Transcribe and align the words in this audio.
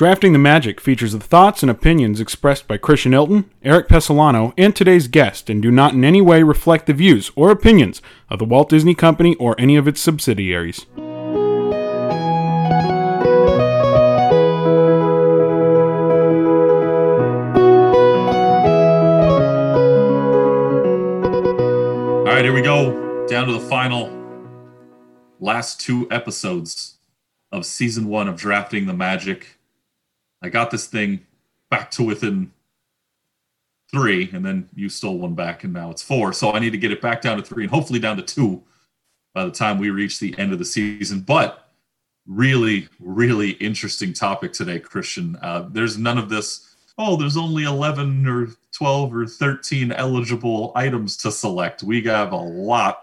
Drafting 0.00 0.32
the 0.32 0.38
Magic 0.38 0.80
features 0.80 1.12
the 1.12 1.20
thoughts 1.20 1.62
and 1.62 1.68
opinions 1.68 2.20
expressed 2.20 2.66
by 2.66 2.78
Christian 2.78 3.12
Ilten, 3.12 3.44
Erik 3.62 3.86
Pessolano, 3.86 4.54
and 4.56 4.74
today's 4.74 5.08
guest, 5.08 5.50
and 5.50 5.60
do 5.60 5.70
not 5.70 5.92
in 5.92 6.06
any 6.06 6.22
way 6.22 6.42
reflect 6.42 6.86
the 6.86 6.94
views 6.94 7.30
or 7.36 7.50
opinions 7.50 8.00
of 8.30 8.38
the 8.38 8.46
Walt 8.46 8.70
Disney 8.70 8.94
Company 8.94 9.34
or 9.34 9.54
any 9.60 9.76
of 9.76 9.86
its 9.86 10.00
subsidiaries. 10.00 10.86
All 10.96 11.04
right, 22.24 22.42
here 22.42 22.54
we 22.54 22.62
go. 22.62 23.26
Down 23.26 23.48
to 23.48 23.52
the 23.52 23.66
final 23.68 24.10
last 25.40 25.78
two 25.78 26.10
episodes 26.10 26.96
of 27.52 27.66
season 27.66 28.08
one 28.08 28.28
of 28.28 28.36
Drafting 28.38 28.86
the 28.86 28.94
Magic. 28.94 29.59
I 30.42 30.48
got 30.48 30.70
this 30.70 30.86
thing 30.86 31.20
back 31.70 31.90
to 31.92 32.02
within 32.02 32.52
three, 33.90 34.30
and 34.32 34.44
then 34.44 34.68
you 34.74 34.88
stole 34.88 35.18
one 35.18 35.34
back, 35.34 35.64
and 35.64 35.72
now 35.72 35.90
it's 35.90 36.02
four. 36.02 36.32
So 36.32 36.52
I 36.52 36.58
need 36.58 36.70
to 36.70 36.78
get 36.78 36.92
it 36.92 37.02
back 37.02 37.22
down 37.22 37.36
to 37.36 37.42
three 37.42 37.64
and 37.64 37.72
hopefully 37.72 37.98
down 37.98 38.16
to 38.16 38.22
two 38.22 38.62
by 39.34 39.44
the 39.44 39.50
time 39.50 39.78
we 39.78 39.90
reach 39.90 40.18
the 40.18 40.36
end 40.38 40.52
of 40.52 40.58
the 40.58 40.64
season. 40.64 41.20
But 41.20 41.70
really, 42.26 42.88
really 42.98 43.50
interesting 43.52 44.12
topic 44.12 44.52
today, 44.52 44.78
Christian. 44.78 45.36
Uh, 45.42 45.68
there's 45.70 45.98
none 45.98 46.18
of 46.18 46.28
this, 46.28 46.74
oh, 46.98 47.16
there's 47.16 47.36
only 47.36 47.64
11 47.64 48.26
or 48.26 48.48
12 48.72 49.14
or 49.14 49.26
13 49.26 49.92
eligible 49.92 50.72
items 50.74 51.16
to 51.18 51.30
select. 51.30 51.82
We 51.82 52.02
have 52.02 52.32
a 52.32 52.36
lot 52.36 53.02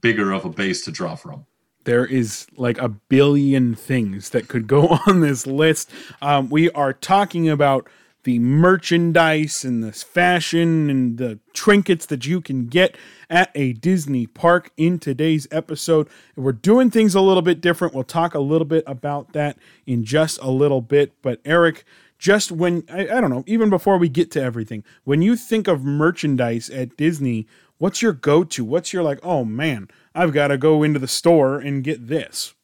bigger 0.00 0.32
of 0.32 0.44
a 0.44 0.50
base 0.50 0.84
to 0.84 0.90
draw 0.90 1.14
from 1.14 1.46
there 1.84 2.04
is 2.04 2.46
like 2.56 2.78
a 2.78 2.88
billion 2.88 3.74
things 3.74 4.30
that 4.30 4.48
could 4.48 4.66
go 4.66 4.98
on 5.06 5.20
this 5.20 5.46
list. 5.46 5.90
Um, 6.20 6.48
we 6.48 6.70
are 6.70 6.92
talking 6.92 7.48
about 7.48 7.88
the 8.24 8.38
merchandise 8.38 9.64
and 9.64 9.84
the 9.84 9.92
fashion 9.92 10.88
and 10.90 11.18
the 11.18 11.38
trinkets 11.52 12.06
that 12.06 12.26
you 12.26 12.40
can 12.40 12.66
get 12.66 12.96
at 13.30 13.50
a 13.54 13.74
Disney 13.74 14.26
park 14.26 14.70
in 14.76 14.98
today's 14.98 15.46
episode. 15.50 16.08
We're 16.34 16.52
doing 16.52 16.90
things 16.90 17.14
a 17.14 17.20
little 17.20 17.42
bit 17.42 17.60
different. 17.60 17.94
We'll 17.94 18.04
talk 18.04 18.34
a 18.34 18.40
little 18.40 18.64
bit 18.64 18.82
about 18.86 19.34
that 19.34 19.58
in 19.86 20.04
just 20.04 20.38
a 20.40 20.50
little 20.50 20.80
bit. 20.80 21.12
But 21.20 21.40
Erik, 21.44 21.84
just 22.18 22.50
when 22.50 22.84
I, 22.90 23.02
I 23.02 23.20
don't 23.20 23.30
know, 23.30 23.44
even 23.46 23.68
before 23.68 23.98
we 23.98 24.08
get 24.08 24.30
to 24.32 24.42
everything, 24.42 24.84
when 25.04 25.20
you 25.20 25.36
think 25.36 25.68
of 25.68 25.84
merchandise 25.84 26.70
at 26.70 26.96
Disney, 26.96 27.46
what's 27.76 28.00
your 28.00 28.14
go 28.14 28.44
to? 28.44 28.64
What's 28.64 28.92
your 28.92 29.02
like, 29.02 29.20
oh 29.22 29.44
man, 29.44 29.88
I've 30.14 30.32
got 30.32 30.48
to 30.48 30.58
go 30.58 30.82
into 30.82 30.98
the 30.98 31.08
store 31.08 31.58
and 31.58 31.82
get 31.82 32.06
this. 32.08 32.54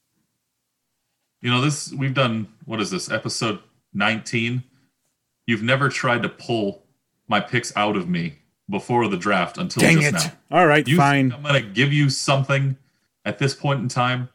You 1.40 1.50
know, 1.50 1.60
this 1.60 1.92
we've 1.92 2.14
done 2.14 2.48
what 2.66 2.80
is 2.80 2.90
this 2.90 3.10
episode 3.10 3.60
19? 3.94 4.62
You've 5.46 5.62
never 5.62 5.88
tried 5.88 6.22
to 6.22 6.28
pull 6.28 6.84
my 7.26 7.40
picks 7.40 7.74
out 7.76 7.96
of 7.96 8.08
me 8.08 8.34
before 8.68 9.08
the 9.08 9.16
draft 9.16 9.58
until 9.58 9.80
Dang 9.80 10.00
just 10.00 10.26
it. 10.26 10.32
now. 10.50 10.58
All 10.58 10.66
right, 10.66 10.86
you 10.86 10.96
fine. 10.96 11.32
I'm 11.32 11.42
going 11.42 11.60
to 11.60 11.68
give 11.68 11.92
you 11.92 12.08
something 12.10 12.76
at 13.24 13.38
this 13.38 13.54
point 13.54 13.80
in 13.80 13.88
time. 13.88 14.28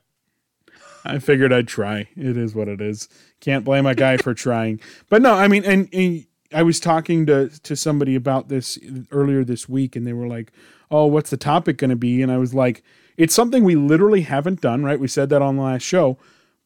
I 1.05 1.19
figured 1.19 1.53
I'd 1.53 1.67
try. 1.67 2.09
It 2.17 2.35
is 2.35 2.55
what 2.55 2.67
it 2.67 2.81
is. 2.81 3.07
Can't 3.39 3.63
blame 3.63 3.85
a 3.85 3.93
guy 3.93 4.17
for 4.17 4.33
trying. 4.33 4.81
But 5.07 5.21
no, 5.21 5.33
I 5.35 5.47
mean, 5.47 5.63
and, 5.63 5.87
and 5.93 6.25
I 6.51 6.63
was 6.63 6.79
talking 6.79 7.27
to 7.27 7.49
to 7.49 7.75
somebody 7.75 8.15
about 8.15 8.49
this 8.49 8.79
earlier 9.11 9.43
this 9.43 9.69
week, 9.69 9.95
and 9.95 10.07
they 10.07 10.13
were 10.13 10.27
like, 10.27 10.51
"Oh, 10.89 11.05
what's 11.05 11.29
the 11.29 11.37
topic 11.37 11.77
going 11.77 11.91
to 11.91 11.95
be?" 11.95 12.23
And 12.23 12.31
I 12.31 12.37
was 12.37 12.53
like, 12.53 12.83
it's 13.17 13.33
something 13.33 13.63
we 13.63 13.75
literally 13.75 14.21
haven't 14.21 14.61
done, 14.61 14.83
right? 14.83 14.99
We 14.99 15.07
said 15.07 15.29
that 15.29 15.41
on 15.41 15.57
the 15.57 15.63
last 15.63 15.83
show, 15.83 16.17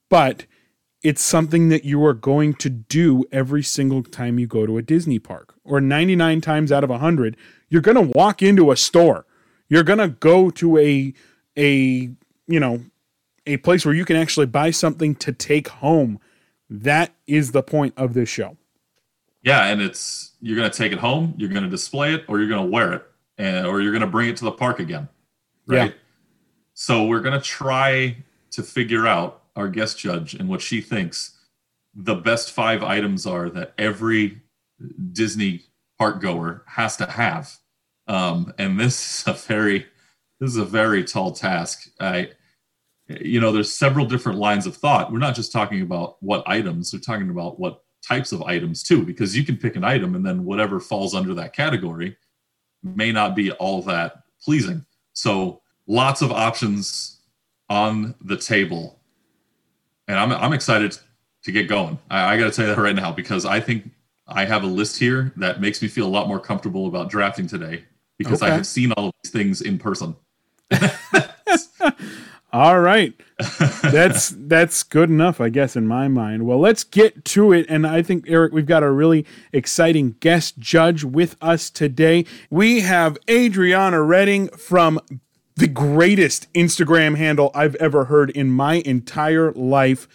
but 0.10 0.46
it's 1.02 1.22
something 1.22 1.70
that 1.70 1.86
you 1.86 2.04
are 2.04 2.14
going 2.14 2.54
to 2.56 2.70
do 2.70 3.24
every 3.32 3.64
single 3.64 4.04
time 4.04 4.38
you 4.38 4.48
go 4.48 4.66
to 4.66 4.78
a 4.78 4.82
Disney 4.82 5.20
park. 5.20 5.54
Or 5.64 5.80
99 5.80 6.42
times 6.42 6.72
out 6.72 6.84
of 6.84 6.90
100, 6.90 7.38
you're 7.70 7.82
going 7.82 7.96
to 7.96 8.14
walk 8.18 8.42
into 8.42 8.72
a 8.72 8.76
store. 8.76 9.26
You're 9.70 9.84
going 9.84 10.00
to 10.00 10.10
go 10.10 10.50
to 10.52 10.78
a 10.78 11.14
a, 11.58 12.10
you 12.48 12.60
know, 12.60 12.82
a 13.46 13.58
place 13.58 13.86
where 13.86 13.96
you 13.96 14.06
can 14.06 14.16
actually 14.16 14.46
buy 14.46 14.72
something 14.72 15.16
to 15.16 15.32
take 15.32 15.68
home. 15.68 16.20
That 16.70 17.14
is 17.28 17.52
the 17.52 17.64
point 17.64 17.94
of 17.98 18.14
this 18.14 18.30
show. 18.30 18.58
Yeah, 19.42 19.66
and 19.66 19.82
it's 19.82 20.34
you're 20.42 20.56
going 20.56 20.70
to 20.70 20.78
take 20.78 20.92
it 20.92 21.00
home, 21.00 21.34
you're 21.38 21.50
going 21.50 21.64
to 21.64 21.70
display 21.70 22.14
it, 22.14 22.26
or 22.28 22.40
you're 22.40 22.50
going 22.50 22.64
to 22.64 22.72
wear 22.72 22.94
it, 22.94 23.06
and 23.38 23.66
or 23.66 23.82
you're 23.82 23.92
going 23.92 24.02
to 24.02 24.08
bring 24.08 24.30
it 24.30 24.38
to 24.38 24.46
the 24.46 24.52
park 24.52 24.80
again. 24.80 25.08
Right? 25.66 25.92
Yeah. 25.92 25.98
So 26.82 27.04
we're 27.04 27.20
going 27.20 27.38
to 27.38 27.46
try 27.46 28.16
to 28.52 28.64
figure 28.64 29.06
out 29.06 29.44
our 29.58 29.68
guest 29.68 30.00
judge 30.00 30.34
and 30.34 30.48
what 30.48 30.62
she 30.62 30.80
thinks 30.80 31.38
the 31.94 32.16
best 32.16 32.54
five 32.54 32.84
items 32.84 33.26
are 33.26 33.50
that 33.50 33.74
every 33.78 34.42
Disney 35.12 35.64
park 35.98 36.22
goer 36.22 36.64
has 36.68 36.96
to 36.96 37.06
have. 37.06 37.54
Um, 38.08 38.54
and 38.58 38.80
this 38.80 39.20
is 39.28 39.28
a 39.28 39.34
very 39.34 39.88
this 40.40 40.52
is 40.52 40.56
a 40.56 40.64
very 40.64 41.04
tall 41.04 41.34
task. 41.34 41.90
I 42.00 42.30
you 43.10 43.42
know, 43.42 43.52
there's 43.52 43.74
several 43.74 44.06
different 44.06 44.40
lines 44.40 44.66
of 44.66 44.78
thought. 44.78 45.12
We're 45.12 45.20
not 45.20 45.36
just 45.36 45.52
talking 45.52 45.82
about 45.82 46.16
what 46.22 46.48
items, 46.48 46.94
we're 46.94 47.00
talking 47.02 47.30
about 47.30 47.60
what 47.60 47.84
types 48.08 48.32
of 48.32 48.42
items 48.44 48.84
too, 48.84 49.04
because 49.04 49.36
you 49.36 49.44
can 49.44 49.58
pick 49.58 49.76
an 49.76 49.84
item 49.84 50.16
and 50.16 50.26
then 50.26 50.46
whatever 50.46 50.80
falls 50.80 51.14
under 51.14 51.34
that 51.34 51.52
category 51.52 52.16
may 52.82 53.12
not 53.12 53.36
be 53.36 53.52
all 53.52 53.82
that 53.82 54.24
pleasing. 54.42 54.86
So 55.12 55.62
lots 55.90 56.22
of 56.22 56.32
options 56.32 57.18
on 57.68 58.16
the 58.22 58.38
table. 58.38 59.00
And 60.08 60.18
I'm, 60.18 60.32
I'm 60.32 60.54
excited 60.54 60.98
to 61.44 61.52
get 61.52 61.68
going. 61.68 62.00
I, 62.10 62.34
I 62.34 62.38
got 62.38 62.46
to 62.46 62.52
tell 62.52 62.68
you 62.68 62.76
that 62.76 62.82
right 62.82 62.96
now 62.96 63.12
because 63.12 63.46
I 63.46 63.60
think 63.60 63.90
I 64.28 64.46
have 64.46 64.64
a 64.64 64.68
list 64.68 65.00
here 65.00 65.34
that 65.38 65.60
makes 65.60 65.82
me 65.82 65.88
feel 65.88 66.06
a 66.06 66.10
lot 66.10 66.28
more 66.28 66.40
comfortable 66.40 66.88
about 66.88 67.10
drafting 67.10 67.48
today 67.48 67.84
because 68.18 68.42
okay. 68.42 68.52
I 68.52 68.56
have 68.56 68.68
seen 68.68 68.92
all 68.94 69.08
of 69.08 69.14
these 69.24 69.32
things 69.32 69.62
in 69.62 69.80
person. 69.80 70.16
all 72.54 72.80
right. 72.80 73.14
That's 73.82 74.36
that's 74.38 74.84
good 74.84 75.10
enough, 75.10 75.42
I 75.42 75.50
guess, 75.50 75.76
in 75.76 75.88
my 75.88 76.08
mind. 76.08 76.46
Well, 76.46 76.60
let's 76.60 76.84
get 76.84 77.26
to 77.26 77.52
it. 77.54 77.66
And 77.70 77.88
I 77.88 78.04
think, 78.04 78.30
Erik, 78.30 78.54
we've 78.54 78.66
got 78.68 78.84
a 78.84 78.92
really 78.92 79.26
exciting 79.52 80.18
guest 80.20 80.60
judge 80.60 81.04
with 81.04 81.36
us 81.42 81.72
today. 81.72 82.26
We 82.52 82.82
have 82.82 83.18
Adriana 83.28 84.04
Redding 84.04 84.50
from 84.50 85.00
the 85.60 85.68
greatest 85.68 86.52
Instagram 86.54 87.18
handle 87.18 87.52
I've 87.54 87.76
ever 87.76 88.06
heard 88.06 88.30
in 88.30 88.50
my 88.50 88.76
entire 88.76 89.52
life. 89.52 90.08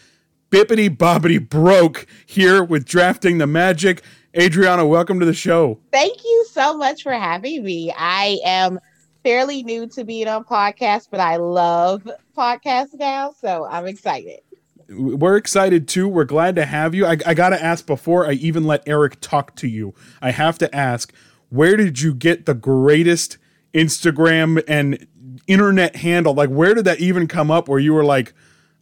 Bibbidi 0.50 0.88
bobbidi 0.88 1.38
broke 1.50 2.06
here 2.24 2.64
with 2.64 2.86
drafting 2.86 3.36
the 3.36 3.46
magic. 3.46 4.02
Adriana, 4.34 4.86
welcome 4.86 5.20
to 5.20 5.26
the 5.26 5.34
show. 5.34 5.78
Thank 5.92 6.24
you 6.24 6.46
so 6.50 6.78
much 6.78 7.02
for 7.02 7.12
having 7.12 7.62
me. 7.62 7.92
I 7.94 8.38
am 8.42 8.80
fairly 9.22 9.62
new 9.62 9.86
to 9.88 10.02
being 10.04 10.28
on 10.28 10.44
podcasts, 10.44 11.08
but 11.10 11.20
I 11.20 11.36
love 11.36 12.08
podcasts 12.34 12.94
now, 12.94 13.34
so 13.38 13.66
I'm 13.66 13.86
excited. 13.86 14.40
We're 14.88 15.36
excited 15.36 15.88
too. 15.88 16.08
We're 16.08 16.24
glad 16.24 16.56
to 16.56 16.64
have 16.64 16.94
you. 16.94 17.04
I, 17.04 17.18
I 17.26 17.34
got 17.34 17.50
to 17.50 17.62
ask 17.62 17.86
before 17.86 18.26
I 18.26 18.32
even 18.32 18.64
let 18.64 18.82
Erik 18.88 19.20
talk 19.20 19.56
to 19.56 19.68
you, 19.68 19.92
I 20.22 20.30
have 20.30 20.56
to 20.58 20.74
ask, 20.74 21.12
where 21.50 21.76
did 21.76 22.00
you 22.00 22.14
get 22.14 22.46
the 22.46 22.54
greatest 22.54 23.36
Instagram 23.74 24.62
and 24.66 25.06
internet 25.46 25.96
handle? 25.96 26.34
Like, 26.34 26.50
where 26.50 26.74
did 26.74 26.84
that 26.84 27.00
even 27.00 27.28
come 27.28 27.50
up 27.50 27.68
where 27.68 27.78
you 27.78 27.94
were 27.94 28.04
like, 28.04 28.32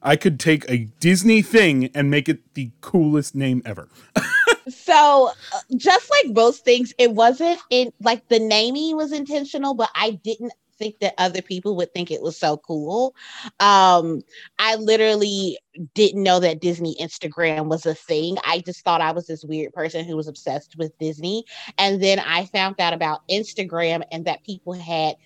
I 0.02 0.16
could 0.16 0.40
take 0.40 0.68
a 0.68 0.88
Disney 0.98 1.42
thing 1.42 1.90
and 1.94 2.10
make 2.10 2.28
it 2.28 2.54
the 2.54 2.70
coolest 2.80 3.34
name 3.34 3.62
ever? 3.64 3.88
so, 4.68 5.30
uh, 5.52 5.60
just 5.76 6.10
like 6.10 6.34
most 6.34 6.64
things, 6.64 6.92
it 6.98 7.12
wasn't 7.12 7.60
in 7.70 7.92
like 8.00 8.28
the 8.28 8.40
naming 8.40 8.96
was 8.96 9.12
intentional, 9.12 9.74
but 9.74 9.90
I 9.94 10.12
didn't 10.22 10.52
think 10.82 10.98
that 10.98 11.14
other 11.18 11.42
people 11.42 11.76
would 11.76 11.92
think 11.94 12.10
it 12.10 12.22
was 12.22 12.36
so 12.36 12.56
cool. 12.56 13.14
Um, 13.60 14.22
I 14.58 14.74
literally 14.76 15.58
didn't 15.94 16.22
know 16.22 16.40
that 16.40 16.60
Disney 16.60 16.96
Instagram 17.00 17.66
was 17.66 17.86
a 17.86 17.94
thing. 17.94 18.36
I 18.44 18.60
just 18.60 18.84
thought 18.84 19.00
I 19.00 19.12
was 19.12 19.26
this 19.26 19.44
weird 19.44 19.72
person 19.72 20.04
who 20.04 20.16
was 20.16 20.26
obsessed 20.26 20.76
with 20.76 20.98
Disney. 20.98 21.44
And 21.78 22.02
then 22.02 22.18
I 22.18 22.46
found 22.46 22.80
out 22.80 22.92
about 22.92 23.26
Instagram 23.28 24.02
and 24.10 24.24
that 24.24 24.44
people 24.44 24.72
had 24.72 25.16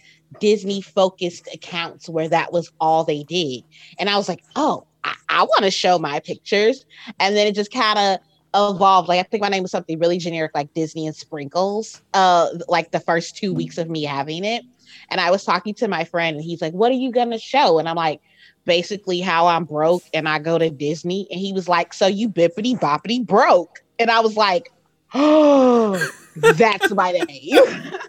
Disney 0.41 0.81
focused 0.81 1.49
accounts 1.53 2.09
where 2.09 2.29
that 2.29 2.53
was 2.53 2.71
all 2.81 3.05
they 3.05 3.23
did. 3.25 3.62
And 3.99 4.09
I 4.09 4.17
was 4.17 4.29
like, 4.29 4.43
oh, 4.55 4.87
I, 5.05 5.15
I 5.29 5.43
want 5.43 5.65
to 5.65 5.71
show 5.71 5.99
my 5.99 6.21
pictures. 6.21 6.85
And 7.21 7.37
then 7.37 7.47
it 7.47 7.55
just 7.55 7.73
kind 7.73 7.99
of 7.99 8.19
evolved. 8.56 9.09
Like 9.09 9.21
I 9.21 9.23
think 9.25 9.43
my 9.43 9.49
name 9.49 9.62
was 9.62 9.71
something 9.71 9.99
really 9.99 10.19
generic, 10.19 10.53
like 10.55 10.73
Disney 10.75 11.06
and 11.06 11.15
Sprinkles. 11.15 12.03
Uh, 12.15 12.49
like 12.69 12.91
the 12.91 13.00
first 13.00 13.37
two 13.37 13.53
weeks 13.53 13.79
of 13.79 13.88
me 13.88 14.03
having 14.03 14.44
it, 14.44 14.65
and 15.11 15.21
I 15.21 15.31
was 15.31 15.44
talking 15.44 15.75
to 15.75 15.88
my 15.88 16.05
friend, 16.05 16.37
and 16.37 16.44
he's 16.44 16.62
like, 16.62 16.73
"What 16.73 16.91
are 16.91 16.97
you 16.97 17.12
gonna 17.12 17.38
show?" 17.38 17.79
And 17.79 17.88
I'm 17.88 17.97
like, 17.97 18.21
basically 18.65 19.21
how 19.21 19.47
I'm 19.47 19.65
broke, 19.65 20.03
and 20.15 20.29
I 20.29 20.38
go 20.38 20.59
to 20.59 20.71
Disney. 20.71 21.27
And 21.31 21.41
he 21.41 21.53
was 21.53 21.69
like, 21.69 21.93
"So 21.93 22.06
you 22.06 22.29
bibbidi 22.29 22.79
bobbidi 22.79 23.25
broke?" 23.25 23.83
And 23.99 24.11
I 24.11 24.21
was 24.21 24.37
like, 24.37 24.73
"Oh, 25.15 26.11
that's 26.37 26.91
my 26.93 27.12
name." 27.12 27.59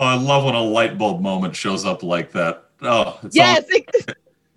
Oh, 0.00 0.06
I 0.06 0.14
love 0.14 0.44
when 0.44 0.54
a 0.54 0.62
light 0.62 0.96
bulb 0.96 1.20
moment 1.20 1.54
shows 1.54 1.84
up 1.84 2.02
like 2.02 2.32
that. 2.32 2.64
Oh, 2.80 3.20
it's 3.22 3.36
yes. 3.36 3.64
Always, 3.64 4.06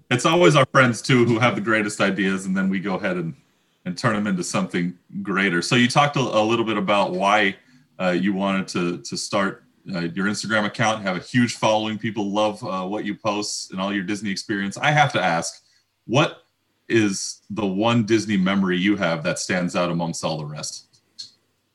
it's 0.10 0.26
always 0.26 0.56
our 0.56 0.66
friends 0.68 1.02
too 1.02 1.26
who 1.26 1.38
have 1.38 1.56
the 1.56 1.62
greatest 1.62 2.00
ideas, 2.00 2.46
and 2.46 2.56
then 2.56 2.70
we 2.70 2.80
go 2.80 2.96
ahead 2.96 3.18
and 3.18 3.36
and 3.84 3.98
turn 3.98 4.16
them 4.16 4.26
into 4.26 4.42
something 4.42 4.98
greater. 5.22 5.62
So 5.62 5.76
you 5.76 5.90
talked 5.90 6.16
a, 6.16 6.22
a 6.22 6.42
little 6.42 6.64
bit 6.64 6.78
about 6.78 7.12
why 7.12 7.58
uh, 8.00 8.12
you 8.12 8.32
wanted 8.32 8.70
to 8.70 9.00
to 9.00 9.18
start 9.18 9.66
uh, 9.94 10.08
your 10.16 10.28
Instagram 10.28 10.66
account, 10.66 11.04
have 11.04 11.18
a 11.18 11.20
huge 11.20 11.56
following. 11.56 11.98
People 11.98 12.32
love 12.32 12.64
uh, 12.64 12.88
what 12.88 13.04
you 13.04 13.14
post 13.14 13.72
and 13.72 13.82
all 13.82 13.94
your 13.94 14.04
Disney 14.04 14.32
experience. 14.32 14.78
I 14.78 14.92
have 14.92 15.12
to 15.12 15.22
ask, 15.22 15.62
what 16.06 16.46
is 16.88 17.42
the 17.50 17.66
one 17.66 18.06
Disney 18.06 18.38
memory 18.38 18.78
you 18.78 18.96
have 18.96 19.24
that 19.24 19.40
stands 19.40 19.76
out 19.76 19.92
amongst 19.92 20.24
all 20.24 20.38
the 20.38 20.46
rest? 20.46 21.02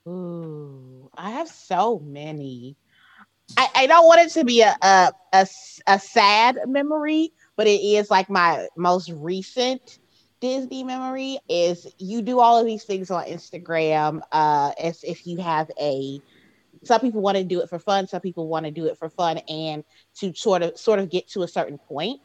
Ooh, 0.06 1.11
I 1.14 1.32
have 1.32 1.49
so 1.49 1.99
many. 1.99 2.79
I, 3.56 3.69
I 3.75 3.87
don't 3.87 4.06
want 4.06 4.21
it 4.21 4.31
to 4.35 4.45
be 4.45 4.61
a, 4.62 4.77
a, 4.83 5.12
a, 5.33 5.47
a 5.87 5.99
sad 5.99 6.59
memory, 6.67 7.33
but 7.56 7.67
it 7.67 7.81
is 7.81 8.11
like 8.11 8.29
my 8.29 8.67
most 8.77 9.11
recent 9.11 9.99
Disney 10.41 10.85
memory 10.85 11.39
is 11.49 11.87
you 11.99 12.23
do 12.23 12.41
all 12.41 12.59
of 12.61 12.67
these 12.67 12.85
things 12.85 13.11
on 13.11 13.25
Instagram 13.25 14.21
uh 14.33 14.73
as 14.83 15.03
if 15.03 15.27
you 15.27 15.39
have 15.39 15.71
a 15.81 16.21
some 16.85 17.00
people 17.00 17.21
want 17.21 17.37
to 17.37 17.45
do 17.45 17.61
it 17.61 17.69
for 17.69 17.79
fun, 17.79 18.06
some 18.06 18.21
people 18.21 18.47
want 18.47 18.65
to 18.65 18.71
do 18.71 18.87
it 18.87 18.97
for 18.97 19.09
fun 19.09 19.39
and 19.49 19.85
to 20.17 20.33
sort 20.35 20.62
of 20.62 20.79
sort 20.79 20.99
of 21.00 21.11
get 21.11 21.29
to 21.29 21.43
a 21.43 21.49
certain 21.49 21.79
point. 21.79 22.21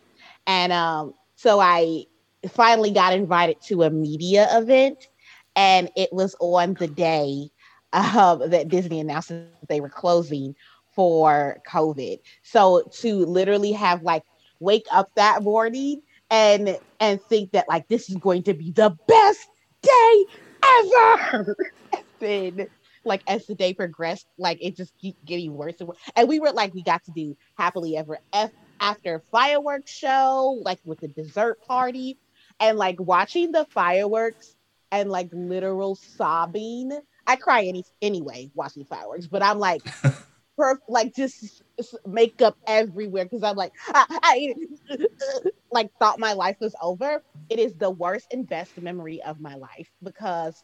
And 0.46 0.72
um 0.72 1.14
so 1.36 1.60
I 1.60 2.06
finally 2.50 2.92
got 2.92 3.14
invited 3.14 3.62
to 3.64 3.84
a 3.84 3.90
media 3.90 4.48
event 4.52 5.08
and 5.56 5.90
it 5.96 6.10
was 6.12 6.36
on 6.40 6.76
the 6.76 6.88
day 6.88 7.50
um, 7.94 8.50
that 8.50 8.70
Disney 8.70 9.00
announced 9.00 9.30
that 9.30 9.48
they 9.70 9.80
were 9.82 9.90
closing 9.90 10.56
for 10.96 11.60
COVID. 11.70 12.20
So 12.44 12.84
to 13.00 13.26
literally 13.26 13.72
have 13.74 14.04
like 14.04 14.24
wake 14.60 14.86
up 14.92 15.10
that 15.16 15.44
morning 15.44 16.02
and 16.30 16.78
and 17.00 17.22
think 17.24 17.52
that 17.52 17.68
like 17.68 17.88
this 17.88 18.10
is 18.10 18.16
going 18.16 18.44
to 18.44 18.54
be 18.54 18.72
the 18.72 18.96
best 19.08 19.48
day 19.82 20.26
ever. 20.64 21.56
then 22.20 22.68
like 23.06 23.22
as 23.28 23.46
the 23.46 23.56
day 23.56 23.74
progressed, 23.74 24.28
like 24.38 24.58
it 24.62 24.76
just 24.76 24.98
keep 24.98 25.16
getting 25.26 25.54
worse 25.54 25.76
and 25.80 25.90
worse. 25.90 25.98
And 26.16 26.28
we 26.28 26.40
were 26.40 26.52
like, 26.52 26.74
we 26.74 26.84
got 26.84 27.04
to 27.06 27.12
do 27.12 27.36
happily 27.58 27.98
ever 27.98 28.20
F- 28.32 28.52
after 28.80 29.22
fireworks 29.32 29.92
show, 29.92 30.60
like 30.62 30.80
with 30.86 31.00
the 31.00 31.10
dessert 31.10 31.62
party, 31.68 32.18
and 32.60 32.78
like 32.78 33.00
watching 33.00 33.52
the 33.52 33.66
fireworks 33.66 34.56
and 34.92 35.10
like 35.10 35.30
literal 35.34 35.96
sobbing. 35.96 36.98
I 37.26 37.36
cry 37.36 37.64
any 37.64 37.84
anyway 38.02 38.52
watching 38.54 38.86
fireworks, 38.86 39.28
but 39.28 39.44
I'm 39.44 39.60
like 39.60 39.82
perf- 40.60 40.78
like 40.88 41.14
just 41.16 41.62
makeup 42.06 42.58
everywhere 42.68 43.26
because 43.26 43.44
I'm 43.44 43.56
like, 43.56 43.74
ah, 43.94 44.06
I, 44.10 44.54
I 44.90 44.98
like 45.72 45.92
thought 46.00 46.20
my 46.20 46.34
life 46.34 46.58
was 46.60 46.76
over. 46.82 47.24
It 47.50 47.60
is 47.60 47.76
the 47.76 47.90
worst 47.92 48.28
and 48.32 48.48
best 48.48 48.80
memory 48.82 49.22
of 49.24 49.40
my 49.40 49.56
life 49.56 49.90
because 50.04 50.64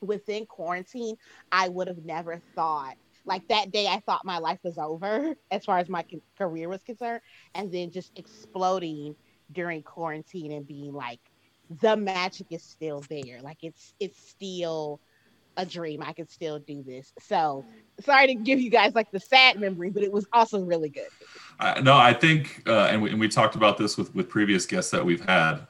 within 0.00 0.46
quarantine, 0.46 1.16
I 1.50 1.68
would 1.68 1.88
have 1.88 2.04
never 2.04 2.40
thought 2.54 2.94
like 3.24 3.42
that 3.48 3.70
day 3.70 3.86
I 3.86 4.00
thought 4.00 4.24
my 4.24 4.38
life 4.38 4.58
was 4.64 4.78
over 4.78 5.34
as 5.50 5.64
far 5.64 5.78
as 5.78 5.88
my 5.88 6.04
career 6.38 6.68
was 6.68 6.82
concerned, 6.82 7.20
and 7.54 7.72
then 7.72 7.90
just 7.90 8.12
exploding 8.16 9.16
during 9.50 9.82
quarantine 9.82 10.52
and 10.52 10.66
being 10.66 10.92
like, 10.92 11.20
the 11.70 11.96
magic 11.96 12.46
is 12.50 12.64
still 12.64 13.06
there. 13.08 13.40
Like 13.42 13.58
it's 13.62 13.94
it's 14.00 14.18
still 14.18 15.00
a 15.56 15.66
dream. 15.66 16.02
I 16.02 16.12
can 16.12 16.28
still 16.28 16.58
do 16.58 16.82
this. 16.82 17.12
So 17.20 17.64
sorry 18.00 18.26
to 18.28 18.34
give 18.34 18.60
you 18.60 18.70
guys 18.70 18.94
like 18.94 19.10
the 19.10 19.20
sad 19.20 19.60
memory, 19.60 19.90
but 19.90 20.02
it 20.02 20.12
was 20.12 20.26
also 20.32 20.60
really 20.64 20.88
good. 20.88 21.08
Uh, 21.60 21.80
no, 21.82 21.94
I 21.94 22.12
think, 22.12 22.62
uh, 22.66 22.88
and, 22.90 23.02
we, 23.02 23.10
and 23.10 23.20
we 23.20 23.28
talked 23.28 23.54
about 23.54 23.76
this 23.76 23.96
with, 23.96 24.14
with 24.14 24.28
previous 24.28 24.66
guests 24.66 24.90
that 24.90 25.04
we've 25.04 25.24
had. 25.24 25.66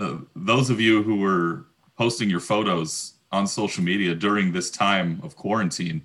Uh, 0.00 0.18
those 0.34 0.70
of 0.70 0.80
you 0.80 1.02
who 1.02 1.16
were 1.16 1.66
posting 1.96 2.28
your 2.28 2.40
photos 2.40 3.14
on 3.30 3.46
social 3.46 3.82
media 3.82 4.14
during 4.14 4.52
this 4.52 4.70
time 4.70 5.20
of 5.22 5.36
quarantine, 5.36 6.02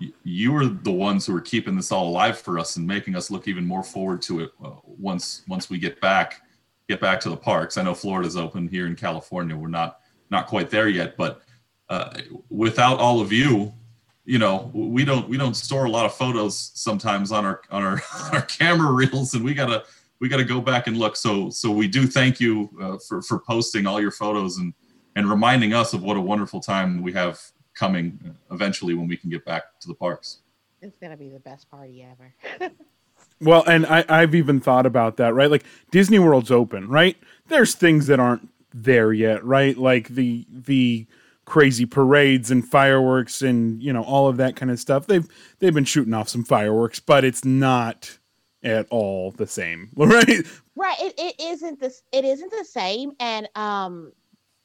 y- 0.00 0.12
you 0.22 0.52
were 0.52 0.66
the 0.66 0.92
ones 0.92 1.26
who 1.26 1.32
were 1.32 1.40
keeping 1.40 1.76
this 1.76 1.90
all 1.90 2.08
alive 2.08 2.38
for 2.38 2.58
us 2.58 2.76
and 2.76 2.86
making 2.86 3.16
us 3.16 3.30
look 3.30 3.48
even 3.48 3.66
more 3.66 3.82
forward 3.82 4.22
to 4.22 4.40
it 4.40 4.50
uh, 4.64 4.70
once 4.84 5.42
once 5.48 5.68
we 5.68 5.78
get 5.78 6.00
back 6.00 6.42
get 6.88 7.00
back 7.00 7.20
to 7.20 7.28
the 7.28 7.36
parks. 7.36 7.76
I 7.76 7.82
know 7.82 7.94
Florida's 7.94 8.36
open 8.36 8.68
here 8.68 8.86
in 8.86 8.94
California. 8.94 9.56
We're 9.56 9.68
not 9.68 10.00
not 10.30 10.46
quite 10.46 10.70
there 10.70 10.88
yet, 10.88 11.16
but 11.16 11.42
uh, 11.88 12.18
without 12.50 12.98
all 12.98 13.20
of 13.20 13.32
you, 13.32 13.72
you 14.24 14.38
know, 14.38 14.70
we 14.74 15.04
don't 15.04 15.28
we 15.28 15.36
don't 15.36 15.54
store 15.54 15.84
a 15.84 15.90
lot 15.90 16.04
of 16.04 16.14
photos 16.14 16.72
sometimes 16.74 17.30
on 17.30 17.44
our 17.44 17.60
on 17.70 17.82
our 17.82 18.02
our 18.32 18.42
camera 18.42 18.90
reels, 18.90 19.34
and 19.34 19.44
we 19.44 19.54
gotta 19.54 19.84
we 20.20 20.28
gotta 20.28 20.44
go 20.44 20.60
back 20.60 20.88
and 20.88 20.96
look. 20.96 21.16
So 21.16 21.48
so 21.50 21.70
we 21.70 21.86
do 21.86 22.06
thank 22.06 22.40
you 22.40 22.68
uh, 22.80 22.98
for 23.06 23.22
for 23.22 23.38
posting 23.38 23.86
all 23.86 24.00
your 24.00 24.10
photos 24.10 24.58
and 24.58 24.74
and 25.14 25.30
reminding 25.30 25.72
us 25.72 25.94
of 25.94 26.02
what 26.02 26.16
a 26.16 26.20
wonderful 26.20 26.60
time 26.60 27.02
we 27.02 27.12
have 27.12 27.40
coming 27.74 28.36
eventually 28.50 28.94
when 28.94 29.06
we 29.06 29.16
can 29.16 29.30
get 29.30 29.44
back 29.44 29.78
to 29.80 29.88
the 29.88 29.94
parks. 29.94 30.40
It's 30.82 30.98
gonna 30.98 31.16
be 31.16 31.28
the 31.28 31.40
best 31.40 31.70
party 31.70 32.04
ever. 32.04 32.72
well, 33.40 33.62
and 33.64 33.86
I, 33.86 34.04
I've 34.08 34.34
even 34.34 34.60
thought 34.60 34.86
about 34.86 35.18
that, 35.18 35.34
right? 35.34 35.50
Like 35.50 35.64
Disney 35.92 36.18
World's 36.18 36.50
open, 36.50 36.88
right? 36.88 37.16
There's 37.46 37.76
things 37.76 38.08
that 38.08 38.18
aren't 38.18 38.48
there 38.74 39.12
yet, 39.12 39.44
right? 39.44 39.76
Like 39.76 40.08
the 40.08 40.46
the 40.50 41.06
crazy 41.46 41.86
parades 41.86 42.50
and 42.50 42.66
fireworks 42.68 43.40
and 43.40 43.82
you 43.82 43.92
know 43.92 44.02
all 44.02 44.28
of 44.28 44.36
that 44.36 44.56
kind 44.56 44.70
of 44.70 44.78
stuff. 44.78 45.06
They've 45.06 45.26
they've 45.58 45.72
been 45.72 45.84
shooting 45.84 46.12
off 46.12 46.28
some 46.28 46.44
fireworks, 46.44 47.00
but 47.00 47.24
it's 47.24 47.44
not 47.44 48.18
at 48.62 48.86
all 48.90 49.30
the 49.30 49.46
same, 49.46 49.90
right? 49.96 50.46
Right. 50.74 51.00
It, 51.00 51.14
it 51.16 51.34
isn't 51.40 51.80
this. 51.80 52.02
It 52.12 52.24
isn't 52.24 52.50
the 52.50 52.64
same, 52.64 53.12
and 53.18 53.48
um, 53.54 54.12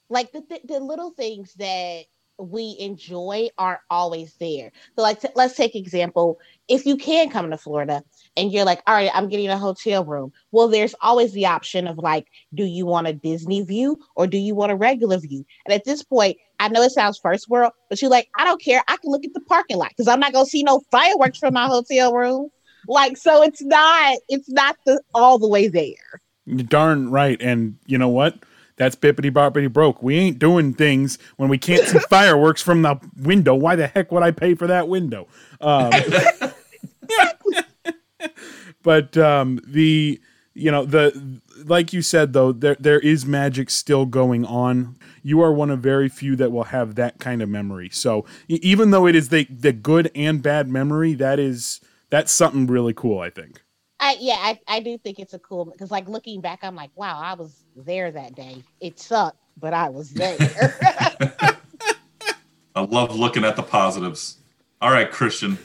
like 0.10 0.32
the 0.34 0.42
the, 0.42 0.60
the 0.66 0.80
little 0.80 1.12
things 1.12 1.54
that 1.56 2.06
we 2.42 2.76
enjoy 2.80 3.50
are 3.58 3.82
always 3.90 4.34
there. 4.36 4.72
So 4.96 5.04
like 5.04 5.22
t- 5.22 5.30
let's 5.36 5.56
take 5.56 5.76
example, 5.76 6.40
if 6.68 6.86
you 6.86 6.98
can 6.98 7.30
come 7.30 7.50
to 7.50 7.58
Florida 7.58 8.04
and 8.36 8.52
you're 8.52 8.66
like, 8.66 8.82
all 8.88 8.96
right, 8.96 9.12
I'm 9.14 9.30
getting 9.30 9.50
a 9.50 9.58
hotel 9.58 10.04
room. 10.04 10.32
Well, 10.52 10.68
there's 10.68 10.96
always 11.02 11.34
the 11.34 11.46
option 11.46 11.88
of 11.88 11.98
like, 11.98 12.28
do 12.54 12.66
you 12.66 12.86
want 12.86 13.08
a 13.08 13.14
Disney 13.14 13.62
view 13.62 14.00
or 14.16 14.28
do 14.28 14.38
you 14.38 14.56
want 14.56 14.72
a 14.72 14.76
regular 14.76 15.18
view? 15.18 15.46
And 15.66 15.74
at 15.74 15.86
this 15.86 16.04
point, 16.04 16.38
I 16.62 16.68
know 16.68 16.84
it 16.84 16.92
sounds 16.92 17.18
first 17.18 17.50
world, 17.50 17.74
but 17.90 18.00
you're 18.04 18.12
like, 18.12 18.30
I 18.38 18.46
don't 18.46 18.62
care. 18.62 18.84
I 18.88 18.96
can 18.98 19.10
look 19.10 19.26
at 19.26 19.34
the 19.34 19.42
parking 19.42 19.78
lot 19.78 19.90
because 19.90 20.08
I'm 20.08 20.20
not 20.20 20.32
gonna 20.32 20.46
see 20.46 20.62
no 20.62 20.84
fireworks 20.92 21.40
from 21.40 21.56
my 21.56 21.66
hotel 21.66 22.14
room. 22.14 22.50
Like, 22.88 23.18
so 23.18 23.42
it's 23.42 23.64
not, 23.64 24.20
it's 24.30 24.48
not 24.48 24.78
the 24.86 25.02
all 25.16 25.40
the 25.40 25.48
way 25.48 25.68
there. 25.68 26.22
Darn 26.68 27.10
right. 27.10 27.42
And 27.42 27.78
you 27.88 27.98
know 27.98 28.10
what? 28.10 28.38
That's 28.76 28.96
bibbidi 28.96 29.32
bobbidi 29.32 29.74
broke. 29.74 30.04
We 30.04 30.18
ain't 30.20 30.38
doing 30.38 30.76
things 30.76 31.18
when 31.38 31.50
we 31.50 31.58
can't 31.58 31.88
see 31.88 31.98
fireworks 32.10 32.62
from 32.62 32.84
the 32.84 33.00
window. 33.18 33.56
Why 33.56 33.76
the 33.76 33.88
heck 33.88 34.12
would 34.12 34.22
I 34.22 34.30
pay 34.30 34.54
for 34.54 34.68
that 34.68 34.88
window? 34.88 35.28
Um, 35.62 35.92
but 38.84 39.18
um, 39.18 39.60
the 39.66 40.22
you 40.54 40.70
know 40.70 40.86
the 40.86 41.42
like 41.66 41.94
you 41.94 42.02
said 42.02 42.34
though 42.34 42.52
there 42.52 42.78
there 42.80 43.00
is 43.00 43.26
magic 43.26 43.70
still 43.70 44.06
going 44.06 44.46
on. 44.46 44.98
You 45.24 45.42
are 45.42 45.54
one 45.54 45.70
of 45.70 45.80
very 45.80 46.10
few 46.10 46.36
that 46.38 46.52
will 46.52 46.66
have 46.66 46.96
that 46.96 47.20
kind 47.20 47.42
of 47.42 47.50
memory. 47.50 47.90
So 47.90 48.26
even 48.48 48.92
though 48.92 49.08
it 49.08 49.16
is 49.16 49.30
the 49.30 49.46
the 49.46 49.74
good 49.74 50.12
and 50.16 50.42
bad 50.42 50.70
memory, 50.70 51.14
that 51.16 51.40
is 51.40 51.82
that's 52.10 52.32
something 52.32 52.68
really 52.68 52.94
cool. 52.94 53.20
I 53.20 53.30
think. 53.30 53.62
I 54.00 54.18
yeah, 54.20 54.38
I, 54.38 54.60
I 54.68 54.80
do 54.80 54.98
think 54.98 55.20
it's 55.20 55.36
a 55.36 55.40
cool 55.40 55.66
because 55.66 55.92
like 55.92 56.10
looking 56.10 56.42
back, 56.42 56.60
I'm 56.64 56.76
like, 56.76 56.90
wow, 56.96 57.20
I 57.22 57.36
was 57.36 57.64
there 57.76 58.12
that 58.12 58.36
day. 58.36 58.64
It 58.80 59.00
sucked, 59.00 59.38
but 59.58 59.74
I 59.74 59.90
was 59.90 60.10
there. 60.10 60.38
I 62.76 62.82
love 62.82 63.16
looking 63.16 63.44
at 63.44 63.56
the 63.56 63.64
positives. 63.64 64.38
All 64.82 64.92
right, 64.92 65.12
Christian, 65.12 65.60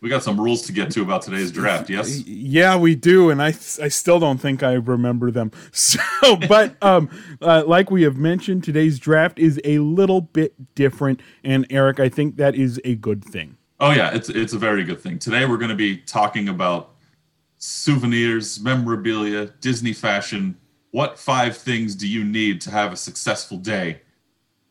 we 0.00 0.08
got 0.08 0.22
some 0.22 0.40
rules 0.40 0.62
to 0.62 0.72
get 0.72 0.90
to 0.92 1.02
about 1.02 1.22
today's 1.22 1.50
draft. 1.50 1.88
Yes. 1.88 2.26
Yeah, 2.26 2.76
we 2.76 2.94
do, 2.94 3.30
and 3.30 3.42
I 3.42 3.48
I 3.48 3.88
still 3.88 4.18
don't 4.18 4.38
think 4.38 4.62
I 4.62 4.74
remember 4.74 5.30
them. 5.30 5.52
So, 5.72 6.36
but 6.48 6.82
um, 6.82 7.08
uh, 7.40 7.64
like 7.66 7.90
we 7.90 8.02
have 8.02 8.16
mentioned, 8.16 8.64
today's 8.64 8.98
draft 8.98 9.38
is 9.38 9.60
a 9.64 9.78
little 9.78 10.20
bit 10.20 10.74
different, 10.74 11.20
and 11.44 11.66
Erik, 11.70 12.00
I 12.00 12.08
think 12.08 12.36
that 12.36 12.54
is 12.54 12.80
a 12.84 12.94
good 12.96 13.24
thing. 13.24 13.56
Oh 13.78 13.92
yeah, 13.92 14.14
it's 14.14 14.28
it's 14.28 14.52
a 14.52 14.58
very 14.58 14.84
good 14.84 15.00
thing. 15.00 15.18
Today 15.18 15.44
we're 15.44 15.58
going 15.58 15.70
to 15.70 15.76
be 15.76 15.98
talking 15.98 16.48
about 16.48 16.94
souvenirs, 17.58 18.60
memorabilia, 18.60 19.46
Disney 19.60 19.92
fashion. 19.92 20.56
What 20.90 21.18
five 21.18 21.56
things 21.56 21.94
do 21.94 22.08
you 22.08 22.24
need 22.24 22.60
to 22.62 22.70
have 22.70 22.92
a 22.92 22.96
successful 22.96 23.58
day 23.58 24.00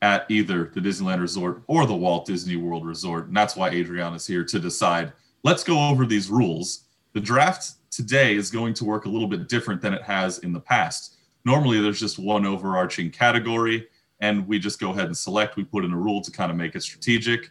at 0.02 0.26
either 0.30 0.72
the 0.74 0.80
Disneyland 0.80 1.22
Resort 1.22 1.64
or 1.68 1.86
the 1.86 1.96
Walt 1.96 2.26
Disney 2.26 2.56
World 2.56 2.86
Resort? 2.86 3.28
And 3.28 3.36
that's 3.36 3.56
why 3.56 3.70
Adriana 3.70 4.16
is 4.16 4.28
here 4.28 4.44
to 4.44 4.60
decide. 4.60 5.14
Let's 5.44 5.64
go 5.64 5.90
over 5.90 6.06
these 6.06 6.30
rules. 6.30 6.86
The 7.14 7.22
draft 7.22 7.74
today 7.92 8.36
is 8.36 8.52
going 8.52 8.74
to 8.76 8.86
work 8.86 9.06
a 9.06 9.10
little 9.10 9.28
bit 9.28 9.48
different 9.48 9.82
than 9.82 9.94
it 9.94 10.02
has 10.02 10.40
in 10.40 10.52
the 10.52 10.60
past. 10.60 11.16
Normally, 11.46 11.80
there's 11.80 12.00
just 12.00 12.18
one 12.20 12.46
overarching 12.46 13.12
category, 13.12 13.88
and 14.20 14.48
we 14.48 14.60
just 14.60 14.80
go 14.80 14.92
ahead 14.92 15.06
and 15.06 15.16
select. 15.16 15.56
We 15.56 15.64
put 15.64 15.86
in 15.86 15.94
a 15.94 15.98
rule 15.98 16.22
to 16.22 16.32
kind 16.32 16.52
of 16.52 16.58
make 16.58 16.76
it 16.76 16.82
strategic. 16.82 17.50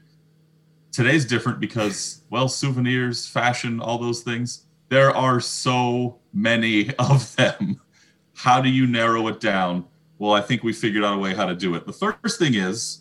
Today's 0.92 1.24
different 1.24 1.60
because, 1.60 2.22
well, 2.30 2.48
souvenirs, 2.48 3.26
fashion, 3.26 3.80
all 3.80 3.98
those 3.98 4.22
things, 4.22 4.64
there 4.88 5.10
are 5.10 5.40
so 5.40 6.18
many 6.32 6.94
of 6.98 7.34
them. 7.36 7.80
How 8.34 8.60
do 8.60 8.68
you 8.68 8.86
narrow 8.86 9.28
it 9.28 9.40
down? 9.40 9.86
Well, 10.24 10.32
I 10.32 10.40
think 10.40 10.62
we 10.62 10.72
figured 10.72 11.04
out 11.04 11.18
a 11.18 11.18
way 11.18 11.34
how 11.34 11.44
to 11.44 11.54
do 11.54 11.74
it. 11.74 11.84
The 11.84 11.92
first 11.92 12.38
thing 12.38 12.54
is, 12.54 13.00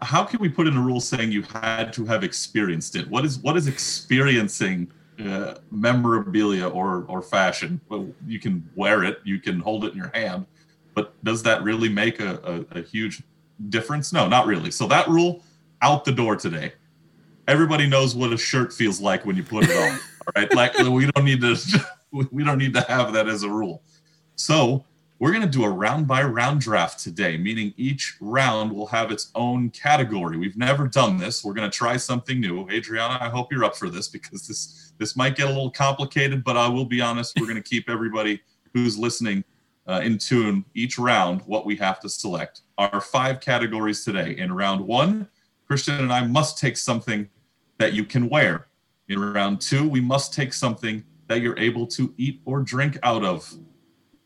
how 0.00 0.24
can 0.24 0.40
we 0.40 0.48
put 0.48 0.66
in 0.66 0.74
a 0.74 0.80
rule 0.80 0.98
saying 0.98 1.30
you 1.30 1.42
had 1.42 1.92
to 1.92 2.06
have 2.06 2.24
experienced 2.24 2.96
it? 2.96 3.06
What 3.10 3.26
is 3.26 3.38
what 3.40 3.54
is 3.54 3.68
experiencing 3.68 4.90
uh, 5.22 5.56
memorabilia 5.70 6.66
or 6.68 7.04
or 7.08 7.20
fashion? 7.20 7.82
Well, 7.90 8.08
you 8.26 8.40
can 8.40 8.66
wear 8.74 9.04
it, 9.04 9.18
you 9.24 9.38
can 9.38 9.60
hold 9.60 9.84
it 9.84 9.92
in 9.92 9.98
your 9.98 10.10
hand, 10.14 10.46
but 10.94 11.12
does 11.22 11.42
that 11.42 11.62
really 11.62 11.90
make 11.90 12.18
a, 12.18 12.64
a, 12.72 12.78
a 12.78 12.82
huge 12.82 13.22
difference? 13.68 14.10
No, 14.10 14.26
not 14.26 14.46
really. 14.46 14.70
So 14.70 14.86
that 14.86 15.06
rule 15.08 15.42
out 15.82 16.06
the 16.06 16.12
door 16.12 16.34
today. 16.36 16.72
Everybody 17.46 17.86
knows 17.86 18.14
what 18.14 18.32
a 18.32 18.38
shirt 18.38 18.72
feels 18.72 19.02
like 19.02 19.26
when 19.26 19.36
you 19.36 19.42
put 19.42 19.64
it 19.64 19.76
on. 19.76 19.92
all 20.26 20.32
right, 20.34 20.54
like 20.54 20.78
we 20.78 21.10
don't 21.10 21.26
need 21.26 21.42
to 21.42 21.56
we 22.32 22.42
don't 22.42 22.56
need 22.56 22.72
to 22.72 22.80
have 22.88 23.12
that 23.12 23.28
as 23.28 23.42
a 23.42 23.50
rule. 23.50 23.82
So 24.36 24.82
we're 25.18 25.30
going 25.30 25.42
to 25.42 25.48
do 25.48 25.64
a 25.64 25.70
round 25.70 26.06
by 26.06 26.22
round 26.22 26.60
draft 26.60 26.98
today, 27.00 27.38
meaning 27.38 27.72
each 27.76 28.16
round 28.20 28.70
will 28.70 28.86
have 28.86 29.10
its 29.10 29.30
own 29.34 29.70
category. 29.70 30.36
We've 30.36 30.56
never 30.56 30.86
done 30.86 31.16
this. 31.16 31.42
We're 31.42 31.54
going 31.54 31.70
to 31.70 31.76
try 31.76 31.96
something 31.96 32.38
new. 32.38 32.68
Adriana, 32.68 33.18
I 33.20 33.30
hope 33.30 33.50
you're 33.50 33.64
up 33.64 33.76
for 33.76 33.88
this 33.88 34.08
because 34.08 34.46
this 34.46 34.92
this 34.98 35.16
might 35.16 35.36
get 35.36 35.46
a 35.46 35.50
little 35.50 35.70
complicated, 35.70 36.42
but 36.44 36.56
I 36.56 36.68
will 36.68 36.84
be 36.84 37.00
honest. 37.00 37.38
We're 37.38 37.46
going 37.46 37.62
to 37.62 37.68
keep 37.68 37.88
everybody 37.88 38.40
who's 38.72 38.98
listening 38.98 39.44
uh, 39.86 40.00
in 40.02 40.18
tune 40.18 40.64
each 40.74 40.98
round 40.98 41.42
what 41.42 41.66
we 41.66 41.76
have 41.76 42.00
to 42.00 42.08
select. 42.08 42.62
Our 42.78 43.00
five 43.00 43.40
categories 43.40 44.04
today. 44.04 44.36
In 44.36 44.52
round 44.52 44.80
one, 44.80 45.28
Christian 45.66 45.96
and 45.96 46.12
I 46.12 46.26
must 46.26 46.58
take 46.58 46.76
something 46.76 47.28
that 47.78 47.92
you 47.92 48.04
can 48.04 48.28
wear. 48.28 48.68
In 49.08 49.20
round 49.20 49.60
two, 49.60 49.88
we 49.88 50.00
must 50.00 50.32
take 50.32 50.52
something 50.52 51.04
that 51.28 51.40
you're 51.40 51.58
able 51.58 51.86
to 51.88 52.14
eat 52.16 52.40
or 52.44 52.60
drink 52.60 52.98
out 53.02 53.24
of. 53.24 53.52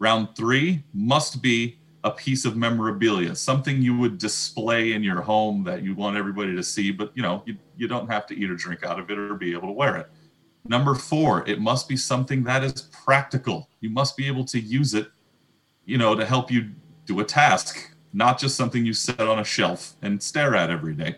Round 0.01 0.35
three 0.35 0.83
must 0.95 1.43
be 1.43 1.79
a 2.05 2.11
piece 2.11 2.47
of 2.47 2.57
memorabilia, 2.57 3.35
something 3.35 3.83
you 3.83 3.97
would 3.99 4.17
display 4.17 4.95
in 4.95 5.03
your 5.03 5.21
home 5.21 5.63
that 5.65 5.83
you 5.83 5.95
want 5.95 6.17
everybody 6.17 6.57
to 6.57 6.63
see, 6.63 6.91
but 6.91 7.13
you 7.15 7.23
know, 7.23 7.43
you, 7.45 7.57
you 7.77 7.87
don't 7.87 8.11
have 8.11 8.27
to 8.29 8.35
eat 8.35 8.51
or 8.51 8.57
drink 8.57 8.83
out 8.83 8.99
of 8.99 9.11
it 9.11 9.19
or 9.19 9.35
be 9.35 9.53
able 9.53 9.69
to 9.69 9.73
wear 9.73 9.99
it. 9.99 10.11
Number 10.67 10.95
four, 10.95 11.47
it 11.47 11.61
must 11.61 11.87
be 11.87 11.97
something 11.99 12.43
that 12.45 12.65
is 12.65 12.89
practical. 13.05 13.69
You 13.81 13.91
must 13.91 14.17
be 14.17 14.27
able 14.27 14.45
to 14.47 14.59
use 14.59 14.95
it, 14.95 15.11
you 15.85 15.99
know, 15.99 16.15
to 16.15 16.25
help 16.25 16.51
you 16.51 16.71
do 17.05 17.21
a 17.21 17.25
task, 17.25 17.95
not 18.15 18.39
just 18.39 18.57
something 18.57 18.87
you 18.87 18.95
set 18.95 19.21
on 19.21 19.39
a 19.39 19.45
shelf 19.45 19.97
and 20.01 20.23
stare 20.23 20.55
at 20.55 20.71
every 20.71 20.95
day. 20.95 21.17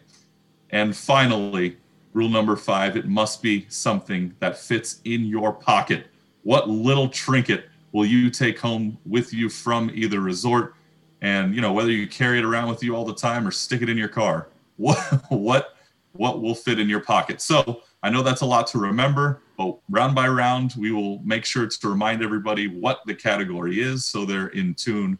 And 0.71 0.97
finally, 0.97 1.77
rule 2.13 2.29
number 2.29 2.57
five, 2.57 2.97
it 2.97 3.07
must 3.07 3.43
be 3.43 3.67
something 3.69 4.35
that 4.41 4.59
fits 4.59 5.01
in 5.05 5.25
your 5.27 5.53
pocket. 5.53 6.07
What 6.43 6.69
little 6.69 7.09
trinket 7.09 7.67
will 7.93 8.07
you 8.07 8.31
take 8.31 8.59
home 8.59 8.99
with 9.05 9.33
you 9.33 9.49
from 9.49 9.91
either 9.95 10.21
resort? 10.21 10.75
And 11.21 11.55
you 11.55 11.61
know 11.61 11.73
whether 11.73 11.93
you 11.93 12.09
carry 12.09 12.39
it 12.39 12.45
around 12.45 12.69
with 12.69 12.83
you 12.83 12.97
all 12.97 13.05
the 13.05 13.15
time 13.15 13.47
or 13.47 13.51
stick 13.53 13.83
it 13.83 13.89
in 13.89 13.97
your 13.97 14.09
car 14.09 14.49
what 14.77 14.99
what 15.29 15.77
what 16.13 16.43
will 16.43 16.55
fit 16.55 16.79
in 16.79 16.89
your 16.89 17.01
pocket? 17.01 17.41
So 17.41 17.83
i 18.03 18.11
know 18.11 18.23
that's 18.23 18.41
a 18.41 18.47
lot 18.47 18.67
to 18.67 18.79
remember 18.79 19.43
but 19.57 19.79
round 19.89 20.15
by 20.15 20.27
round 20.27 20.75
we 20.77 20.91
will 20.91 21.21
make 21.21 21.45
sure 21.45 21.67
to 21.67 21.89
remind 21.89 22.23
everybody 22.23 22.67
what 22.67 23.01
the 23.07 23.15
category 23.15 23.81
is 23.81 24.05
so 24.05 24.25
they're 24.25 24.49
in 24.49 24.75
tune 24.75 25.19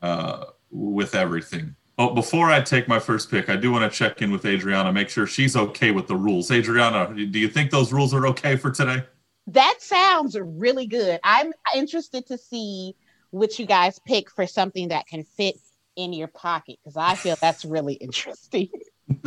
uh, 0.00 0.46
with 0.70 1.14
everything. 1.14 1.76
Oh 1.98 2.14
before 2.14 2.50
i 2.50 2.60
take 2.60 2.88
my 2.88 2.98
first 2.98 3.30
pick 3.30 3.50
i 3.50 3.56
do 3.56 3.70
want 3.70 3.90
to 3.90 3.96
check 3.96 4.22
in 4.22 4.30
with 4.30 4.46
adriana 4.46 4.90
make 4.92 5.10
sure 5.10 5.26
she's 5.26 5.56
okay 5.56 5.90
with 5.90 6.06
the 6.06 6.16
rules. 6.16 6.50
Adriana 6.50 7.12
do 7.14 7.38
you 7.38 7.48
think 7.48 7.70
those 7.70 7.92
rules 7.92 8.14
are 8.14 8.26
okay 8.28 8.56
for 8.56 8.70
today 8.70 9.04
that 9.48 9.76
sounds 9.80 10.36
really 10.38 10.86
good. 10.86 11.20
I'm 11.24 11.52
interested 11.74 12.26
to 12.26 12.38
see 12.38 12.94
what 13.30 13.58
you 13.58 13.66
guys 13.66 13.98
pick 14.06 14.30
for 14.30 14.46
something 14.46 14.88
that 14.88 15.06
can 15.06 15.24
fit 15.24 15.56
in 15.96 16.12
your 16.12 16.28
pocket 16.28 16.78
because 16.82 16.96
I 16.96 17.14
feel 17.14 17.36
that's 17.40 17.64
really 17.64 17.94
interesting. 18.00 18.68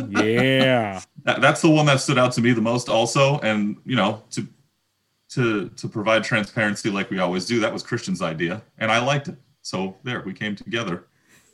yeah, 0.08 1.00
that, 1.24 1.40
that's 1.40 1.62
the 1.62 1.70
one 1.70 1.86
that 1.86 2.00
stood 2.00 2.18
out 2.18 2.32
to 2.32 2.40
me 2.40 2.52
the 2.52 2.60
most, 2.60 2.88
also. 2.88 3.38
And 3.40 3.76
you 3.84 3.96
know, 3.96 4.22
to 4.30 4.46
to 5.30 5.68
to 5.70 5.88
provide 5.88 6.24
transparency 6.24 6.90
like 6.90 7.10
we 7.10 7.18
always 7.18 7.46
do, 7.46 7.60
that 7.60 7.72
was 7.72 7.82
Christian's 7.82 8.22
idea, 8.22 8.62
and 8.78 8.90
I 8.90 9.04
liked 9.04 9.28
it. 9.28 9.36
So 9.62 9.96
there, 10.02 10.22
we 10.22 10.32
came 10.32 10.56
together 10.56 11.06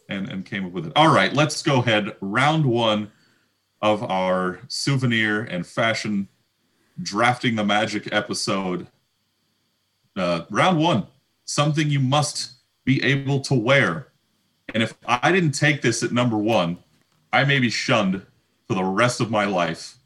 and 0.09 0.28
and 0.28 0.45
came 0.45 0.64
up 0.66 0.73
with 0.73 0.87
it. 0.87 0.92
All 0.95 1.12
right, 1.12 1.33
let's 1.33 1.62
go 1.62 1.81
ahead. 1.81 2.16
Round 2.21 2.64
one 2.64 3.11
of 3.81 4.04
our 4.04 4.61
souvenir 4.69 5.42
and 5.42 5.66
fashion 5.66 6.28
drafting 7.00 7.54
the 7.54 7.64
magic 7.64 8.12
episode. 8.12 8.87
Uh, 10.16 10.42
round 10.50 10.78
one, 10.78 11.06
something 11.44 11.88
you 11.88 12.00
must 12.00 12.52
be 12.84 13.02
able 13.02 13.40
to 13.40 13.54
wear. 13.54 14.08
And 14.75 14.82
if 14.82 14.94
I 15.06 15.32
didn't 15.32 15.52
take 15.52 15.82
this 15.82 16.02
at 16.02 16.12
number 16.12 16.37
one, 16.37 16.78
I 17.32 17.44
may 17.44 17.58
be 17.58 17.70
shunned 17.70 18.25
for 18.68 18.75
the 18.75 18.84
rest 18.84 19.20
of 19.20 19.30
my 19.30 19.44
life. 19.44 19.96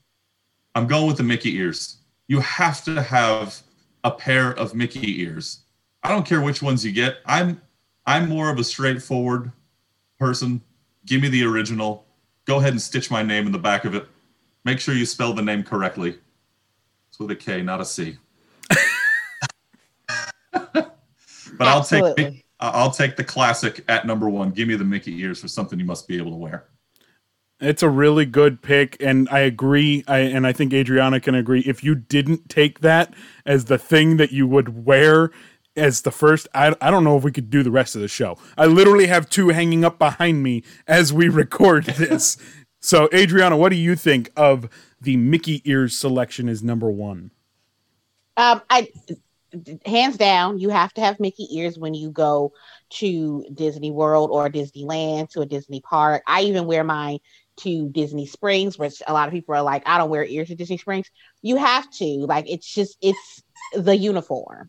I'm 0.74 0.86
going 0.86 1.06
with 1.06 1.16
the 1.16 1.22
Mickey 1.22 1.56
ears. 1.56 1.98
You 2.28 2.40
have 2.40 2.84
to 2.84 3.02
have 3.02 3.62
a 4.04 4.10
pair 4.10 4.50
of 4.52 4.74
Mickey 4.74 5.22
ears. 5.22 5.60
I 6.02 6.10
don't 6.10 6.26
care 6.26 6.40
which 6.40 6.62
ones 6.62 6.84
you 6.84 6.92
get. 6.92 7.18
I'm 7.26 7.60
I'm 8.06 8.28
more 8.28 8.50
of 8.50 8.58
a 8.58 8.64
straightforward 8.64 9.50
person. 10.18 10.62
Give 11.04 11.20
me 11.20 11.28
the 11.28 11.44
original. 11.44 12.04
Go 12.44 12.58
ahead 12.58 12.72
and 12.72 12.80
stitch 12.80 13.10
my 13.10 13.22
name 13.22 13.46
in 13.46 13.52
the 13.52 13.58
back 13.58 13.84
of 13.84 13.94
it. 13.94 14.06
Make 14.64 14.78
sure 14.78 14.94
you 14.94 15.06
spell 15.06 15.32
the 15.32 15.42
name 15.42 15.64
correctly. 15.64 16.18
It's 17.16 17.20
with 17.20 17.30
a 17.30 17.36
K, 17.36 17.62
not 17.62 17.80
a 17.80 17.84
C. 17.86 18.18
but 20.52 20.92
I'll 21.60 21.82
take 21.82 22.44
I'll 22.60 22.90
take 22.90 23.16
the 23.16 23.24
classic 23.24 23.82
at 23.88 24.06
number 24.06 24.28
one. 24.28 24.50
Give 24.50 24.68
me 24.68 24.76
the 24.76 24.84
Mickey 24.84 25.18
ears 25.22 25.40
for 25.40 25.48
something 25.48 25.78
you 25.78 25.86
must 25.86 26.06
be 26.06 26.18
able 26.18 26.32
to 26.32 26.36
wear. 26.36 26.66
It's 27.58 27.82
a 27.82 27.88
really 27.88 28.26
good 28.26 28.60
pick, 28.60 28.98
and 29.00 29.30
I 29.30 29.38
agree. 29.38 30.04
I 30.06 30.18
and 30.18 30.46
I 30.46 30.52
think 30.52 30.74
Adriana 30.74 31.18
can 31.18 31.34
agree. 31.34 31.60
If 31.60 31.82
you 31.82 31.94
didn't 31.94 32.50
take 32.50 32.80
that 32.80 33.14
as 33.46 33.64
the 33.64 33.78
thing 33.78 34.18
that 34.18 34.30
you 34.30 34.46
would 34.46 34.84
wear 34.84 35.30
as 35.74 36.02
the 36.02 36.12
first, 36.12 36.48
I, 36.52 36.76
I 36.82 36.90
don't 36.90 37.04
know 37.04 37.16
if 37.16 37.24
we 37.24 37.32
could 37.32 37.48
do 37.48 37.62
the 37.62 37.70
rest 37.70 37.94
of 37.94 38.02
the 38.02 38.08
show. 38.08 38.36
I 38.58 38.66
literally 38.66 39.06
have 39.06 39.30
two 39.30 39.48
hanging 39.48 39.86
up 39.86 39.98
behind 39.98 40.42
me 40.42 40.64
as 40.86 41.14
we 41.14 41.30
record 41.30 41.84
this. 41.96 42.36
so, 42.78 43.08
Adriana, 43.14 43.56
what 43.56 43.70
do 43.70 43.76
you 43.76 43.96
think 43.96 44.30
of 44.36 44.68
the 45.06 45.16
Mickey 45.16 45.62
ears 45.64 45.96
selection 45.96 46.48
is 46.48 46.64
number 46.64 46.90
one? 46.90 47.30
Um, 48.36 48.60
I 48.68 48.88
hands 49.86 50.18
down, 50.18 50.58
you 50.58 50.68
have 50.68 50.92
to 50.94 51.00
have 51.00 51.20
Mickey 51.20 51.46
ears 51.56 51.78
when 51.78 51.94
you 51.94 52.10
go 52.10 52.52
to 52.90 53.46
Disney 53.54 53.92
World 53.92 54.30
or 54.32 54.50
Disneyland 54.50 55.30
to 55.30 55.40
a 55.40 55.46
Disney 55.46 55.80
park. 55.80 56.22
I 56.26 56.42
even 56.42 56.66
wear 56.66 56.82
mine 56.82 57.20
to 57.58 57.88
Disney 57.88 58.26
Springs, 58.26 58.78
which 58.78 59.00
a 59.06 59.12
lot 59.12 59.28
of 59.28 59.32
people 59.32 59.54
are 59.54 59.62
like, 59.62 59.84
I 59.86 59.96
don't 59.96 60.10
wear 60.10 60.24
ears 60.24 60.48
to 60.48 60.56
Disney 60.56 60.76
Springs. 60.76 61.08
You 61.40 61.56
have 61.56 61.88
to. 61.92 62.04
Like 62.04 62.50
it's 62.50 62.66
just 62.66 62.98
it's 63.00 63.42
the 63.74 63.96
uniform. 63.96 64.68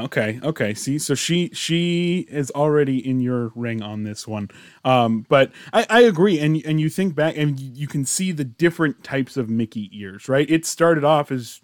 Okay, 0.00 0.40
okay. 0.42 0.74
See, 0.74 0.98
so 0.98 1.14
she 1.14 1.50
she 1.52 2.26
is 2.28 2.50
already 2.52 3.06
in 3.06 3.20
your 3.20 3.52
ring 3.54 3.82
on 3.82 4.04
this 4.04 4.26
one. 4.26 4.50
Um, 4.84 5.26
but 5.28 5.52
I, 5.72 5.86
I 5.90 6.00
agree, 6.02 6.38
and 6.38 6.62
and 6.64 6.80
you 6.80 6.88
think 6.88 7.14
back, 7.14 7.36
and 7.36 7.58
you 7.60 7.86
can 7.86 8.04
see 8.04 8.32
the 8.32 8.44
different 8.44 9.04
types 9.04 9.36
of 9.36 9.48
Mickey 9.48 9.90
ears, 9.92 10.28
right? 10.28 10.48
It 10.50 10.64
started 10.64 11.04
off 11.04 11.30
as 11.30 11.60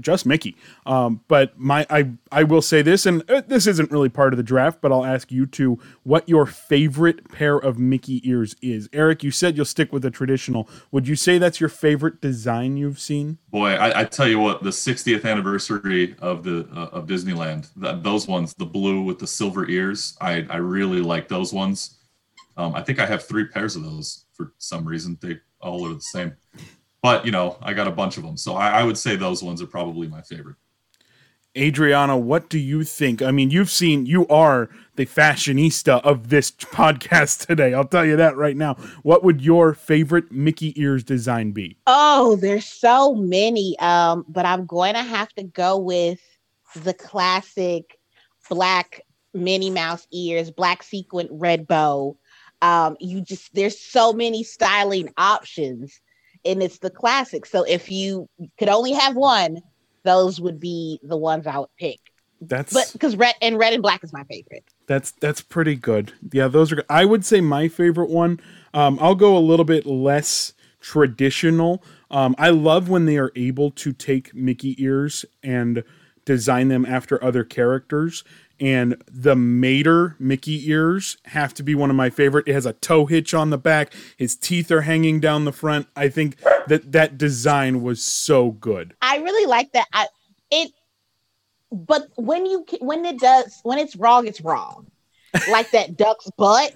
just 0.00 0.26
Mickey. 0.26 0.56
Um, 0.86 1.20
but 1.28 1.58
my 1.58 1.86
I 1.90 2.10
I 2.30 2.42
will 2.44 2.62
say 2.62 2.82
this, 2.82 3.06
and 3.06 3.28
uh, 3.30 3.42
this 3.46 3.66
isn't 3.66 3.90
really 3.90 4.08
part 4.08 4.32
of 4.32 4.36
the 4.36 4.42
draft, 4.42 4.80
but 4.80 4.92
I'll 4.92 5.04
ask 5.04 5.30
you 5.30 5.46
to 5.46 5.78
what 6.02 6.28
your 6.28 6.46
favorite 6.46 7.30
pair 7.30 7.56
of 7.56 7.78
Mickey 7.78 8.20
ears 8.28 8.56
is. 8.62 8.88
Erik, 8.92 9.22
you 9.22 9.30
said 9.30 9.56
you'll 9.56 9.64
stick 9.64 9.92
with 9.92 10.02
the 10.02 10.10
traditional. 10.10 10.68
Would 10.90 11.08
you 11.08 11.16
say 11.16 11.38
that's 11.38 11.60
your 11.60 11.68
favorite 11.68 12.20
design 12.20 12.76
you've 12.76 13.00
seen? 13.00 13.38
Boy, 13.50 13.70
I, 13.70 14.00
I 14.00 14.04
tell 14.04 14.28
you 14.28 14.38
what, 14.38 14.62
the 14.62 14.70
60th 14.70 15.24
anniversary 15.24 16.16
of 16.20 16.42
the 16.44 16.68
uh, 16.74 16.96
of 16.96 17.06
Disneyland, 17.06 17.68
the, 17.76 17.94
those 17.94 18.26
ones, 18.26 18.54
the 18.54 18.66
blue 18.66 19.02
with 19.02 19.18
the 19.18 19.26
silver 19.26 19.68
ears, 19.68 20.16
I 20.20 20.46
I 20.50 20.56
really 20.56 21.00
like 21.00 21.28
those 21.28 21.52
ones. 21.52 21.98
Um, 22.56 22.74
I 22.74 22.82
think 22.82 23.00
I 23.00 23.06
have 23.06 23.24
three 23.24 23.46
pairs 23.46 23.76
of 23.76 23.82
those 23.82 24.26
for 24.32 24.52
some 24.58 24.84
reason. 24.84 25.18
They 25.20 25.38
all 25.60 25.86
are 25.86 25.94
the 25.94 26.00
same 26.00 26.36
but 27.04 27.26
you 27.26 27.30
know, 27.30 27.58
I 27.60 27.74
got 27.74 27.86
a 27.86 27.90
bunch 27.90 28.16
of 28.16 28.22
them, 28.22 28.38
so 28.38 28.54
I, 28.54 28.80
I 28.80 28.82
would 28.82 28.96
say 28.96 29.14
those 29.14 29.42
ones 29.42 29.60
are 29.60 29.66
probably 29.66 30.08
my 30.08 30.22
favorite. 30.22 30.56
Adriana, 31.54 32.16
what 32.16 32.48
do 32.48 32.58
you 32.58 32.82
think? 32.82 33.20
I 33.20 33.30
mean, 33.30 33.50
you've 33.50 33.68
seen, 33.68 34.06
you 34.06 34.26
are 34.28 34.70
the 34.96 35.04
fashionista 35.04 36.00
of 36.00 36.30
this 36.30 36.50
podcast 36.50 37.46
today. 37.46 37.74
I'll 37.74 37.84
tell 37.84 38.06
you 38.06 38.16
that 38.16 38.38
right 38.38 38.56
now. 38.56 38.76
What 39.02 39.22
would 39.22 39.42
your 39.42 39.74
favorite 39.74 40.32
Mickey 40.32 40.72
ears 40.80 41.04
design 41.04 41.52
be? 41.52 41.76
Oh, 41.86 42.36
there's 42.36 42.64
so 42.64 43.14
many. 43.14 43.78
Um, 43.80 44.24
but 44.26 44.46
I'm 44.46 44.64
going 44.64 44.94
to 44.94 45.02
have 45.02 45.28
to 45.34 45.42
go 45.42 45.76
with 45.76 46.20
the 46.74 46.94
classic 46.94 47.98
black 48.48 49.02
Minnie 49.34 49.68
Mouse 49.68 50.06
ears, 50.10 50.50
black 50.50 50.82
sequin, 50.82 51.28
red 51.30 51.66
bow. 51.66 52.16
Um, 52.62 52.96
you 52.98 53.20
just 53.20 53.54
there's 53.54 53.78
so 53.78 54.14
many 54.14 54.42
styling 54.42 55.12
options 55.18 56.00
and 56.44 56.62
it's 56.62 56.78
the 56.78 56.90
classic. 56.90 57.46
So 57.46 57.64
if 57.64 57.90
you 57.90 58.28
could 58.58 58.68
only 58.68 58.92
have 58.92 59.16
one, 59.16 59.60
those 60.04 60.40
would 60.40 60.60
be 60.60 61.00
the 61.02 61.16
ones 61.16 61.46
I 61.46 61.58
would 61.58 61.74
pick. 61.78 61.98
That's 62.40 62.72
but 62.72 62.90
because 62.92 63.16
red 63.16 63.34
and 63.40 63.58
red 63.58 63.72
and 63.72 63.82
black 63.82 64.04
is 64.04 64.12
my 64.12 64.24
favorite. 64.24 64.64
That's 64.86 65.12
that's 65.12 65.40
pretty 65.40 65.76
good. 65.76 66.12
Yeah, 66.32 66.48
those 66.48 66.72
are. 66.72 66.84
I 66.90 67.04
would 67.04 67.24
say 67.24 67.40
my 67.40 67.68
favorite 67.68 68.10
one. 68.10 68.40
Um, 68.74 68.98
I'll 69.00 69.14
go 69.14 69.36
a 69.36 69.38
little 69.38 69.64
bit 69.64 69.86
less 69.86 70.52
traditional. 70.80 71.82
Um, 72.10 72.34
I 72.38 72.50
love 72.50 72.88
when 72.88 73.06
they 73.06 73.16
are 73.16 73.32
able 73.34 73.70
to 73.72 73.92
take 73.92 74.34
Mickey 74.34 74.80
ears 74.82 75.24
and 75.42 75.82
design 76.24 76.68
them 76.68 76.84
after 76.84 77.22
other 77.22 77.44
characters. 77.44 78.24
And 78.60 79.02
the 79.10 79.34
Mater 79.34 80.16
Mickey 80.18 80.68
ears 80.70 81.16
have 81.24 81.54
to 81.54 81.62
be 81.62 81.74
one 81.74 81.90
of 81.90 81.96
my 81.96 82.10
favorite. 82.10 82.46
It 82.46 82.54
has 82.54 82.66
a 82.66 82.72
tow 82.74 83.06
hitch 83.06 83.34
on 83.34 83.50
the 83.50 83.58
back. 83.58 83.92
His 84.16 84.36
teeth 84.36 84.70
are 84.70 84.82
hanging 84.82 85.20
down 85.20 85.44
the 85.44 85.52
front. 85.52 85.88
I 85.96 86.08
think 86.08 86.38
that 86.68 86.92
that 86.92 87.18
design 87.18 87.82
was 87.82 88.04
so 88.04 88.52
good. 88.52 88.94
I 89.02 89.18
really 89.18 89.46
like 89.46 89.72
that. 89.72 89.86
I 89.92 90.06
it 90.50 90.70
but 91.72 92.08
when 92.16 92.46
you 92.46 92.64
when 92.80 93.04
it 93.04 93.18
does 93.18 93.60
when 93.64 93.78
it's 93.78 93.96
wrong, 93.96 94.26
it's 94.26 94.40
wrong. 94.40 94.86
Like 95.50 95.70
that 95.72 95.96
duck's 95.96 96.30
butt 96.36 96.74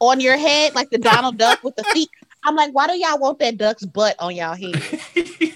on 0.00 0.20
your 0.20 0.36
head, 0.36 0.74
like 0.74 0.90
the 0.90 0.98
Donald 0.98 1.38
Duck 1.38 1.62
with 1.62 1.76
the 1.76 1.84
feet. 1.84 2.10
I'm 2.44 2.56
like, 2.56 2.72
why 2.72 2.88
do 2.88 2.94
y'all 2.94 3.18
want 3.18 3.38
that 3.38 3.56
duck's 3.56 3.84
butt 3.84 4.16
on 4.18 4.34
y'all 4.34 4.56
head? 4.56 4.82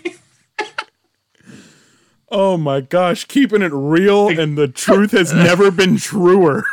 oh 2.28 2.56
my 2.56 2.80
gosh, 2.80 3.24
keeping 3.24 3.62
it 3.62 3.72
real 3.72 4.28
and 4.28 4.56
the 4.56 4.68
truth 4.68 5.12
has 5.12 5.32
never 5.32 5.70
been 5.70 5.96
truer. 5.96 6.64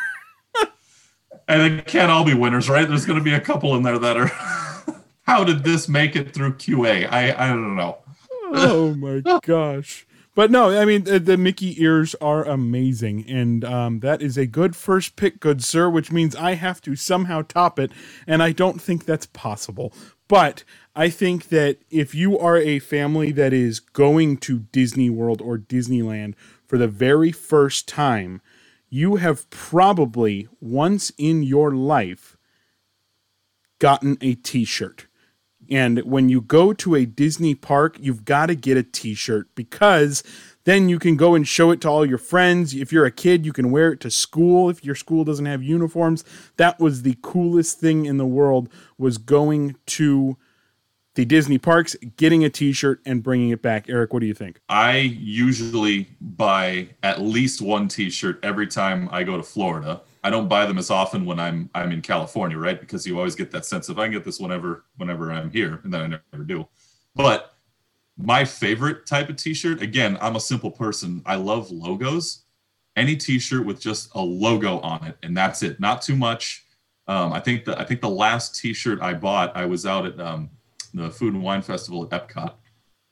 and 1.47 1.79
it 1.79 1.85
can't 1.85 2.11
all 2.11 2.23
be 2.23 2.33
winners, 2.33 2.69
right? 2.69 2.87
There's 2.87 3.05
going 3.05 3.19
to 3.19 3.23
be 3.23 3.33
a 3.33 3.41
couple 3.41 3.75
in 3.75 3.83
there 3.83 3.99
that 3.99 4.17
are. 4.17 4.27
How 5.25 5.45
did 5.45 5.63
this 5.63 5.87
make 5.87 6.15
it 6.15 6.33
through 6.33 6.55
QA? 6.55 7.09
I 7.09 7.45
I 7.45 7.47
don't 7.47 7.75
know. 7.75 7.99
oh 8.51 8.93
my 8.93 9.21
gosh. 9.43 10.05
But 10.35 10.49
no, 10.49 10.75
I 10.77 10.83
mean 10.85 11.03
the, 11.03 11.19
the, 11.19 11.37
Mickey 11.37 11.81
ears 11.81 12.15
are 12.15 12.43
amazing, 12.43 13.29
and 13.29 13.63
um, 13.63 13.99
that 13.99 14.21
is 14.21 14.35
a 14.35 14.47
good 14.47 14.75
first 14.75 15.15
pick, 15.15 15.39
good 15.39 15.63
sir. 15.63 15.89
Which 15.89 16.11
means 16.11 16.35
I 16.35 16.55
have 16.55 16.81
to 16.81 16.95
somehow 16.95 17.43
top 17.43 17.77
it, 17.79 17.91
and 18.25 18.41
I 18.41 18.51
don't 18.51 18.81
think 18.81 19.05
that's 19.05 19.27
possible. 19.27 19.93
But 20.33 20.63
I 20.95 21.11
think 21.11 21.49
that 21.49 21.77
if 21.91 22.15
you 22.15 22.39
are 22.39 22.57
a 22.57 22.79
family 22.79 23.31
that 23.33 23.53
is 23.53 23.79
going 23.79 24.37
to 24.37 24.61
Disney 24.71 25.07
World 25.07 25.43
or 25.43 25.59
Disneyland 25.59 26.33
for 26.65 26.79
the 26.79 26.87
very 26.87 27.31
first 27.31 27.87
time, 27.87 28.41
you 28.89 29.17
have 29.17 29.47
probably 29.51 30.47
once 30.59 31.11
in 31.19 31.43
your 31.43 31.69
life 31.75 32.35
gotten 33.77 34.17
a 34.21 34.33
T-shirt. 34.33 35.05
And 35.69 35.99
when 35.99 36.29
you 36.29 36.41
go 36.41 36.73
to 36.73 36.95
a 36.95 37.05
Disney 37.05 37.53
park, 37.53 37.97
you've 37.99 38.25
got 38.25 38.47
to 38.47 38.55
get 38.55 38.75
a 38.75 38.81
t 38.83 39.13
shirt 39.13 39.53
because 39.53 40.23
then 40.65 40.89
you 40.89 40.99
can 40.99 41.17
go 41.17 41.35
and 41.35 41.47
show 41.47 41.71
it 41.71 41.81
to 41.81 41.89
all 41.89 42.05
your 42.05 42.17
friends. 42.17 42.73
If 42.73 42.91
you're 42.91 43.05
a 43.05 43.11
kid, 43.11 43.45
you 43.45 43.53
can 43.53 43.71
wear 43.71 43.91
it 43.91 43.99
to 44.01 44.11
school 44.11 44.69
if 44.69 44.83
your 44.83 44.95
school 44.95 45.23
doesn't 45.23 45.45
have 45.45 45.61
uniforms. 45.61 46.23
That 46.57 46.79
was 46.79 47.01
the 47.01 47.17
coolest 47.21 47.79
thing 47.79 48.05
in 48.05 48.17
the 48.17 48.25
world 48.25 48.69
was 48.97 49.17
going 49.17 49.75
to 49.87 50.37
the 51.15 51.25
Disney 51.25 51.57
parks, 51.57 51.95
getting 52.17 52.43
a 52.43 52.49
t-shirt 52.49 52.99
and 53.05 53.21
bringing 53.21 53.49
it 53.49 53.61
back. 53.61 53.89
Erik, 53.89 54.13
what 54.13 54.21
do 54.21 54.25
you 54.25 54.33
think? 54.33 54.59
I 54.69 54.97
usually 54.97 56.07
buy 56.19 56.89
at 57.03 57.21
least 57.21 57.61
one 57.61 57.87
t-shirt 57.87 58.39
every 58.41 58.67
time 58.67 59.09
I 59.11 59.23
go 59.23 59.37
to 59.37 59.43
Florida. 59.43 60.01
I 60.23 60.29
don't 60.29 60.47
buy 60.47 60.65
them 60.65 60.77
as 60.77 60.89
often 60.89 61.25
when 61.25 61.39
I'm 61.39 61.69
I'm 61.75 61.91
in 61.91 62.01
California, 62.01 62.57
right? 62.57 62.79
Because 62.79 63.05
you 63.05 63.17
always 63.17 63.35
get 63.35 63.51
that 63.51 63.65
sense 63.65 63.89
of 63.89 63.99
I 63.99 64.05
can 64.05 64.13
get 64.13 64.23
this 64.23 64.39
whenever 64.39 64.85
whenever 64.95 65.31
I'm 65.31 65.51
here, 65.51 65.81
and 65.83 65.93
then 65.93 66.01
I 66.01 66.19
never 66.31 66.45
do. 66.45 66.67
But 67.13 67.52
my 68.17 68.45
favorite 68.45 69.05
type 69.05 69.29
of 69.29 69.37
t-shirt, 69.37 69.81
again, 69.81 70.17
I'm 70.21 70.35
a 70.35 70.39
simple 70.39 70.71
person. 70.71 71.21
I 71.25 71.35
love 71.35 71.71
logos. 71.71 72.43
Any 72.95 73.15
t-shirt 73.15 73.65
with 73.65 73.79
just 73.79 74.09
a 74.13 74.21
logo 74.21 74.79
on 74.79 75.03
it, 75.05 75.17
and 75.23 75.35
that's 75.35 75.63
it. 75.63 75.79
Not 75.79 76.01
too 76.01 76.15
much. 76.15 76.63
Um, 77.07 77.33
I 77.33 77.39
think 77.39 77.65
the 77.65 77.79
I 77.79 77.83
think 77.83 78.01
the 78.01 78.09
last 78.09 78.55
t-shirt 78.55 79.01
I 79.01 79.13
bought, 79.13 79.55
I 79.57 79.65
was 79.65 79.85
out 79.85 80.05
at 80.05 80.19
um, 80.19 80.49
the 80.93 81.09
Food 81.09 81.33
and 81.33 81.43
Wine 81.43 81.63
Festival 81.63 82.03
at 82.03 82.09
Epcot, 82.11 82.53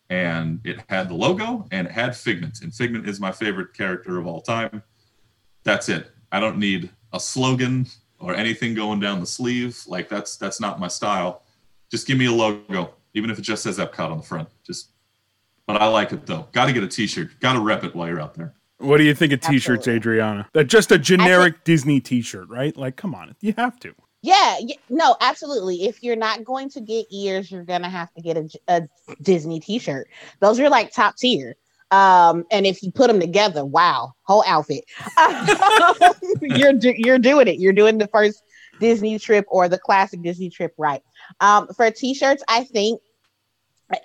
and 0.10 0.62
it 0.64 0.80
had 0.88 1.10
the 1.10 1.16
logo 1.16 1.66
and 1.72 1.88
it 1.88 1.92
had 1.92 2.16
Figment, 2.16 2.62
and 2.62 2.74
Figment 2.74 3.08
is 3.08 3.20
my 3.20 3.32
favorite 3.32 3.74
character 3.74 4.20
of 4.20 4.28
all 4.28 4.42
time. 4.42 4.84
That's 5.64 5.90
it. 5.90 6.12
I 6.32 6.40
don't 6.40 6.58
need 6.58 6.92
a 7.12 7.20
slogan 7.20 7.88
or 8.20 8.36
anything 8.36 8.76
going 8.76 9.00
down 9.00 9.20
the 9.20 9.26
sleeve. 9.26 9.82
Like 9.88 10.10
that's 10.10 10.38
that's 10.38 10.62
not 10.62 10.80
my 10.80 10.88
style. 10.88 11.44
Just 11.90 12.08
give 12.08 12.18
me 12.18 12.28
a 12.28 12.32
logo, 12.32 12.94
even 13.14 13.30
if 13.30 13.40
it 13.40 13.42
just 13.42 13.64
says 13.64 13.78
Epcot 13.78 14.12
on 14.12 14.18
the 14.18 14.24
front. 14.24 14.48
Just, 14.66 14.91
but 15.74 15.82
I 15.82 15.88
like 15.88 16.12
it 16.12 16.26
though. 16.26 16.48
Got 16.52 16.66
to 16.66 16.74
get 16.74 16.84
a 16.84 16.88
T-shirt. 16.88 17.40
Got 17.40 17.54
to 17.54 17.60
rep 17.60 17.84
it 17.84 17.96
while 17.96 18.08
you're 18.08 18.22
out 18.22 18.34
there. 18.34 18.54
What 18.78 18.98
do 18.98 19.04
you 19.04 19.14
think 19.14 19.32
of 19.32 19.42
T-shirts, 19.42 19.88
Absolutely. 19.88 19.98
Adriana? 19.98 20.50
That 20.54 20.66
just 20.66 20.92
a 20.92 20.98
generic 20.98 21.54
think, 21.54 21.64
Disney 21.66 22.00
T-shirt, 22.00 22.50
right? 22.50 22.76
Like, 22.76 22.96
come 22.96 23.14
on, 23.14 23.36
you 23.40 23.54
have 23.58 23.80
to. 23.82 23.94
Yeah, 24.24 24.58
yeah, 24.60 24.76
no, 24.90 25.16
absolutely. 25.22 25.84
If 25.84 26.04
you're 26.04 26.16
not 26.16 26.44
going 26.44 26.70
to 26.72 26.82
get 26.82 27.06
ears, 27.12 27.52
you're 27.52 27.64
gonna 27.64 27.90
have 27.90 28.14
to 28.14 28.22
get 28.22 28.38
a, 28.38 28.50
a 28.68 28.82
Disney 29.22 29.60
T-shirt. 29.60 30.08
Those 30.40 30.60
are 30.60 30.70
like 30.70 30.92
top 30.92 31.16
tier. 31.18 31.56
Um, 31.92 32.46
and 32.52 32.66
if 32.66 32.82
you 32.82 32.92
put 32.92 33.08
them 33.08 33.20
together, 33.20 33.66
wow, 33.66 34.14
whole 34.24 34.44
outfit. 34.48 34.86
you're 36.42 36.74
do, 36.74 36.94
you're 36.96 37.20
doing 37.20 37.48
it. 37.48 37.60
You're 37.60 37.74
doing 37.74 37.98
the 37.98 38.08
first 38.08 38.44
Disney 38.80 39.20
trip 39.20 39.46
or 39.50 39.68
the 39.68 39.78
classic 39.78 40.22
Disney 40.22 40.50
trip 40.50 40.74
right. 40.78 41.02
Um, 41.40 41.68
for 41.76 41.90
t-shirts, 41.92 42.44
I 42.48 42.64
think 42.64 43.02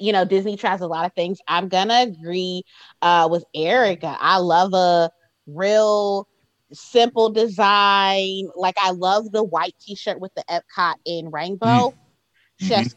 you 0.00 0.12
know 0.12 0.24
Disney 0.24 0.56
tries 0.56 0.80
a 0.80 0.86
lot 0.86 1.06
of 1.06 1.12
things. 1.14 1.38
I'm 1.48 1.68
gonna 1.68 2.02
agree 2.08 2.62
uh, 3.02 3.28
with 3.30 3.44
Erica. 3.54 4.16
I 4.18 4.38
love 4.38 4.74
a 4.74 5.10
real 5.46 6.26
simple 6.72 7.30
design. 7.30 8.48
Like 8.56 8.76
I 8.82 8.90
love 8.90 9.30
the 9.32 9.44
white 9.44 9.74
t-shirt 9.80 10.20
with 10.20 10.32
the 10.34 10.44
Epcot 10.50 10.94
in 11.04 11.30
rainbow. 11.30 11.90
Mm-hmm. 11.90 12.66
Just 12.66 12.96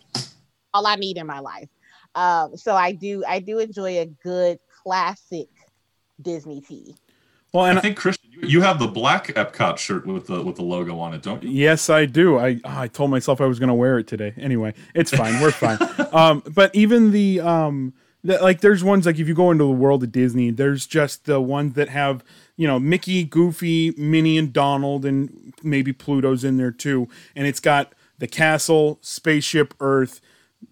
all 0.73 0.87
I 0.87 0.95
need 0.95 1.17
in 1.17 1.27
my 1.27 1.39
life. 1.39 1.69
Um, 2.15 2.55
so 2.55 2.75
I 2.75 2.91
do 2.91 3.23
I 3.27 3.39
do 3.39 3.59
enjoy 3.59 3.99
a 3.99 4.05
good 4.23 4.57
classic 4.83 5.47
Disney 6.21 6.61
tee. 6.61 6.95
Well, 7.53 7.65
and 7.65 7.79
I 7.79 7.81
think 7.81 7.97
Christian, 7.97 8.29
you 8.41 8.61
have 8.61 8.79
the 8.79 8.87
black 8.87 9.27
Epcot 9.27 9.77
shirt 9.77 10.05
with 10.05 10.27
the 10.27 10.41
with 10.41 10.57
the 10.57 10.63
logo 10.63 10.99
on 10.99 11.13
it, 11.13 11.21
don't 11.21 11.41
you? 11.43 11.49
Yes, 11.49 11.89
I 11.89 12.05
do. 12.05 12.37
I 12.37 12.59
I 12.63 12.87
told 12.87 13.09
myself 13.11 13.41
I 13.41 13.45
was 13.45 13.59
going 13.59 13.69
to 13.69 13.73
wear 13.73 13.97
it 13.97 14.07
today. 14.07 14.33
Anyway, 14.37 14.73
it's 14.93 15.11
fine. 15.11 15.41
We're 15.41 15.51
fine. 15.51 15.77
Um, 16.11 16.41
but 16.55 16.73
even 16.73 17.11
the 17.11 17.39
um, 17.39 17.93
the, 18.23 18.39
like, 18.41 18.61
there's 18.61 18.83
ones 18.83 19.05
like 19.05 19.19
if 19.19 19.27
you 19.27 19.35
go 19.35 19.51
into 19.51 19.63
the 19.63 19.69
world 19.69 20.01
of 20.01 20.11
Disney, 20.11 20.49
there's 20.49 20.87
just 20.87 21.25
the 21.25 21.39
ones 21.39 21.75
that 21.75 21.89
have 21.89 22.23
you 22.55 22.65
know 22.65 22.79
Mickey, 22.79 23.23
Goofy, 23.23 23.93
Minnie, 23.95 24.37
and 24.37 24.51
Donald, 24.51 25.05
and 25.05 25.53
maybe 25.61 25.93
Pluto's 25.93 26.43
in 26.43 26.57
there 26.57 26.71
too, 26.71 27.07
and 27.35 27.45
it's 27.45 27.59
got 27.59 27.93
the 28.17 28.27
castle, 28.27 28.97
spaceship, 29.01 29.73
Earth, 29.79 30.19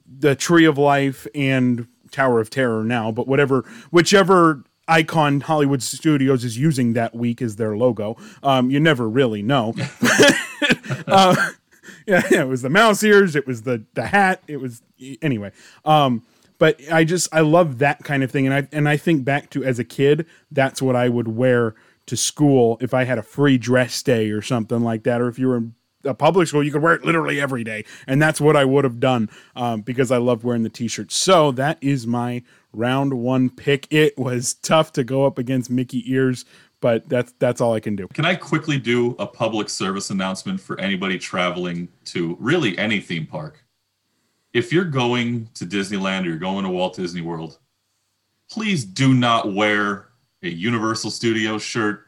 the 0.08 0.36
Tree 0.36 0.66
of 0.66 0.78
Life, 0.78 1.28
and 1.36 1.88
Tower 2.12 2.40
of 2.40 2.50
Terror 2.50 2.84
now, 2.84 3.12
but 3.12 3.28
whatever, 3.28 3.64
whichever 3.92 4.64
icon 4.88 5.42
Hollywood 5.42 5.84
Studios 5.84 6.44
is 6.44 6.58
using 6.58 6.94
that 6.94 7.16
week 7.16 7.42
as 7.42 7.56
their 7.58 7.76
logo. 7.78 8.18
Um, 8.44 8.70
you 8.70 8.80
never 8.80 9.10
really 9.10 9.42
know. 9.42 9.74
uh, 11.08 11.36
yeah, 12.06 12.24
yeah, 12.32 12.42
it 12.42 12.48
was 12.48 12.62
the 12.62 12.70
mouse 12.70 13.04
ears, 13.04 13.36
it 13.36 13.46
was 13.46 13.64
the 13.64 13.84
the 13.94 14.08
hat, 14.08 14.42
it 14.48 14.58
was 14.58 14.82
anyway. 15.22 15.52
Um, 15.86 16.24
but 16.58 16.80
I 16.92 17.04
just 17.04 17.28
I 17.34 17.42
love 17.42 17.80
that 17.80 18.04
kind 18.04 18.24
of 18.24 18.32
thing, 18.32 18.48
and 18.48 18.56
I 18.56 18.68
and 18.72 18.90
I 18.90 18.98
think 18.98 19.24
back 19.26 19.50
to 19.52 19.64
as 19.64 19.78
a 19.80 19.84
kid, 19.84 20.26
that's 20.52 20.82
what 20.82 20.96
I 20.96 21.10
would 21.10 21.28
wear 21.28 21.76
to 22.08 22.18
school 22.18 22.78
if 22.82 22.94
I 22.94 23.04
had 23.04 23.18
a 23.18 23.24
free 23.24 23.58
dress 23.58 24.02
day 24.02 24.32
or 24.32 24.42
something 24.42 24.82
like 24.82 25.04
that, 25.04 25.22
or 25.22 25.28
if 25.28 25.38
you 25.38 25.48
were 25.48 25.58
in 25.58 25.76
a 26.06 26.14
public 26.14 26.48
school, 26.48 26.64
you 26.64 26.72
could 26.72 26.82
wear 26.82 26.94
it 26.94 27.04
literally 27.04 27.42
every 27.42 27.64
day, 27.64 27.84
and 28.08 28.22
that's 28.22 28.40
what 28.40 28.56
I 28.56 28.66
would 28.66 28.86
have 28.86 29.00
done 29.00 29.30
um, 29.56 29.82
because 29.82 30.12
I 30.12 30.18
loved 30.18 30.44
wearing 30.44 30.64
the 30.64 30.70
t-shirt. 30.70 31.12
So 31.12 31.52
that 31.52 31.78
is 31.82 32.08
my 32.08 32.44
round 32.78 33.14
one 33.14 33.50
pick. 33.50 33.88
It 33.92 34.18
was 34.18 34.54
tough 34.56 34.94
to 34.94 35.04
go 35.04 35.26
up 35.26 35.38
against 35.38 35.70
Mickey 35.70 36.10
ears, 36.12 36.46
but 36.80 37.08
that's 37.10 37.34
that's 37.40 37.62
all 37.62 37.74
I 37.74 37.80
can 37.80 37.96
do. 37.96 38.08
Can 38.10 38.26
I 38.26 38.36
quickly 38.36 38.78
do 38.78 39.16
a 39.20 39.28
public 39.28 39.70
service 39.70 40.10
announcement 40.10 40.62
for 40.62 40.80
anybody 40.80 41.18
traveling 41.18 41.90
to 42.06 42.38
really 42.40 42.78
any 42.78 43.00
theme 43.00 43.26
park? 43.26 43.64
If 44.54 44.72
you're 44.72 44.86
going 44.86 45.50
to 45.56 45.66
Disneyland 45.66 46.24
or 46.24 46.30
you're 46.30 46.38
going 46.38 46.64
to 46.64 46.70
Walt 46.70 46.96
Disney 46.96 47.22
World, 47.22 47.60
please 48.50 48.86
do 48.86 49.14
not 49.14 49.54
wear 49.54 50.10
a 50.44 50.50
Universal 50.50 51.12
Studios 51.12 51.64
shirt 51.64 52.06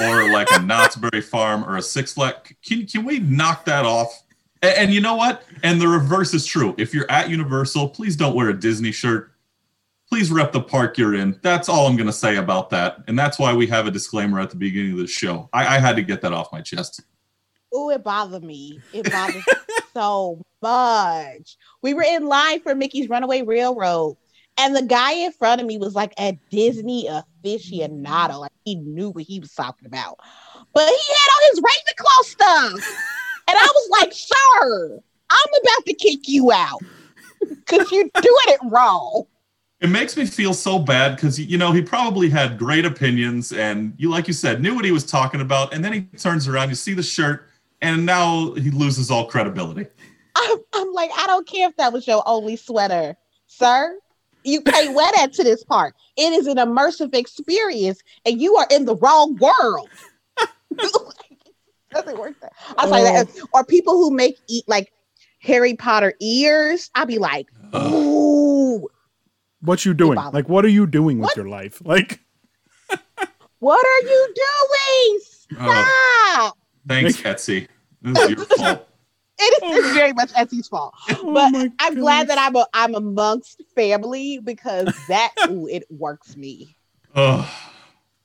or 0.00 0.30
like 0.30 0.48
a 0.52 0.60
Knott's 0.62 0.96
Berry 0.96 1.22
Farm 1.22 1.64
or 1.64 1.76
a 1.76 1.82
Six 1.82 2.12
Flag. 2.12 2.56
Can 2.64 2.86
can 2.86 3.04
we 3.04 3.20
knock 3.20 3.64
that 3.66 3.84
off? 3.84 4.24
And, 4.62 4.76
and, 4.76 4.92
you 4.92 5.00
know 5.00 5.14
what? 5.14 5.44
And 5.62 5.80
the 5.80 5.86
reverse 5.86 6.34
is 6.34 6.44
true. 6.44 6.74
If 6.78 6.92
you're 6.92 7.08
at 7.08 7.30
Universal, 7.30 7.90
please 7.90 8.16
don't 8.16 8.34
wear 8.34 8.48
a 8.48 8.58
Disney 8.58 8.90
shirt. 8.90 9.32
Please 10.08 10.30
rep 10.30 10.52
the 10.52 10.60
park 10.60 10.96
you're 10.96 11.14
in. 11.14 11.38
That's 11.42 11.68
all 11.68 11.86
I'm 11.86 11.96
going 11.96 12.06
to 12.06 12.12
say 12.12 12.36
about 12.36 12.70
that. 12.70 12.98
And 13.08 13.18
that's 13.18 13.38
why 13.38 13.52
we 13.52 13.66
have 13.66 13.86
a 13.86 13.90
disclaimer 13.90 14.40
at 14.40 14.50
the 14.50 14.56
beginning 14.56 14.92
of 14.92 14.98
the 14.98 15.06
show. 15.06 15.48
I, 15.52 15.76
I 15.76 15.78
had 15.78 15.96
to 15.96 16.02
get 16.02 16.22
that 16.22 16.32
off 16.32 16.50
my 16.52 16.62
chest. 16.62 17.02
Oh, 17.72 17.90
it 17.90 18.02
bothered 18.02 18.42
me. 18.42 18.80
It 18.94 19.10
bothered 19.10 19.36
me 19.36 19.42
so 19.92 20.42
much. 20.62 21.58
We 21.82 21.92
were 21.92 22.04
in 22.04 22.26
line 22.26 22.60
for 22.60 22.74
Mickey's 22.74 23.10
Runaway 23.10 23.42
Railroad 23.42 24.16
and 24.58 24.74
the 24.74 24.82
guy 24.82 25.12
in 25.12 25.32
front 25.32 25.60
of 25.60 25.66
me 25.66 25.78
was 25.78 25.94
like 25.94 26.12
a 26.18 26.36
Disney 26.50 27.08
aficionado. 27.08 28.40
Like 28.40 28.52
he 28.64 28.74
knew 28.74 29.10
what 29.10 29.24
he 29.24 29.38
was 29.38 29.54
talking 29.54 29.86
about. 29.86 30.18
but 30.74 30.88
he 30.88 30.90
had 30.90 31.30
on 31.36 31.50
his 31.50 31.60
Ravenclaw 31.60 32.24
stuff. 32.24 32.98
And 33.48 33.56
I 33.56 33.66
was 33.66 33.88
like, 34.00 34.12
sir, 34.12 35.00
I'm 35.30 35.48
about 35.62 35.86
to 35.86 35.94
kick 35.94 36.28
you 36.28 36.52
out 36.52 36.82
because 37.40 37.90
you're 37.92 38.10
doing 38.20 38.48
it 38.48 38.60
wrong. 38.64 39.24
It 39.80 39.90
makes 39.90 40.16
me 40.16 40.26
feel 40.26 40.54
so 40.54 40.78
bad 40.78 41.14
because 41.14 41.38
you 41.38 41.56
know 41.56 41.70
he 41.70 41.82
probably 41.82 42.28
had 42.28 42.58
great 42.58 42.84
opinions 42.84 43.52
and 43.52 43.94
you, 43.96 44.10
like 44.10 44.26
you 44.26 44.34
said, 44.34 44.60
knew 44.60 44.74
what 44.74 44.84
he 44.84 44.90
was 44.90 45.04
talking 45.04 45.40
about, 45.40 45.72
and 45.72 45.84
then 45.84 45.92
he 45.92 46.02
turns 46.18 46.48
around, 46.48 46.68
you 46.68 46.74
see 46.74 46.94
the 46.94 47.02
shirt, 47.02 47.48
and 47.80 48.04
now 48.04 48.52
he 48.54 48.70
loses 48.70 49.10
all 49.10 49.26
credibility. 49.26 49.86
I'm, 50.34 50.58
I'm 50.74 50.92
like, 50.92 51.10
I 51.16 51.26
don't 51.26 51.46
care 51.46 51.68
if 51.68 51.76
that 51.76 51.92
was 51.92 52.06
your 52.06 52.22
only 52.26 52.56
sweater, 52.56 53.16
sir. 53.46 53.98
You 54.44 54.62
can't 54.62 54.94
wear 54.94 55.10
that 55.16 55.32
to 55.34 55.44
this 55.44 55.62
park. 55.64 55.94
It 56.16 56.32
is 56.32 56.46
an 56.46 56.56
immersive 56.56 57.14
experience, 57.14 58.00
and 58.24 58.40
you 58.40 58.56
are 58.56 58.66
in 58.70 58.84
the 58.84 58.96
wrong 58.96 59.36
world. 59.36 59.88
doesn't 61.90 62.18
work 62.18 62.38
that. 62.40 62.52
I 62.76 62.86
was 62.86 62.90
like. 62.90 63.28
Oh. 63.42 63.48
Or 63.54 63.64
people 63.64 63.94
who 63.94 64.10
make 64.10 64.38
eat 64.48 64.64
like 64.66 64.92
Harry 65.40 65.74
Potter 65.74 66.14
ears. 66.20 66.90
I'd 66.94 67.08
be 67.08 67.18
like, 67.18 67.48
ooh. 67.74 68.17
What 69.60 69.84
you 69.84 69.94
doing? 69.94 70.18
Like, 70.32 70.48
what 70.48 70.64
are 70.64 70.68
you 70.68 70.86
doing 70.86 71.18
with 71.18 71.28
what? 71.28 71.36
your 71.36 71.48
life? 71.48 71.82
Like, 71.84 72.20
what 73.58 73.84
are 73.84 74.08
you 74.08 74.34
doing? 74.34 75.20
Stop. 75.20 76.58
thanks, 76.86 77.20
Etsy. 77.22 77.68
This 78.02 78.18
is 78.18 78.30
your 78.30 78.44
fault. 78.56 78.88
It 79.40 79.62
is 79.64 79.84
oh 79.86 79.94
very 79.94 80.12
much 80.12 80.32
Etsy's 80.32 80.66
fault, 80.66 80.94
oh 81.10 81.32
but 81.32 81.54
oh 81.54 81.68
I'm 81.78 81.94
glad 81.94 82.28
that 82.28 82.38
I'm 82.38 82.56
a, 82.56 82.66
I'm 82.74 82.96
amongst 82.96 83.62
family 83.74 84.40
because 84.42 84.92
that 85.08 85.32
ooh, 85.48 85.68
it 85.68 85.84
works 85.90 86.36
me. 86.36 86.76
Oh, 87.14 87.48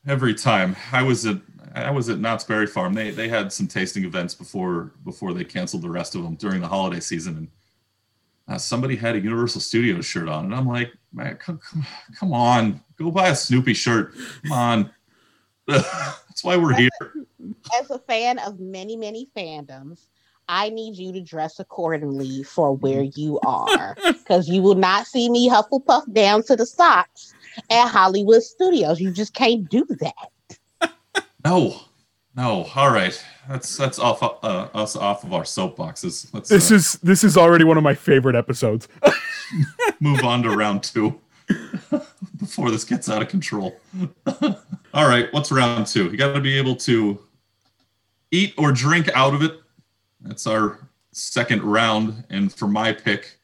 every 0.06 0.34
time 0.34 0.74
I 0.90 1.02
was 1.02 1.24
at 1.24 1.38
I 1.74 1.90
was 1.90 2.08
at 2.08 2.18
Knott's 2.18 2.44
Berry 2.44 2.66
Farm. 2.66 2.94
They 2.94 3.10
they 3.10 3.28
had 3.28 3.52
some 3.52 3.68
tasting 3.68 4.04
events 4.04 4.34
before 4.34 4.92
before 5.04 5.32
they 5.32 5.44
canceled 5.44 5.82
the 5.82 5.90
rest 5.90 6.16
of 6.16 6.24
them 6.24 6.34
during 6.34 6.60
the 6.60 6.68
holiday 6.68 7.00
season, 7.00 7.36
and 7.36 7.48
uh, 8.48 8.58
somebody 8.58 8.96
had 8.96 9.14
a 9.14 9.20
Universal 9.20 9.60
Studios 9.60 10.04
shirt 10.04 10.28
on, 10.28 10.46
and 10.46 10.54
I'm 10.54 10.66
like, 10.66 10.92
man, 11.14 11.36
come, 11.36 11.58
come, 11.58 11.86
come 12.18 12.32
on, 12.32 12.80
go 12.98 13.10
buy 13.10 13.28
a 13.28 13.36
Snoopy 13.36 13.74
shirt. 13.74 14.14
Come 14.42 14.52
on, 14.52 14.90
that's 15.66 16.42
why 16.42 16.56
we're 16.56 16.74
here. 16.74 16.90
As 17.80 17.90
a 17.90 17.98
fan 17.98 18.38
of 18.40 18.60
many 18.60 18.96
many 18.96 19.28
fandoms, 19.36 20.08
I 20.48 20.70
need 20.70 20.96
you 20.96 21.12
to 21.12 21.20
dress 21.20 21.58
accordingly 21.58 22.42
for 22.42 22.76
where 22.76 23.02
mm-hmm. 23.02 23.20
you 23.20 23.40
are, 23.46 23.96
because 24.04 24.48
you 24.48 24.62
will 24.62 24.74
not 24.74 25.06
see 25.06 25.30
me 25.30 25.48
Hufflepuff 25.48 26.12
down 26.12 26.42
to 26.44 26.56
the 26.56 26.66
socks 26.66 27.32
at 27.70 27.88
Hollywood 27.88 28.42
Studios. 28.42 29.00
You 29.00 29.12
just 29.12 29.34
can't 29.34 29.68
do 29.68 29.86
that. 30.00 30.92
No, 31.44 31.78
no. 32.36 32.68
All 32.74 32.90
right, 32.90 33.22
that's 33.48 33.76
that's 33.76 33.98
off 33.98 34.22
uh, 34.22 34.68
us 34.74 34.96
off 34.96 35.24
of 35.24 35.32
our 35.32 35.42
soapboxes. 35.42 36.32
Let's, 36.32 36.48
this 36.48 36.70
uh, 36.70 36.74
is 36.74 36.92
this 36.94 37.24
is 37.24 37.36
already 37.36 37.64
one 37.64 37.76
of 37.76 37.82
my 37.82 37.94
favorite 37.94 38.36
episodes. 38.36 38.88
move 40.00 40.24
on 40.24 40.42
to 40.42 40.50
round 40.50 40.82
two 40.82 41.20
before 42.38 42.70
this 42.70 42.84
gets 42.84 43.08
out 43.08 43.22
of 43.22 43.28
control. 43.28 43.80
All 44.94 45.08
right, 45.08 45.32
what's 45.32 45.50
round 45.50 45.86
two? 45.86 46.10
You 46.10 46.16
got 46.16 46.34
to 46.34 46.40
be 46.40 46.56
able 46.58 46.76
to 46.76 47.20
eat 48.30 48.54
or 48.56 48.72
drink 48.72 49.08
out 49.14 49.34
of 49.34 49.42
it. 49.42 49.60
That's 50.20 50.46
our 50.46 50.88
second 51.12 51.62
round, 51.62 52.24
and 52.30 52.52
for 52.52 52.66
my 52.66 52.92
pick, 52.92 53.38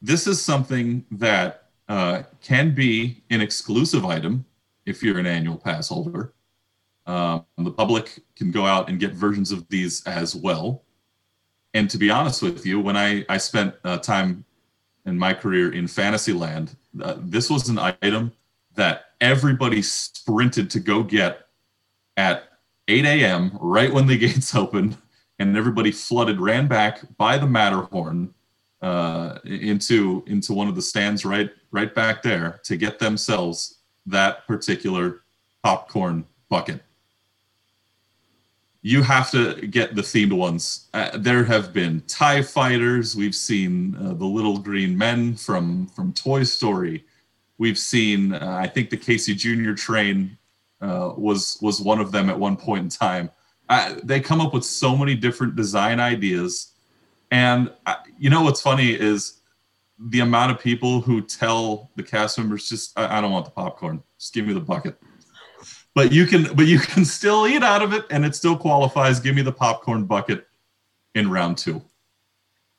this 0.00 0.26
is 0.26 0.40
something 0.40 1.04
that 1.10 1.68
uh, 1.88 2.22
can 2.42 2.74
be 2.74 3.22
an 3.30 3.40
exclusive 3.40 4.04
item 4.04 4.44
if 4.86 5.02
you're 5.02 5.18
an 5.18 5.26
annual 5.26 5.56
pass 5.56 5.88
holder. 5.88 6.32
Um, 7.08 7.46
the 7.56 7.70
public 7.70 8.20
can 8.36 8.50
go 8.50 8.66
out 8.66 8.90
and 8.90 9.00
get 9.00 9.14
versions 9.14 9.50
of 9.50 9.66
these 9.70 10.04
as 10.04 10.36
well. 10.36 10.82
And 11.72 11.88
to 11.88 11.96
be 11.96 12.10
honest 12.10 12.42
with 12.42 12.66
you, 12.66 12.80
when 12.80 12.98
I, 12.98 13.24
I 13.30 13.38
spent 13.38 13.74
uh, 13.82 13.96
time 13.96 14.44
in 15.06 15.18
my 15.18 15.32
career 15.32 15.72
in 15.72 15.88
Fantasyland, 15.88 16.76
uh, 17.02 17.14
this 17.18 17.48
was 17.48 17.70
an 17.70 17.78
item 17.78 18.32
that 18.74 19.06
everybody 19.22 19.80
sprinted 19.80 20.70
to 20.70 20.80
go 20.80 21.02
get 21.02 21.46
at 22.18 22.44
8 22.88 23.06
a.m., 23.06 23.58
right 23.58 23.92
when 23.92 24.06
the 24.06 24.18
gates 24.26 24.54
opened, 24.54 24.98
and 25.38 25.56
everybody 25.56 25.90
flooded, 25.90 26.40
ran 26.40 26.68
back 26.68 27.00
by 27.16 27.38
the 27.38 27.46
Matterhorn 27.46 28.34
uh, 28.82 29.38
into 29.44 30.22
into 30.26 30.52
one 30.52 30.68
of 30.68 30.76
the 30.76 30.82
stands 30.82 31.24
right 31.24 31.50
right 31.72 31.92
back 31.96 32.22
there 32.22 32.60
to 32.62 32.76
get 32.76 33.00
themselves 33.00 33.78
that 34.06 34.46
particular 34.46 35.22
popcorn 35.64 36.24
bucket 36.48 36.80
you 38.82 39.02
have 39.02 39.30
to 39.32 39.54
get 39.66 39.94
the 39.94 40.02
themed 40.02 40.32
ones. 40.32 40.88
Uh, 40.94 41.16
there 41.18 41.44
have 41.44 41.72
been 41.72 42.00
Tie 42.06 42.42
Fighters. 42.42 43.16
We've 43.16 43.34
seen 43.34 43.96
uh, 43.96 44.14
the 44.14 44.24
Little 44.24 44.58
Green 44.58 44.96
Men 44.96 45.34
from 45.34 45.88
from 45.88 46.12
Toy 46.12 46.44
Story. 46.44 47.04
We've 47.58 47.78
seen, 47.78 48.34
uh, 48.34 48.56
I 48.62 48.68
think, 48.68 48.90
the 48.90 48.96
Casey 48.96 49.34
Jr. 49.34 49.72
train 49.72 50.38
uh, 50.80 51.12
was 51.16 51.58
was 51.60 51.80
one 51.80 52.00
of 52.00 52.12
them 52.12 52.30
at 52.30 52.38
one 52.38 52.56
point 52.56 52.84
in 52.84 52.88
time. 52.88 53.30
they 54.04 54.20
come 54.20 54.40
up 54.40 54.54
with 54.54 54.64
so 54.64 54.96
many 54.96 55.14
different 55.14 55.56
design 55.56 55.98
ideas, 55.98 56.72
and 57.32 57.72
uh, 57.86 57.96
you 58.16 58.30
know 58.30 58.42
what's 58.42 58.60
funny 58.60 58.90
is 58.92 59.40
the 59.98 60.20
amount 60.20 60.52
of 60.52 60.60
people 60.60 61.00
who 61.00 61.20
tell 61.20 61.90
the 61.96 62.02
cast 62.04 62.38
members, 62.38 62.68
"Just 62.68 62.96
I, 62.96 63.18
I 63.18 63.20
don't 63.20 63.32
want 63.32 63.44
the 63.44 63.50
popcorn. 63.50 64.04
Just 64.18 64.34
give 64.34 64.46
me 64.46 64.52
the 64.52 64.60
bucket." 64.60 65.00
But 65.98 66.12
you 66.12 66.26
can 66.26 66.44
but 66.54 66.68
you 66.68 66.78
can 66.92 67.04
still 67.04 67.48
eat 67.48 67.64
out 67.64 67.82
of 67.82 67.92
it 67.92 68.04
and 68.10 68.24
it 68.24 68.36
still 68.36 68.56
qualifies. 68.56 69.18
Give 69.18 69.34
me 69.34 69.42
the 69.42 69.50
popcorn 69.50 70.04
bucket 70.04 70.46
in 71.16 71.28
round 71.28 71.58
two. 71.58 71.82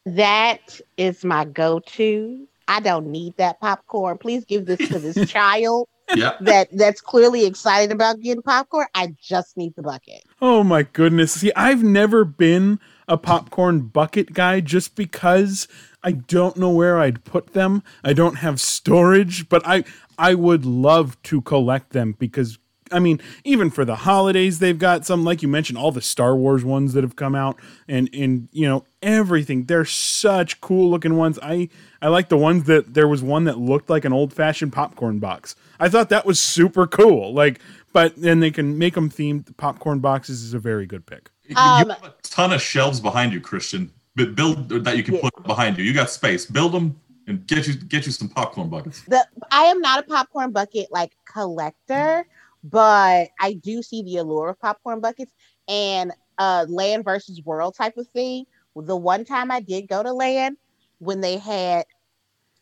That 0.05 0.79
is 0.95 1.25
my 1.25 1.43
go-to. 1.43 2.47
I 2.69 2.79
don't 2.79 3.08
need 3.08 3.36
that 3.36 3.60
popcorn. 3.60 4.19
Please 4.19 4.45
give 4.45 4.65
this 4.65 4.77
to 4.88 4.99
this 4.99 5.29
child 5.29 5.89
yeah. 6.15 6.38
that 6.39 6.69
that's 6.71 7.01
clearly 7.01 7.45
excited 7.45 7.91
about 7.91 8.21
getting 8.21 8.41
popcorn. 8.41 8.88
I 8.95 9.13
just 9.21 9.58
need 9.58 9.75
the 9.75 9.82
bucket. 9.82 10.23
Oh 10.41 10.63
my 10.63 10.84
goodness. 10.84 11.34
See 11.34 11.51
i've 11.58 11.84
never 11.84 12.23
been 12.23 12.79
a 13.10 13.17
popcorn 13.17 13.82
bucket 13.82 14.32
guy 14.32 14.62
just 14.62 14.95
because 14.95 15.67
I 16.03 16.13
don't 16.13 16.55
know 16.55 16.69
where 16.69 16.99
I'd 16.99 17.25
put 17.25 17.47
them. 17.47 17.84
I 18.01 18.13
don't 18.13 18.36
have 18.36 18.62
storage, 18.62 19.49
but 19.49 19.62
I 19.67 19.84
I 20.17 20.36
would 20.36 20.65
love 20.65 21.21
to 21.23 21.41
collect 21.41 21.89
them 21.89 22.15
because 22.17 22.58
I 22.91 22.99
mean, 22.99 23.21
even 23.43 23.69
for 23.69 23.86
the 23.86 23.95
holidays, 23.95 24.60
they've 24.60 24.78
got 24.78 25.06
some, 25.06 25.23
like 25.23 25.41
you 25.41 25.47
mentioned, 25.47 25.78
all 25.78 25.91
the 25.91 26.02
Star 26.02 26.36
Wars 26.36 26.63
ones 26.63 26.93
that 26.93 27.04
have 27.04 27.15
come 27.15 27.36
out, 27.36 27.60
and 27.88 28.10
and 28.13 28.49
you 28.52 28.67
know 28.67 28.86
everything. 29.02 29.65
They're 29.65 29.86
such 29.86 30.62
cool 30.62 30.89
looking 30.89 31.15
ones. 31.15 31.39
I 31.41 31.69
I 32.02 32.08
like 32.08 32.30
the 32.30 32.38
ones 32.38 32.65
that 32.65 32.93
there 32.93 33.08
was 33.08 33.21
one 33.23 33.45
that 33.45 33.58
looked 33.58 33.89
like 33.89 34.06
an 34.06 34.13
old 34.13 34.34
fashioned 34.34 34.73
popcorn 34.73 35.19
box. 35.19 35.56
I 35.80 35.89
thought 35.89 36.10
that 36.10 36.25
was 36.25 36.39
super 36.39 36.88
cool. 36.88 37.34
Like, 37.34 37.60
but 37.93 38.15
then 38.15 38.39
they 38.39 38.52
can 38.52 38.78
make 38.78 38.95
them 38.95 39.10
themed. 39.10 39.56
Popcorn 39.58 39.99
boxes 39.99 40.43
is 40.43 40.54
a 40.54 40.60
very 40.60 40.86
good 40.86 41.06
pick. 41.06 41.30
Um, 41.56 41.82
you 41.82 41.89
have 41.89 42.04
a 42.04 42.13
ton 42.23 42.54
of 42.54 42.62
shelves 42.62 42.99
behind 42.99 43.34
you, 43.34 43.41
Christian. 43.41 43.91
But 44.15 44.36
build 44.36 44.69
that 44.69 44.97
you 44.97 45.04
can 45.04 45.15
yeah. 45.15 45.21
put 45.21 45.43
behind 45.43 45.78
you. 45.78 45.84
You 45.84 45.93
got 45.93 46.10
space. 46.10 46.45
Build 46.45 46.73
them 46.73 46.99
and 47.30 47.45
get 47.47 47.67
you 47.67 47.75
get 47.75 48.06
you 48.06 48.12
some 48.12 48.28
popcorn 48.28 48.69
buckets. 48.69 49.04
The 49.04 49.25
I 49.52 49.63
am 49.63 49.80
not 49.80 49.99
a 49.99 50.04
popcorn 50.04 50.52
bucket 50.52 50.91
like 50.91 51.12
collector 51.25 52.25
but 52.63 53.29
I 53.39 53.53
do 53.53 53.81
see 53.81 54.03
the 54.03 54.17
allure 54.17 54.49
of 54.49 54.59
popcorn 54.59 54.99
buckets 54.99 55.31
and 55.67 56.11
uh 56.37 56.65
land 56.69 57.03
versus 57.03 57.41
world 57.43 57.75
type 57.75 57.97
of 57.97 58.07
thing. 58.09 58.45
The 58.75 58.95
one 58.95 59.25
time 59.25 59.51
I 59.51 59.59
did 59.59 59.87
go 59.87 60.03
to 60.03 60.13
land 60.13 60.57
when 60.99 61.21
they 61.21 61.37
had 61.37 61.85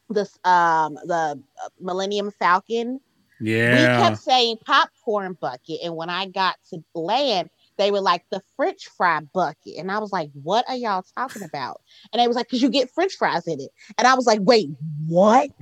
this 0.10 0.38
um 0.43 0.95
the 1.05 1.41
uh, 1.63 1.69
Millennium 1.79 2.31
Falcon. 2.31 2.99
Yeah. 3.39 3.71
We 3.71 4.03
kept 4.03 4.17
saying 4.17 4.57
popcorn 4.65 5.33
bucket 5.39 5.79
and 5.83 5.95
when 5.95 6.10
I 6.10 6.25
got 6.25 6.55
to 6.71 6.83
land 6.95 7.49
they 7.77 7.91
were 7.91 8.01
like 8.01 8.23
the 8.31 8.41
French 8.55 8.88
fry 8.88 9.21
bucket. 9.33 9.77
And 9.77 9.91
I 9.91 9.99
was 9.99 10.12
like, 10.12 10.29
what 10.33 10.65
are 10.67 10.75
y'all 10.75 11.05
talking 11.15 11.43
about? 11.43 11.81
And 12.12 12.19
they 12.19 12.27
was 12.27 12.36
like, 12.36 12.47
because 12.47 12.62
you 12.62 12.69
get 12.69 12.91
French 12.91 13.15
fries 13.15 13.47
in 13.47 13.62
it. 13.62 13.69
And 13.97 14.07
I 14.07 14.15
was 14.15 14.25
like, 14.25 14.39
wait, 14.41 14.69
what? 15.05 15.51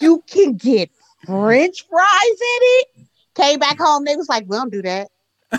you 0.00 0.24
can 0.26 0.54
get 0.54 0.90
French 1.26 1.86
fries 1.88 2.04
in 2.24 2.36
it. 2.40 2.88
Came 3.34 3.58
back 3.58 3.78
home, 3.78 4.04
they 4.04 4.16
was 4.16 4.28
like, 4.28 4.44
"We 4.48 4.56
don't 4.56 4.72
do 4.72 4.82
that." 4.82 5.08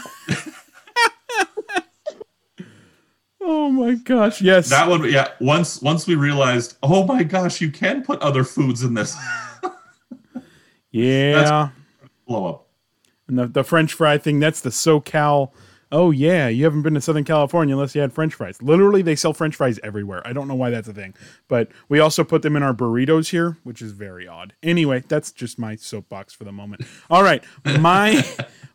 oh 3.42 3.70
my 3.70 3.96
gosh! 3.96 4.42
Yes, 4.42 4.70
that 4.70 4.90
one. 4.90 5.10
Yeah, 5.10 5.30
once 5.40 5.82
once 5.82 6.06
we 6.06 6.16
realized, 6.16 6.78
oh 6.84 7.06
my 7.06 7.24
gosh, 7.24 7.62
you 7.62 7.72
can 7.72 8.04
put 8.04 8.20
other 8.22 8.44
foods 8.44 8.84
in 8.84 8.94
this. 8.94 9.16
yeah, 10.92 11.70
blow 12.28 12.48
up. 12.48 12.68
And 13.28 13.40
the 13.40 13.48
the 13.48 13.64
French 13.64 13.94
fry 13.94 14.18
thing. 14.18 14.40
That's 14.40 14.62
the 14.62 14.72
SoCal 14.72 15.52
oh 15.92 16.12
yeah, 16.12 16.48
you 16.48 16.64
haven't 16.64 16.82
been 16.84 16.94
to 16.94 17.02
Southern 17.02 17.24
California 17.24 17.76
unless 17.76 17.96
you 17.96 18.02
had 18.02 18.14
French 18.14 18.34
fries. 18.34 18.62
Literally, 18.62 19.02
they 19.02 19.16
sell 19.16 19.34
French 19.34 19.56
fries 19.56 19.80
everywhere. 19.84 20.22
I 20.26 20.34
don't 20.34 20.48
know 20.48 20.56
why 20.56 20.70
that's 20.70 20.88
a 20.88 20.94
thing, 20.94 21.14
but 21.48 21.70
we 21.88 22.00
also 22.00 22.24
put 22.24 22.42
them 22.42 22.56
in 22.56 22.64
our 22.64 22.74
burritos 22.74 23.30
here, 23.30 23.58
which 23.64 23.82
is 23.82 23.92
very 23.92 24.28
odd. 24.28 24.54
Anyway, 24.62 25.04
that's 25.08 25.32
just 25.32 25.60
my 25.60 25.76
soapbox 25.76 26.34
for 26.34 26.44
the 26.44 26.52
moment. 26.52 26.84
All 27.10 27.24
right, 27.24 27.44
my 27.80 28.24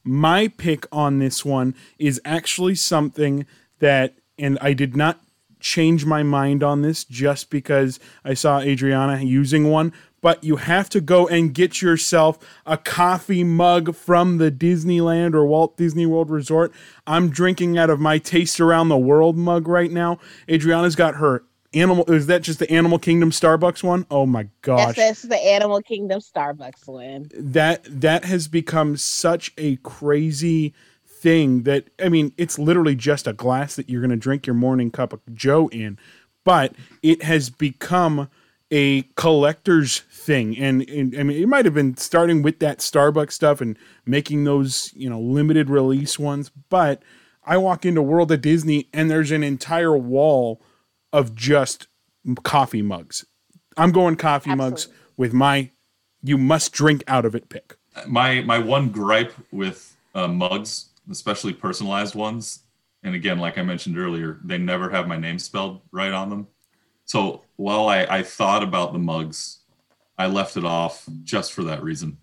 My 0.04 0.48
pick 0.48 0.86
on 0.92 1.18
this 1.18 1.44
one 1.44 1.74
is 1.98 2.20
actually 2.26 2.74
something 2.74 3.46
that, 3.78 4.14
and 4.38 4.58
I 4.60 4.74
did 4.74 4.94
not 4.94 5.20
change 5.60 6.04
my 6.04 6.22
mind 6.22 6.62
on 6.62 6.82
this 6.82 7.04
just 7.04 7.48
because 7.48 7.98
I 8.22 8.34
saw 8.34 8.60
Adriana 8.60 9.22
using 9.22 9.70
one, 9.70 9.94
but 10.24 10.42
you 10.42 10.56
have 10.56 10.88
to 10.88 11.02
go 11.02 11.28
and 11.28 11.52
get 11.52 11.82
yourself 11.82 12.38
a 12.64 12.78
coffee 12.78 13.44
mug 13.44 13.94
from 13.94 14.38
the 14.38 14.50
Disneyland 14.50 15.34
or 15.34 15.44
Walt 15.44 15.76
Disney 15.76 16.06
World 16.06 16.30
Resort. 16.30 16.72
I'm 17.06 17.28
drinking 17.28 17.76
out 17.76 17.90
of 17.90 18.00
my 18.00 18.16
Taste 18.16 18.58
Around 18.58 18.88
the 18.88 18.96
World 18.96 19.36
mug 19.36 19.68
right 19.68 19.90
now. 19.90 20.18
Adriana's 20.50 20.96
got 20.96 21.16
her 21.16 21.44
animal 21.74 22.10
is 22.10 22.26
that 22.28 22.40
just 22.40 22.58
the 22.58 22.70
Animal 22.70 22.98
Kingdom 22.98 23.32
Starbucks 23.32 23.82
one? 23.82 24.06
Oh 24.10 24.24
my 24.24 24.48
gosh. 24.62 24.96
Yes, 24.96 25.20
that's 25.20 25.22
the 25.22 25.36
Animal 25.36 25.82
Kingdom 25.82 26.20
Starbucks 26.20 26.88
one. 26.88 27.28
That 27.34 27.84
that 27.84 28.24
has 28.24 28.48
become 28.48 28.96
such 28.96 29.52
a 29.58 29.76
crazy 29.76 30.72
thing 31.04 31.64
that 31.64 31.88
I 32.02 32.08
mean, 32.08 32.32
it's 32.38 32.58
literally 32.58 32.94
just 32.94 33.26
a 33.26 33.34
glass 33.34 33.76
that 33.76 33.90
you're 33.90 34.00
going 34.00 34.08
to 34.08 34.16
drink 34.16 34.46
your 34.46 34.54
morning 34.54 34.90
cup 34.90 35.12
of 35.12 35.20
joe 35.34 35.68
in, 35.68 35.98
but 36.44 36.72
it 37.02 37.24
has 37.24 37.50
become 37.50 38.30
a 38.74 39.02
collector's 39.14 40.00
thing. 40.10 40.58
And, 40.58 40.82
and, 40.90 41.14
i 41.16 41.22
mean 41.22 41.40
it 41.40 41.48
might 41.48 41.64
have 41.64 41.74
been 41.74 41.96
starting 41.96 42.42
with 42.42 42.58
that 42.58 42.78
starbucks 42.78 43.32
stuff 43.32 43.60
and 43.60 43.78
making 44.04 44.44
those 44.44 44.90
you 44.96 45.08
know 45.08 45.20
limited 45.20 45.70
release 45.70 46.18
ones 46.18 46.50
but 46.70 47.02
i 47.44 47.58
walk 47.58 47.84
into 47.84 48.00
world 48.00 48.32
of 48.32 48.40
disney 48.40 48.88
and 48.92 49.10
there's 49.10 49.30
an 49.30 49.42
entire 49.42 49.96
wall 49.96 50.62
of 51.12 51.34
just 51.36 51.86
coffee 52.42 52.82
mugs. 52.82 53.24
I'm 53.76 53.92
going 53.92 54.16
coffee 54.16 54.50
Absolutely. 54.50 54.70
mugs 54.70 54.88
with 55.16 55.32
my 55.32 55.70
you 56.22 56.38
must 56.38 56.72
drink 56.72 57.04
out 57.06 57.24
of 57.24 57.34
it 57.34 57.48
pick. 57.48 57.76
My 58.08 58.40
my 58.40 58.58
one 58.58 58.88
gripe 58.88 59.32
with 59.52 59.96
uh, 60.14 60.28
mugs 60.28 60.88
especially 61.10 61.52
personalized 61.52 62.14
ones 62.14 62.60
and 63.02 63.14
again 63.14 63.38
like 63.38 63.58
i 63.58 63.62
mentioned 63.62 63.98
earlier 63.98 64.38
they 64.42 64.56
never 64.56 64.88
have 64.88 65.06
my 65.06 65.18
name 65.18 65.38
spelled 65.38 65.82
right 65.92 66.12
on 66.12 66.30
them 66.30 66.46
so 67.04 67.44
while 67.56 67.88
I, 67.88 68.04
I 68.04 68.22
thought 68.22 68.62
about 68.62 68.92
the 68.92 68.98
mugs, 68.98 69.60
I 70.18 70.26
left 70.26 70.56
it 70.56 70.64
off 70.64 71.04
just 71.22 71.52
for 71.52 71.64
that 71.64 71.82
reason. 71.82 72.18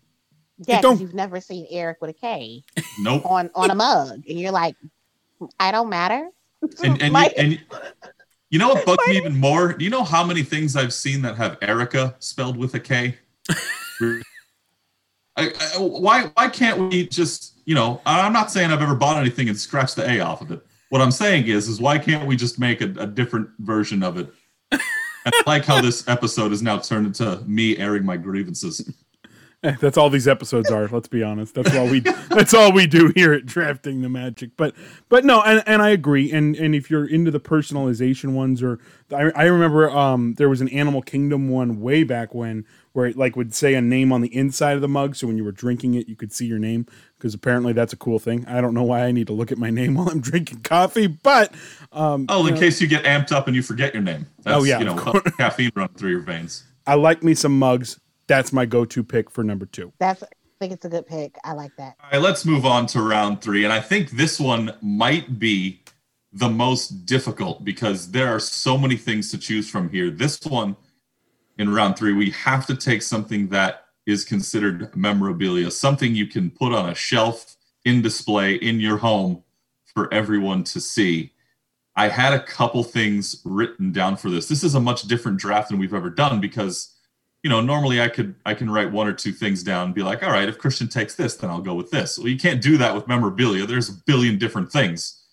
Yeah, 0.68 0.82
because 0.82 1.02
you've 1.02 1.14
never 1.14 1.40
seen 1.42 1.66
Erik 1.70 2.02
with 2.02 2.12
a 2.12 2.14
K. 2.14 2.64
Nope. 3.00 3.26
on 3.26 3.50
on 3.56 3.72
a 3.72 3.76
mug, 3.76 4.24
and 4.28 4.40
you're 4.40 4.52
like, 4.52 4.76
I 5.60 5.72
don't 5.72 5.90
matter. 5.90 6.30
And 6.84 7.02
and, 7.02 7.14
My- 7.14 7.26
you, 7.38 7.44
and 7.44 7.62
you 8.50 8.60
know 8.60 8.70
what 8.70 8.86
bugs 8.86 9.08
me 9.08 9.18
even 9.18 9.40
more? 9.40 9.74
Do 9.74 9.84
you 9.84 9.90
know 9.90 10.04
how 10.04 10.24
many 10.24 10.44
things 10.44 10.76
I've 10.76 10.94
seen 10.94 11.22
that 11.24 11.36
have 11.38 11.58
Erica 11.62 12.16
spelled 12.20 12.58
with 12.58 12.76
a 12.76 12.80
K? 12.80 13.18
I, 14.02 14.24
I, 15.38 15.78
why 15.80 16.26
why 16.36 16.50
can't 16.50 16.90
we 16.92 17.08
just 17.08 17.60
you 17.66 17.74
know? 17.74 18.02
I'm 18.06 18.34
not 18.34 18.52
saying 18.52 18.72
I've 18.72 18.82
ever 18.82 18.96
bought 18.96 19.18
anything 19.18 19.50
and 19.50 19.58
scratched 19.58 19.96
the 19.96 20.10
A 20.10 20.20
off 20.20 20.42
of 20.42 20.52
it. 20.52 20.64
What 20.90 21.02
I'm 21.02 21.12
saying 21.12 21.48
is 21.48 21.68
is 21.68 21.82
why 21.82 21.98
can't 21.98 22.28
we 22.28 22.36
just 22.36 22.60
make 22.60 22.82
a, 22.82 22.94
a 23.00 23.08
different 23.08 23.50
version 23.60 24.04
of 24.04 24.18
it 24.18 24.32
I 25.26 25.32
like 25.48 25.66
how 25.66 25.82
this 25.82 26.08
episode 26.08 26.52
is 26.52 26.62
now 26.62 26.80
turned 26.80 27.08
into 27.08 27.42
me 27.46 27.78
airing 27.78 28.06
my 28.06 28.18
grievances. 28.18 28.92
That's 29.80 29.96
all 29.96 30.10
these 30.10 30.28
episodes 30.28 30.72
are. 30.72 30.88
Let's 30.88 31.08
be 31.08 31.22
honest. 31.22 31.54
That's 31.54 31.76
all 31.76 31.88
we. 31.88 32.00
that's 32.30 32.52
all 32.52 32.72
we 32.72 32.88
do 32.88 33.12
here 33.14 33.32
at 33.32 33.46
drafting 33.46 34.02
the 34.02 34.10
magic. 34.10 34.58
But 34.58 34.74
but 35.08 35.24
no, 35.24 35.44
and, 35.44 35.62
and 35.68 35.84
I 35.84 35.90
agree. 35.90 36.32
And 36.32 36.56
and 36.56 36.74
if 36.74 36.90
you're 36.90 37.06
into 37.06 37.30
the 37.30 37.40
personalization 37.40 38.34
ones, 38.34 38.64
or 38.64 38.80
I, 39.12 39.30
I 39.36 39.44
remember 39.44 39.88
um 39.92 40.34
there 40.34 40.50
was 40.50 40.62
an 40.62 40.70
Animal 40.70 41.04
Kingdom 41.04 41.48
one 41.48 41.80
way 41.80 42.04
back 42.04 42.34
when 42.34 42.66
where 42.94 43.06
it 43.06 43.16
like 43.16 43.36
would 43.36 43.54
say 43.54 43.76
a 43.76 43.82
name 43.82 44.12
on 44.12 44.22
the 44.22 44.36
inside 44.36 44.74
of 44.74 44.82
the 44.82 44.88
mug, 44.88 45.16
so 45.16 45.28
when 45.28 45.38
you 45.38 45.44
were 45.44 45.52
drinking 45.52 45.94
it, 45.94 46.10
you 46.10 46.16
could 46.16 46.34
see 46.34 46.48
your 46.48 46.58
name 46.58 46.88
because 47.22 47.36
apparently 47.36 47.72
that's 47.72 47.94
a 47.94 47.98
cool 47.98 48.18
thing. 48.18 48.44
I 48.48 48.62
don't 48.62 48.74
know 48.74 48.82
why 48.82 49.06
I 49.06 49.12
need 49.12 49.28
to 49.28 49.34
look 49.34 49.52
at 49.52 49.60
my 49.60 49.70
name 49.70 49.94
while 49.96 50.10
I'm 50.10 50.22
drinking 50.22 50.62
coffee, 50.62 51.06
but 51.06 51.54
um, 51.92 52.26
oh, 52.30 52.48
in 52.48 52.56
know, 52.56 52.60
case 52.60 52.82
you 52.82 52.88
get 52.88 53.04
amped 53.04 53.32
up 53.32 53.46
and 53.46 53.56
you 53.56 53.62
forget 53.62 53.94
your 53.94 54.02
name. 54.02 54.26
That's, 54.40 54.58
oh 54.58 54.64
yeah, 54.64 54.80
you 54.80 54.86
know, 54.86 54.96
caffeine 55.38 55.72
run 55.76 55.90
through 55.90 56.10
your 56.10 56.22
veins. 56.22 56.64
I 56.88 56.96
like 56.96 57.22
me 57.22 57.36
some 57.36 57.58
mugs. 57.60 58.00
That's 58.26 58.52
my 58.52 58.66
go-to 58.66 59.04
pick 59.04 59.30
for 59.30 59.44
number 59.44 59.68
two. 59.68 59.94
That's 60.00 60.24
I 60.24 60.28
think 60.60 60.74
it's 60.74 60.86
a 60.86 60.90
good 60.90 61.06
pick. 61.06 61.38
I 61.44 61.54
like 61.54 61.76
that. 61.78 61.96
All 62.04 62.10
right, 62.12 62.22
let's 62.22 62.44
move 62.44 62.66
on 62.66 62.88
to 62.88 63.02
round 63.02 63.42
three, 63.42 63.66
and 63.66 63.72
I 63.72 63.82
think 63.82 64.12
this 64.12 64.40
one 64.40 64.76
might 64.82 65.38
be 65.38 65.84
the 66.34 66.50
most 66.50 67.06
difficult 67.06 67.64
because 67.64 68.10
there 68.12 68.34
are 68.34 68.40
so 68.40 68.78
many 68.78 68.96
things 68.96 69.30
to 69.32 69.38
choose 69.38 69.70
from 69.70 69.90
here. 69.90 70.10
This 70.10 70.42
one 70.42 70.76
in 71.60 71.72
round 71.72 71.98
three, 71.98 72.14
we 72.14 72.32
have 72.32 72.66
to 72.66 72.76
take 72.76 73.04
something 73.04 73.50
that 73.50 73.86
is 74.12 74.24
considered 74.24 74.96
memorabilia, 74.96 75.72
something 75.72 76.14
you 76.14 76.28
can 76.28 76.52
put 76.52 76.74
on 76.74 76.90
a 76.90 76.96
shelf 76.96 77.56
in 77.86 78.02
display 78.02 78.56
in 78.56 78.80
your 78.80 78.98
home 78.98 79.44
for 79.86 80.14
everyone 80.14 80.64
to 80.66 80.80
see. 80.80 81.32
I 81.96 82.08
had 82.08 82.34
a 82.34 82.44
couple 82.44 82.84
things 82.84 83.42
written 83.44 83.92
down 83.92 84.18
for 84.18 84.30
this. 84.30 84.48
This 84.48 84.64
is 84.64 84.76
a 84.76 84.80
much 84.80 85.04
different 85.04 85.40
draft 85.40 85.70
than 85.70 85.80
we've 85.80 85.94
ever 85.94 86.10
done 86.10 86.40
because 86.40 86.96
you 87.44 87.50
know 87.50 87.60
normally 87.60 88.00
i 88.00 88.08
could 88.08 88.36
i 88.46 88.54
can 88.54 88.70
write 88.70 88.92
one 88.92 89.08
or 89.08 89.14
two 89.14 89.32
things 89.32 89.64
down 89.64 89.86
and 89.88 89.96
be 89.96 90.04
like 90.04 90.22
all 90.22 90.30
right 90.30 90.48
if 90.48 90.60
christian 90.60 90.88
takes 90.88 91.16
this 91.16 91.38
then 91.38 91.50
i'll 91.50 91.60
go 91.60 91.74
with 91.74 91.90
this 91.90 92.20
well 92.20 92.28
you 92.28 92.38
can't 92.38 92.62
do 92.62 92.78
that 92.78 92.94
with 92.94 93.08
memorabilia 93.08 93.66
there's 93.66 93.90
a 93.90 93.94
billion 94.06 94.38
different 94.38 94.72
things 94.72 95.24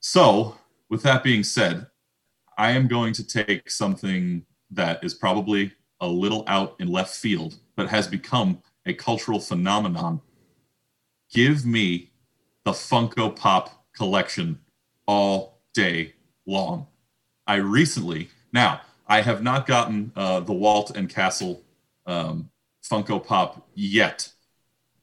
so 0.00 0.56
with 0.88 1.02
that 1.02 1.22
being 1.22 1.44
said 1.44 1.86
i 2.56 2.70
am 2.70 2.88
going 2.88 3.12
to 3.12 3.22
take 3.22 3.70
something 3.70 4.46
that 4.70 5.04
is 5.04 5.12
probably 5.12 5.70
a 6.02 6.06
little 6.06 6.44
out 6.48 6.74
in 6.80 6.88
left 6.88 7.14
field, 7.14 7.58
but 7.76 7.88
has 7.88 8.06
become 8.08 8.62
a 8.86 8.94
cultural 8.94 9.40
phenomenon. 9.40 10.20
Give 11.32 11.64
me 11.64 12.10
the 12.64 12.72
Funko 12.72 13.34
Pop 13.34 13.84
collection 13.94 14.60
all 15.06 15.60
day 15.74 16.14
long. 16.46 16.86
I 17.46 17.56
recently, 17.56 18.28
now, 18.52 18.80
I 19.06 19.22
have 19.22 19.42
not 19.42 19.66
gotten 19.66 20.12
uh, 20.16 20.40
the 20.40 20.52
Walt 20.52 20.96
and 20.96 21.08
Castle 21.08 21.62
um, 22.06 22.50
Funko 22.82 23.24
Pop 23.24 23.68
yet. 23.74 24.30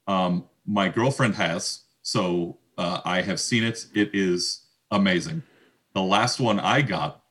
Um, 0.08 0.46
my 0.66 0.90
girlfriend 0.90 1.36
has, 1.36 1.82
so 2.02 2.58
uh, 2.78 3.02
I 3.04 3.22
have 3.22 3.40
seen 3.40 3.64
it. 3.64 3.88
It 3.94 4.12
is 4.14 4.66
amazing. 4.92 5.44
The 5.94 6.02
last 6.02 6.40
one 6.40 6.60
I 6.60 6.82
got 6.82 7.24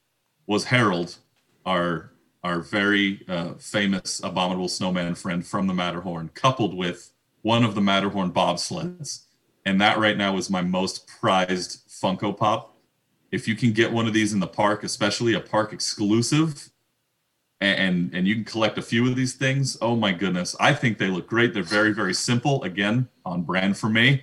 was 0.47 0.65
Harold, 0.65 1.17
our 1.65 2.13
our 2.45 2.61
very 2.61 3.25
uh, 3.29 3.55
famous 3.55 4.21
abominable 4.23 4.69
snowman 4.69 5.15
friend 5.15 5.47
from 5.47 5.67
the 5.67 5.75
Matterhorn, 5.75 6.31
coupled 6.35 6.75
with 6.75 7.13
one 7.43 7.65
of 7.65 7.75
the 7.75 7.81
Matterhorn 7.81 8.33
bobsleds. 8.33 9.25
And 9.67 9.81
that 9.81 9.99
right 9.99 10.17
now 10.17 10.37
is 10.37 10.49
my 10.49 10.63
most 10.63 11.07
prized 11.07 11.89
Funko 11.89 12.37
Pop. 12.37 12.77
If 13.31 13.47
you 13.47 13.55
can 13.55 13.73
get 13.73 13.93
one 13.93 14.07
of 14.07 14.15
these 14.15 14.33
in 14.33 14.41
the 14.41 14.47
park, 14.47 14.85
especially 14.85 15.35
a 15.35 15.41
park 15.41 15.73
exclusive, 15.73 16.71
and 17.61 18.15
and 18.15 18.27
you 18.27 18.37
can 18.37 18.45
collect 18.45 18.79
a 18.79 18.83
few 18.83 19.07
of 19.09 19.17
these 19.17 19.35
things, 19.35 19.77
oh 19.83 19.97
my 19.97 20.13
goodness, 20.13 20.55
I 20.61 20.73
think 20.73 20.97
they 20.97 21.09
look 21.09 21.27
great. 21.27 21.53
They're 21.53 21.63
very 21.63 21.93
very 21.93 22.15
simple. 22.15 22.63
Again, 22.63 23.09
on 23.25 23.43
brand 23.43 23.77
for 23.77 23.89
me. 23.89 24.23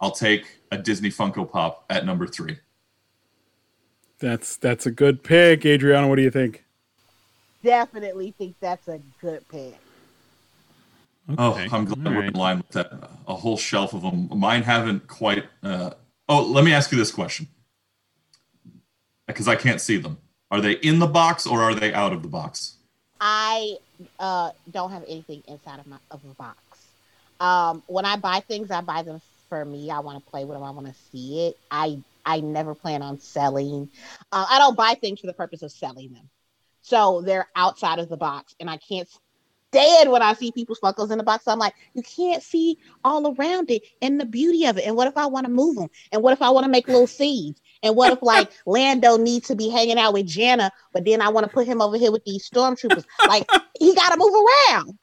I'll 0.00 0.12
take 0.12 0.60
a 0.70 0.78
Disney 0.78 1.10
Funko 1.10 1.50
Pop 1.50 1.84
at 1.90 2.06
number 2.06 2.26
three. 2.26 2.58
That's 4.20 4.56
that's 4.56 4.86
a 4.86 4.90
good 4.90 5.22
pick, 5.22 5.66
Adriana. 5.66 6.08
What 6.08 6.16
do 6.16 6.22
you 6.22 6.30
think? 6.30 6.64
Definitely 7.62 8.32
think 8.36 8.56
that's 8.60 8.88
a 8.88 9.00
good 9.20 9.48
pick. 9.48 9.76
Oh, 11.36 11.54
I'm 11.70 11.84
glad 11.84 12.06
All 12.06 12.12
we're 12.12 12.20
right. 12.20 12.28
in 12.28 12.34
line 12.34 12.56
with 12.58 12.70
that. 12.70 13.10
A 13.26 13.34
whole 13.34 13.58
shelf 13.58 13.92
of 13.92 14.02
them. 14.02 14.30
Mine 14.34 14.62
haven't 14.62 15.06
quite. 15.08 15.44
Uh... 15.62 15.90
Oh, 16.28 16.42
let 16.42 16.64
me 16.64 16.72
ask 16.72 16.90
you 16.90 16.98
this 16.98 17.10
question 17.10 17.48
because 19.26 19.46
I 19.46 19.56
can't 19.56 19.80
see 19.80 19.98
them. 19.98 20.18
Are 20.50 20.60
they 20.60 20.72
in 20.72 20.98
the 20.98 21.06
box 21.06 21.46
or 21.46 21.62
are 21.62 21.74
they 21.74 21.92
out 21.92 22.12
of 22.12 22.22
the 22.22 22.28
box? 22.28 22.76
I 23.20 23.76
uh, 24.18 24.52
don't 24.70 24.90
have 24.90 25.04
anything 25.04 25.42
inside 25.46 25.80
of 25.80 25.86
my 25.86 25.98
of 26.10 26.22
the 26.22 26.34
box. 26.34 26.58
Um, 27.40 27.82
when 27.86 28.04
I 28.04 28.16
buy 28.16 28.40
things, 28.40 28.70
I 28.70 28.80
buy 28.80 29.02
them 29.02 29.20
for 29.48 29.64
me. 29.64 29.90
I 29.90 30.00
want 30.00 30.24
to 30.24 30.30
play 30.30 30.44
with 30.44 30.56
them. 30.56 30.62
I 30.62 30.70
want 30.70 30.86
to 30.86 30.94
see 31.10 31.48
it. 31.48 31.58
I 31.70 31.98
I 32.24 32.40
never 32.40 32.74
plan 32.74 33.02
on 33.02 33.20
selling. 33.20 33.88
Uh, 34.32 34.46
I 34.48 34.58
don't 34.58 34.76
buy 34.76 34.94
things 34.94 35.20
for 35.20 35.26
the 35.26 35.32
purpose 35.32 35.62
of 35.62 35.72
selling 35.72 36.12
them. 36.12 36.28
So 36.82 37.22
they're 37.22 37.48
outside 37.56 37.98
of 37.98 38.08
the 38.08 38.16
box, 38.16 38.54
and 38.60 38.70
I 38.70 38.78
can't 38.78 39.08
stand 39.72 40.10
when 40.10 40.22
I 40.22 40.32
see 40.32 40.52
people's 40.52 40.80
Funkos 40.80 41.10
in 41.10 41.18
the 41.18 41.24
box. 41.24 41.46
I'm 41.46 41.58
like, 41.58 41.74
you 41.94 42.02
can't 42.02 42.42
see 42.42 42.78
all 43.04 43.34
around 43.34 43.70
it 43.70 43.82
and 44.02 44.20
the 44.20 44.24
beauty 44.24 44.66
of 44.66 44.78
it. 44.78 44.84
And 44.86 44.96
what 44.96 45.08
if 45.08 45.16
I 45.16 45.26
want 45.26 45.46
to 45.46 45.52
move 45.52 45.76
them? 45.76 45.88
And 46.12 46.22
what 46.22 46.32
if 46.32 46.42
I 46.42 46.50
want 46.50 46.64
to 46.64 46.70
make 46.70 46.88
little 46.88 47.06
scenes? 47.06 47.60
And 47.82 47.94
what 47.94 48.12
if 48.12 48.22
like 48.22 48.50
Lando 48.66 49.16
needs 49.16 49.48
to 49.48 49.56
be 49.56 49.68
hanging 49.68 49.98
out 49.98 50.12
with 50.12 50.26
Jannah, 50.26 50.70
but 50.92 51.04
then 51.04 51.20
I 51.20 51.28
want 51.28 51.44
to 51.44 51.52
put 51.52 51.66
him 51.66 51.80
over 51.80 51.98
here 51.98 52.12
with 52.12 52.24
these 52.24 52.48
stormtroopers? 52.48 53.04
Like 53.26 53.46
he 53.78 53.94
got 53.94 54.10
to 54.10 54.18
move 54.18 54.34
around. 54.34 54.98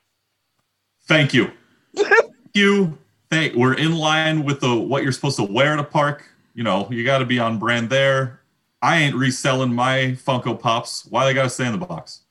Thank 1.07 1.33
you. 1.33 1.51
Thank 1.95 2.31
you. 2.53 2.97
Thank. 3.29 3.55
We're 3.55 3.75
in 3.75 3.95
line 3.95 4.43
with 4.43 4.61
the 4.61 4.75
what 4.75 5.03
you're 5.03 5.11
supposed 5.11 5.37
to 5.37 5.43
wear 5.43 5.73
at 5.73 5.79
a 5.79 5.83
park. 5.83 6.23
You 6.53 6.63
know, 6.63 6.87
you 6.89 7.03
got 7.03 7.19
to 7.19 7.25
be 7.25 7.37
on 7.37 7.59
brand 7.59 7.89
there. 7.89 8.41
I 8.85 8.97
ain't 8.97 9.15
reselling 9.15 9.73
my 9.73 10.15
Funko 10.23 10.59
Pops. 10.59 11.07
Why 11.07 11.25
they 11.25 11.33
gotta 11.33 11.49
stay 11.49 11.65
in 11.65 11.71
the 11.71 11.83
box? 11.83 12.21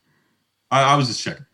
I, 0.71 0.93
I 0.93 0.95
was 0.95 1.09
just 1.09 1.21
checking. 1.21 1.45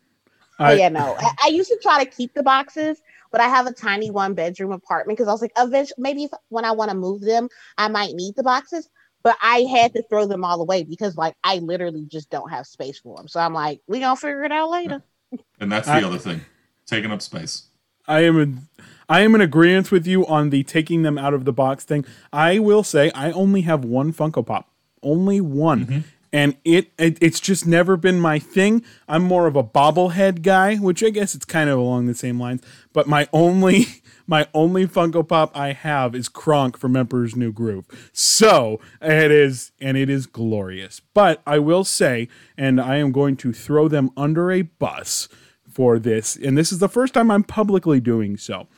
I, 0.58 0.72
oh, 0.72 0.76
yeah, 0.76 0.90
no. 0.90 1.16
I, 1.18 1.30
I, 1.44 1.48
used 1.48 1.70
to 1.70 1.78
try 1.82 2.04
to 2.04 2.10
keep 2.10 2.34
the 2.34 2.42
boxes, 2.42 3.00
but 3.32 3.40
I 3.40 3.48
have 3.48 3.66
a 3.66 3.72
tiny 3.72 4.10
one 4.10 4.34
bedroom 4.34 4.72
apartment 4.72 5.16
because 5.16 5.26
I 5.26 5.32
was 5.32 5.40
like, 5.40 5.52
eventually, 5.56 5.96
maybe 5.96 6.24
if, 6.24 6.32
when 6.50 6.66
I 6.66 6.72
want 6.72 6.90
to 6.90 6.96
move 6.96 7.22
them, 7.22 7.48
I 7.78 7.88
might 7.88 8.14
need 8.14 8.36
the 8.36 8.42
boxes. 8.42 8.90
But 9.22 9.38
I 9.42 9.60
had 9.60 9.94
to 9.94 10.02
throw 10.02 10.26
them 10.26 10.44
all 10.44 10.60
away 10.60 10.82
because, 10.82 11.16
like, 11.16 11.34
I 11.42 11.56
literally 11.60 12.04
just 12.06 12.28
don't 12.28 12.50
have 12.50 12.66
space 12.66 12.98
for 12.98 13.16
them. 13.16 13.26
So 13.26 13.40
I'm 13.40 13.54
like, 13.54 13.80
we 13.86 14.00
gonna 14.00 14.16
figure 14.16 14.44
it 14.44 14.52
out 14.52 14.68
later. 14.68 15.02
And 15.60 15.70
that's 15.70 15.86
the 15.86 15.94
I, 15.94 16.02
other 16.02 16.18
thing, 16.18 16.40
taking 16.86 17.12
up 17.12 17.22
space. 17.22 17.68
I 18.08 18.24
am 18.24 18.40
in, 18.40 18.68
I 19.08 19.20
am 19.20 19.34
in 19.34 19.40
agreement 19.40 19.92
with 19.92 20.06
you 20.06 20.26
on 20.26 20.50
the 20.50 20.64
taking 20.64 21.02
them 21.02 21.16
out 21.18 21.34
of 21.34 21.44
the 21.44 21.52
box 21.52 21.84
thing. 21.84 22.04
I 22.32 22.58
will 22.58 22.82
say 22.82 23.12
I 23.14 23.30
only 23.30 23.60
have 23.60 23.84
one 23.84 24.12
Funko 24.12 24.44
Pop, 24.44 24.69
only 25.02 25.40
one, 25.40 25.86
mm-hmm 25.86 26.00
and 26.32 26.56
it, 26.64 26.92
it, 26.98 27.18
it's 27.20 27.40
just 27.40 27.66
never 27.66 27.96
been 27.96 28.20
my 28.20 28.38
thing. 28.38 28.84
I'm 29.08 29.22
more 29.22 29.46
of 29.46 29.56
a 29.56 29.64
bobblehead 29.64 30.42
guy, 30.42 30.76
which 30.76 31.02
I 31.02 31.10
guess 31.10 31.34
it's 31.34 31.44
kind 31.44 31.68
of 31.68 31.78
along 31.78 32.06
the 32.06 32.14
same 32.14 32.38
lines. 32.38 32.62
But 32.92 33.08
my 33.08 33.28
only 33.32 33.86
my 34.26 34.46
only 34.54 34.86
Funko 34.86 35.26
Pop 35.26 35.56
I 35.56 35.72
have 35.72 36.14
is 36.14 36.28
Kronk 36.28 36.76
from 36.76 36.96
Emperor's 36.96 37.34
New 37.34 37.52
Groove. 37.52 37.86
So 38.12 38.80
it 39.02 39.30
is, 39.30 39.72
and 39.80 39.96
it 39.96 40.08
is 40.08 40.26
glorious. 40.26 41.00
But 41.14 41.42
I 41.46 41.58
will 41.58 41.84
say, 41.84 42.28
and 42.56 42.80
I 42.80 42.96
am 42.96 43.10
going 43.10 43.36
to 43.38 43.52
throw 43.52 43.88
them 43.88 44.10
under 44.16 44.52
a 44.52 44.62
bus 44.62 45.28
for 45.68 45.98
this, 45.98 46.36
and 46.36 46.56
this 46.56 46.72
is 46.72 46.78
the 46.78 46.88
first 46.88 47.14
time 47.14 47.30
I'm 47.30 47.44
publicly 47.44 48.00
doing 48.00 48.36
so. 48.36 48.68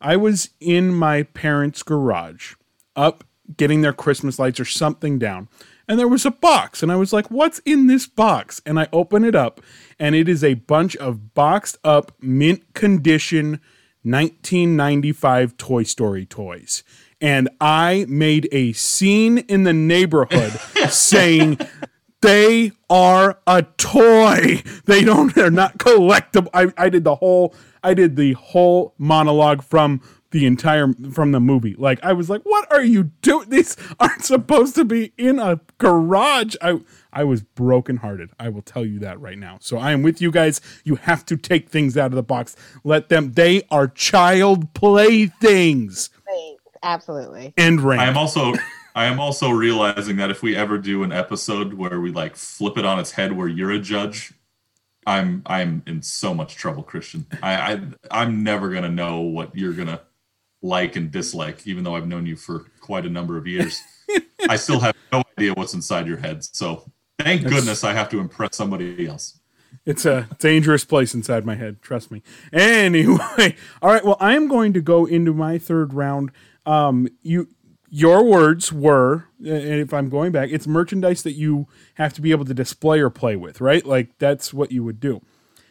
I 0.00 0.16
was 0.16 0.50
in 0.60 0.94
my 0.94 1.24
parents' 1.24 1.82
garage, 1.82 2.54
up 2.94 3.24
getting 3.56 3.80
their 3.80 3.92
Christmas 3.92 4.38
lights 4.38 4.60
or 4.60 4.64
something 4.64 5.18
down 5.18 5.48
and 5.88 5.98
there 5.98 6.08
was 6.08 6.26
a 6.26 6.30
box 6.30 6.82
and 6.82 6.92
i 6.92 6.96
was 6.96 7.12
like 7.12 7.30
what's 7.30 7.58
in 7.60 7.86
this 7.86 8.06
box? 8.06 8.60
And 8.66 8.78
i 8.78 8.88
open 8.92 9.24
it 9.24 9.34
up 9.34 9.60
and 9.98 10.14
it 10.14 10.28
is 10.28 10.44
a 10.44 10.54
bunch 10.54 10.96
of 10.96 11.34
boxed 11.34 11.78
up 11.82 12.12
mint 12.20 12.74
condition 12.74 13.60
1995 14.02 15.56
toy 15.56 15.82
story 15.82 16.26
toys. 16.26 16.84
And 17.20 17.48
i 17.60 18.06
made 18.08 18.48
a 18.52 18.72
scene 18.72 19.38
in 19.38 19.64
the 19.64 19.72
neighborhood 19.72 20.52
saying 20.90 21.58
they 22.20 22.72
are 22.90 23.38
a 23.46 23.62
toy. 23.62 24.62
They 24.86 25.04
don't 25.04 25.34
they're 25.34 25.50
not 25.50 25.78
collectible. 25.78 26.48
I, 26.52 26.72
I 26.76 26.88
did 26.88 27.04
the 27.04 27.16
whole 27.16 27.54
i 27.82 27.94
did 27.94 28.16
the 28.16 28.32
whole 28.32 28.94
monologue 28.98 29.62
from 29.62 30.00
the 30.30 30.46
entire 30.46 30.92
from 31.12 31.32
the 31.32 31.40
movie. 31.40 31.74
Like 31.78 32.02
I 32.02 32.12
was 32.12 32.28
like, 32.28 32.42
"What 32.42 32.70
are 32.72 32.82
you 32.82 33.04
doing? 33.22 33.48
These 33.50 33.76
aren't 33.98 34.24
supposed 34.24 34.74
to 34.76 34.84
be 34.84 35.12
in 35.16 35.38
a 35.38 35.60
garage." 35.78 36.54
I 36.60 36.80
I 37.12 37.24
was 37.24 37.42
brokenhearted. 37.42 38.30
I 38.38 38.48
will 38.48 38.62
tell 38.62 38.84
you 38.84 38.98
that 39.00 39.20
right 39.20 39.38
now. 39.38 39.58
So 39.60 39.78
I 39.78 39.92
am 39.92 40.02
with 40.02 40.20
you 40.20 40.30
guys. 40.30 40.60
You 40.84 40.96
have 40.96 41.24
to 41.26 41.36
take 41.36 41.68
things 41.68 41.96
out 41.96 42.06
of 42.06 42.16
the 42.16 42.22
box. 42.22 42.56
Let 42.84 43.08
them. 43.08 43.32
They 43.32 43.62
are 43.70 43.88
child 43.88 44.74
playthings. 44.74 46.10
Absolutely. 46.82 47.54
End 47.56 47.80
rank. 47.80 48.00
I 48.00 48.06
am 48.06 48.16
also. 48.16 48.54
I 48.94 49.04
am 49.04 49.20
also 49.20 49.50
realizing 49.50 50.16
that 50.16 50.30
if 50.30 50.42
we 50.42 50.56
ever 50.56 50.76
do 50.76 51.04
an 51.04 51.12
episode 51.12 51.74
where 51.74 52.00
we 52.00 52.10
like 52.10 52.34
flip 52.34 52.76
it 52.76 52.84
on 52.84 52.98
its 52.98 53.12
head, 53.12 53.32
where 53.32 53.46
you're 53.46 53.70
a 53.70 53.78
judge, 53.78 54.32
I'm 55.06 55.42
I'm 55.46 55.82
in 55.86 56.02
so 56.02 56.34
much 56.34 56.56
trouble, 56.56 56.82
Christian. 56.82 57.26
I, 57.42 57.72
I 57.72 57.80
I'm 58.10 58.42
never 58.42 58.70
gonna 58.70 58.88
know 58.88 59.20
what 59.20 59.56
you're 59.56 59.72
gonna 59.72 60.00
like 60.62 60.96
and 60.96 61.10
dislike, 61.10 61.66
even 61.66 61.84
though 61.84 61.94
I've 61.94 62.06
known 62.06 62.26
you 62.26 62.36
for 62.36 62.66
quite 62.80 63.06
a 63.06 63.10
number 63.10 63.36
of 63.36 63.46
years. 63.46 63.80
I 64.48 64.56
still 64.56 64.80
have 64.80 64.96
no 65.12 65.22
idea 65.38 65.54
what's 65.54 65.74
inside 65.74 66.06
your 66.06 66.16
head. 66.16 66.44
So 66.44 66.90
thank 67.18 67.42
goodness 67.42 67.84
I 67.84 67.92
have 67.92 68.08
to 68.10 68.20
impress 68.20 68.56
somebody 68.56 69.06
else. 69.06 69.38
It's 69.84 70.04
a 70.04 70.28
dangerous 70.38 70.84
place 70.84 71.14
inside 71.14 71.44
my 71.44 71.54
head. 71.54 71.80
Trust 71.82 72.10
me. 72.10 72.22
Anyway, 72.52 73.56
all 73.82 73.90
right. 73.90 74.04
Well, 74.04 74.16
I 74.20 74.34
am 74.34 74.48
going 74.48 74.72
to 74.72 74.80
go 74.80 75.06
into 75.06 75.32
my 75.32 75.58
third 75.58 75.94
round. 75.94 76.30
Um, 76.66 77.08
you, 77.22 77.48
your 77.88 78.24
words 78.24 78.72
were, 78.72 79.24
and 79.38 79.80
if 79.80 79.94
I'm 79.94 80.08
going 80.08 80.32
back, 80.32 80.50
it's 80.50 80.66
merchandise 80.66 81.22
that 81.22 81.32
you 81.32 81.68
have 81.94 82.12
to 82.14 82.20
be 82.20 82.32
able 82.32 82.44
to 82.46 82.54
display 82.54 83.00
or 83.00 83.10
play 83.10 83.36
with, 83.36 83.60
right? 83.60 83.84
Like 83.84 84.18
that's 84.18 84.52
what 84.52 84.72
you 84.72 84.84
would 84.84 85.00
do 85.00 85.22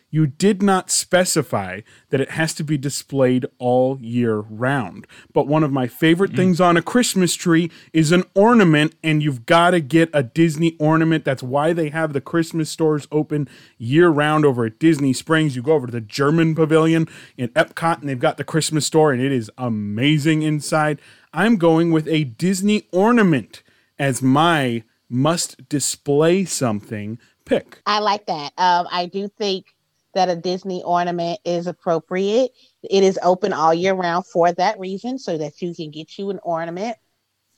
you 0.09 0.25
did 0.25 0.61
not 0.63 0.89
specify 0.89 1.81
that 2.09 2.21
it 2.21 2.31
has 2.31 2.53
to 2.53 2.63
be 2.63 2.77
displayed 2.77 3.45
all 3.59 3.99
year 3.99 4.37
round. 4.37 5.05
But 5.33 5.47
one 5.47 5.63
of 5.63 5.71
my 5.71 5.87
favorite 5.87 6.31
mm. 6.31 6.37
things 6.37 6.61
on 6.61 6.77
a 6.77 6.81
Christmas 6.81 7.35
tree 7.35 7.69
is 7.91 8.11
an 8.11 8.23
ornament, 8.33 8.95
and 9.03 9.21
you've 9.21 9.45
got 9.45 9.71
to 9.71 9.79
get 9.79 10.09
a 10.13 10.23
Disney 10.23 10.75
ornament. 10.79 11.25
That's 11.25 11.43
why 11.43 11.73
they 11.73 11.89
have 11.89 12.13
the 12.13 12.21
Christmas 12.21 12.69
stores 12.69 13.07
open 13.11 13.49
year 13.77 14.09
round 14.09 14.45
over 14.45 14.65
at 14.65 14.79
Disney 14.79 15.13
Springs. 15.13 15.55
You 15.55 15.61
go 15.61 15.73
over 15.73 15.87
to 15.87 15.91
the 15.91 16.01
German 16.01 16.55
pavilion 16.55 17.07
in 17.35 17.49
Epcot, 17.49 17.99
and 17.99 18.09
they've 18.09 18.19
got 18.19 18.37
the 18.37 18.43
Christmas 18.43 18.85
store, 18.85 19.11
and 19.11 19.21
it 19.21 19.31
is 19.31 19.51
amazing 19.57 20.41
inside. 20.41 21.01
I'm 21.33 21.57
going 21.57 21.91
with 21.91 22.07
a 22.07 22.23
Disney 22.23 22.87
ornament 22.91 23.61
as 23.99 24.21
my 24.21 24.83
must 25.09 25.67
display 25.69 26.45
something 26.45 27.19
pick. 27.45 27.81
I 27.85 27.99
like 27.99 28.25
that. 28.27 28.53
Um, 28.57 28.87
I 28.91 29.05
do 29.05 29.27
think 29.27 29.73
that 30.17 30.29
a 30.29 30.35
Disney 30.35 30.83
ornament 30.83 31.39
is 31.45 31.67
appropriate. 31.67 32.51
It 32.83 33.03
is 33.03 33.19
open 33.23 33.53
all 33.53 33.73
year 33.73 33.93
round 33.93 34.25
for 34.25 34.51
that 34.51 34.79
reason, 34.79 35.17
so 35.17 35.37
that 35.37 35.61
you 35.61 35.73
can 35.73 35.91
get 35.91 36.17
you 36.17 36.29
an 36.29 36.39
ornament 36.43 36.97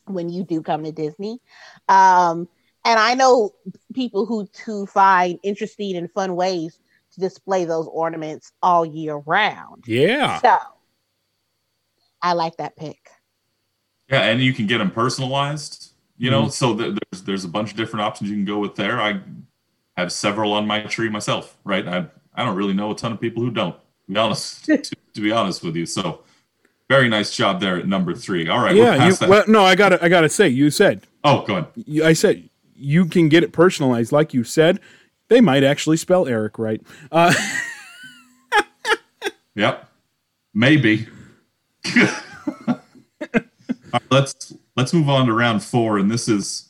when 0.06 0.30
you 0.30 0.44
do 0.44 0.62
come 0.62 0.84
to 0.84 0.92
Disney. 0.92 1.40
Um, 1.88 2.48
and 2.86 3.00
I 3.00 3.14
know 3.14 3.52
people 3.94 4.26
who 4.26 4.48
to 4.66 4.86
find 4.86 5.40
interesting 5.44 5.96
and 5.96 6.12
fun 6.12 6.36
ways 6.36 6.80
to 7.14 7.20
display 7.20 7.66
those 7.66 7.88
ornaments 7.88 8.52
all 8.62 8.86
year 8.86 9.16
round. 9.16 9.84
Yeah. 9.88 10.40
So 10.40 10.58
I 12.22 12.34
like 12.34 12.58
that 12.58 12.76
pick. 12.76 13.10
Yeah, 14.10 14.24
and 14.24 14.42
you 14.42 14.54
can 14.54 14.68
get 14.68 14.80
them 14.80 14.92
personalized. 14.92 15.94
You 16.18 16.32
know, 16.32 16.44
mm 16.44 16.52
so 16.52 16.76
th- 16.76 16.98
there's 17.12 17.24
there's 17.24 17.46
a 17.46 17.50
bunch 17.50 17.72
of 17.72 17.78
different 17.78 18.04
options 18.04 18.30
you 18.30 18.36
can 18.36 18.46
go 18.46 18.60
with 18.60 18.76
there. 18.76 19.00
I 19.00 19.22
have 19.96 20.12
several 20.12 20.54
on 20.54 20.68
my 20.68 20.82
tree 20.82 21.10
myself. 21.10 21.58
Right, 21.64 21.88
I 21.88 22.08
I 22.40 22.46
don't 22.46 22.56
really 22.56 22.74
know 22.74 22.92
a 22.92 22.96
ton 22.96 23.12
of 23.12 23.20
people 23.20 23.44
who 23.44 23.52
don't. 23.52 23.76
To 23.76 24.14
be 24.14 24.18
honest, 24.18 24.66
to, 24.66 24.78
to, 24.78 25.22
be 25.22 25.32
honest 25.32 25.62
with 25.62 25.76
you, 25.76 25.86
so 25.86 26.22
very 26.88 27.10
nice 27.10 27.36
job 27.36 27.60
there 27.60 27.78
at 27.78 27.86
number 27.86 28.16
three. 28.16 28.48
All 28.48 28.64
right, 28.64 28.76
yeah. 28.76 29.10
You, 29.10 29.16
well, 29.28 29.44
no, 29.48 29.66
I 29.66 29.76
got 29.76 29.90
to 29.90 30.04
I 30.04 30.08
got 30.08 30.22
to 30.22 30.30
say, 30.30 30.48
you 30.48 30.72
said. 30.72 31.02
Oh, 31.26 31.46
go 31.46 31.58
ahead. 31.58 32.02
I 32.02 32.14
said 32.14 32.50
you 32.76 33.06
can 33.06 33.28
get 33.28 33.44
it 33.44 33.52
personalized, 33.52 34.14
like 34.14 34.34
you 34.34 34.46
said. 34.46 34.80
They 35.28 35.42
might 35.42 35.64
actually 35.64 35.98
spell 35.98 36.28
Erik 36.28 36.58
right. 36.58 36.82
Uh, 37.12 37.34
yep, 39.56 39.90
maybe. 40.54 41.08
let's 44.10 44.54
let's 44.78 44.94
move 44.94 45.10
on 45.10 45.26
to 45.26 45.34
round 45.34 45.62
four, 45.62 45.98
and 45.98 46.10
this 46.10 46.30
is 46.30 46.70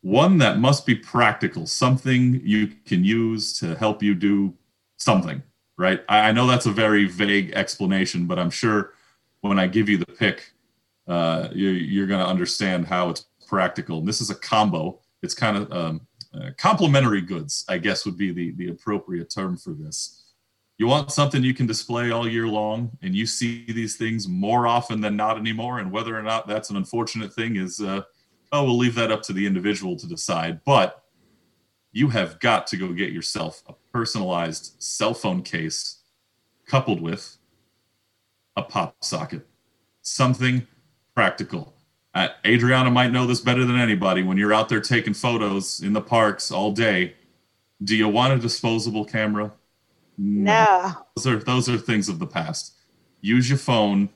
one 0.00 0.38
that 0.38 0.58
must 0.58 0.84
be 0.84 0.96
practical, 0.96 1.66
something 1.66 2.42
you 2.44 2.72
can 2.84 3.04
use 3.04 3.58
to 3.60 3.76
help 3.76 4.02
you 4.02 4.14
do 4.14 4.52
something, 4.96 5.42
right? 5.76 6.02
I, 6.08 6.28
I 6.28 6.32
know 6.32 6.46
that's 6.46 6.66
a 6.66 6.72
very 6.72 7.06
vague 7.06 7.52
explanation, 7.52 8.26
but 8.26 8.38
I'm 8.38 8.50
sure 8.50 8.94
when 9.40 9.58
I 9.58 9.66
give 9.66 9.88
you 9.88 9.98
the 9.98 10.06
pick, 10.06 10.52
uh, 11.06 11.48
you, 11.52 11.68
you're 11.68 12.06
going 12.06 12.20
to 12.20 12.26
understand 12.26 12.86
how 12.86 13.10
it's 13.10 13.26
practical. 13.46 13.98
And 13.98 14.08
this 14.08 14.20
is 14.20 14.30
a 14.30 14.34
combo. 14.34 15.00
It's 15.22 15.34
kind 15.34 15.56
of 15.56 15.72
um, 15.72 16.06
uh, 16.34 16.50
complementary 16.56 17.20
goods, 17.20 17.64
I 17.68 17.78
guess 17.78 18.04
would 18.06 18.16
be 18.16 18.32
the, 18.32 18.52
the 18.52 18.68
appropriate 18.68 19.30
term 19.30 19.56
for 19.56 19.72
this. 19.72 20.20
You 20.78 20.88
want 20.88 21.12
something 21.12 21.44
you 21.44 21.54
can 21.54 21.66
display 21.66 22.10
all 22.10 22.28
year 22.28 22.48
long, 22.48 22.90
and 23.00 23.14
you 23.14 23.26
see 23.26 23.64
these 23.68 23.96
things 23.96 24.26
more 24.26 24.66
often 24.66 25.00
than 25.00 25.16
not 25.16 25.38
anymore. 25.38 25.78
And 25.78 25.92
whether 25.92 26.18
or 26.18 26.22
not 26.22 26.48
that's 26.48 26.70
an 26.70 26.76
unfortunate 26.76 27.32
thing 27.32 27.56
is, 27.56 27.80
uh, 27.80 28.02
oh, 28.50 28.64
we'll 28.64 28.78
leave 28.78 28.96
that 28.96 29.12
up 29.12 29.22
to 29.24 29.32
the 29.32 29.46
individual 29.46 29.96
to 29.96 30.06
decide. 30.08 30.64
But 30.64 31.04
you 31.92 32.08
have 32.08 32.40
got 32.40 32.66
to 32.68 32.76
go 32.76 32.92
get 32.92 33.12
yourself 33.12 33.62
a 33.68 33.74
personalized 33.94 34.74
cell 34.82 35.14
phone 35.14 35.40
case 35.40 36.00
coupled 36.66 37.00
with 37.00 37.38
a 38.56 38.62
pop 38.62 38.96
socket, 39.02 39.46
something 40.02 40.66
practical. 41.14 41.74
Uh, 42.12 42.28
Adriana 42.44 42.90
might 42.90 43.12
know 43.12 43.26
this 43.26 43.40
better 43.40 43.64
than 43.64 43.78
anybody. 43.78 44.22
When 44.22 44.36
you're 44.36 44.52
out 44.52 44.68
there 44.68 44.80
taking 44.80 45.14
photos 45.14 45.80
in 45.80 45.92
the 45.92 46.00
parks 46.00 46.50
all 46.50 46.72
day, 46.72 47.14
do 47.82 47.96
you 47.96 48.08
want 48.08 48.32
a 48.32 48.38
disposable 48.38 49.04
camera? 49.04 49.52
No. 50.18 50.92
Those 51.16 51.26
are 51.26 51.38
those 51.38 51.68
are 51.68 51.78
things 51.78 52.08
of 52.08 52.18
the 52.18 52.26
past. 52.26 52.74
Use 53.20 53.48
your 53.48 53.58
phone 53.58 54.10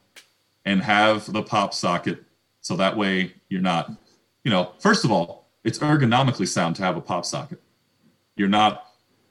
and 0.65 0.83
have 0.83 1.33
the 1.33 1.43
pop 1.43 1.73
socket 1.73 2.25
so 2.61 2.77
that 2.77 2.97
way 2.97 3.33
you're 3.49 3.61
not, 3.61 3.91
you 4.45 4.51
know, 4.51 4.73
first 4.81 5.05
of 5.05 5.11
all, 5.11 5.51
it's 5.65 5.79
ergonomically 5.79 6.47
sound 6.47 6.77
to 6.77 6.83
have 6.83 6.97
a 6.97 7.01
pop 7.01 7.25
socket 7.25 7.61
you're 8.39 8.49
not 8.49 8.88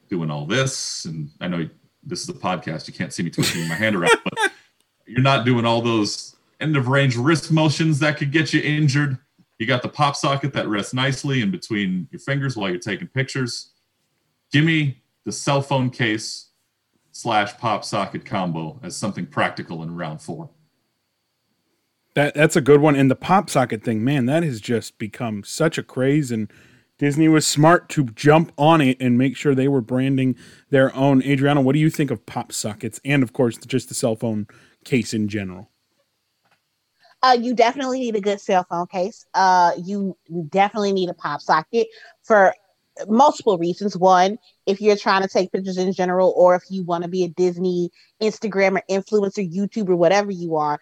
doing 0.09 0.31
all 0.31 0.45
this. 0.45 1.05
And 1.05 1.29
I 1.39 1.47
know 1.47 1.67
this 2.03 2.21
is 2.21 2.29
a 2.29 2.33
podcast, 2.33 2.87
you 2.87 2.93
can't 2.93 3.13
see 3.13 3.23
me 3.23 3.29
twisting 3.29 3.67
my 3.67 3.75
hand 3.75 3.95
around, 3.95 4.17
but 4.23 4.51
you're 5.05 5.21
not 5.21 5.45
doing 5.45 5.65
all 5.65 5.81
those 5.81 6.35
end 6.59 6.75
of 6.77 6.87
range 6.87 7.15
wrist 7.15 7.51
motions 7.51 7.99
that 7.99 8.17
could 8.17 8.31
get 8.31 8.53
you 8.53 8.61
injured. 8.61 9.17
You 9.59 9.65
got 9.65 9.81
the 9.81 9.89
pop 9.89 10.15
socket 10.15 10.53
that 10.53 10.67
rests 10.67 10.93
nicely 10.93 11.41
in 11.41 11.51
between 11.51 12.07
your 12.11 12.19
fingers 12.19 12.55
while 12.55 12.69
you're 12.69 12.79
taking 12.79 13.07
pictures. 13.07 13.71
Give 14.51 14.63
me 14.63 15.01
the 15.25 15.31
cell 15.31 15.61
phone 15.61 15.89
case 15.89 16.51
slash 17.11 17.57
pop 17.57 17.83
socket 17.83 18.23
combo 18.23 18.79
as 18.83 18.95
something 18.95 19.25
practical 19.25 19.83
in 19.83 19.95
round 19.95 20.21
four. 20.21 20.49
That 22.13 22.33
that's 22.33 22.55
a 22.55 22.61
good 22.61 22.81
one. 22.81 22.95
And 22.95 23.11
the 23.11 23.15
pop 23.15 23.49
socket 23.49 23.83
thing, 23.83 24.03
man, 24.03 24.25
that 24.27 24.43
has 24.43 24.61
just 24.61 24.97
become 24.97 25.43
such 25.43 25.77
a 25.77 25.83
craze. 25.83 26.31
And 26.31 26.51
Disney 26.99 27.27
was 27.27 27.45
smart 27.45 27.89
to 27.89 28.05
jump 28.05 28.51
on 28.57 28.81
it 28.81 28.97
and 28.99 29.17
make 29.17 29.37
sure 29.37 29.53
they 29.53 29.67
were 29.67 29.81
branding 29.81 30.35
their 30.69 30.95
own. 30.95 31.21
Adriana, 31.23 31.61
what 31.61 31.73
do 31.73 31.79
you 31.79 31.89
think 31.89 32.09
of 32.09 32.25
pop 32.25 32.51
sockets 32.51 32.99
and, 33.05 33.21
of 33.21 33.33
course, 33.33 33.57
just 33.57 33.87
the 33.89 33.93
cell 33.93 34.15
phone 34.15 34.47
case 34.83 35.13
in 35.13 35.27
general? 35.27 35.69
Uh, 37.21 37.37
you 37.39 37.53
definitely 37.53 37.99
need 37.99 38.15
a 38.15 38.21
good 38.21 38.39
cell 38.39 38.65
phone 38.69 38.87
case. 38.87 39.25
Uh, 39.33 39.71
you 39.83 40.17
definitely 40.49 40.93
need 40.93 41.09
a 41.09 41.13
pop 41.13 41.41
socket 41.41 41.87
for 42.23 42.53
multiple 43.07 43.57
reasons. 43.57 43.95
One, 43.95 44.37
if 44.65 44.81
you're 44.81 44.95
trying 44.95 45.21
to 45.21 45.27
take 45.27 45.51
pictures 45.51 45.77
in 45.77 45.91
general, 45.93 46.33
or 46.35 46.55
if 46.55 46.63
you 46.69 46.83
want 46.83 47.03
to 47.03 47.09
be 47.09 47.23
a 47.23 47.29
Disney 47.29 47.91
Instagrammer, 48.21 48.81
influencer, 48.89 49.51
YouTuber, 49.51 49.95
whatever 49.95 50.31
you 50.31 50.55
are, 50.55 50.79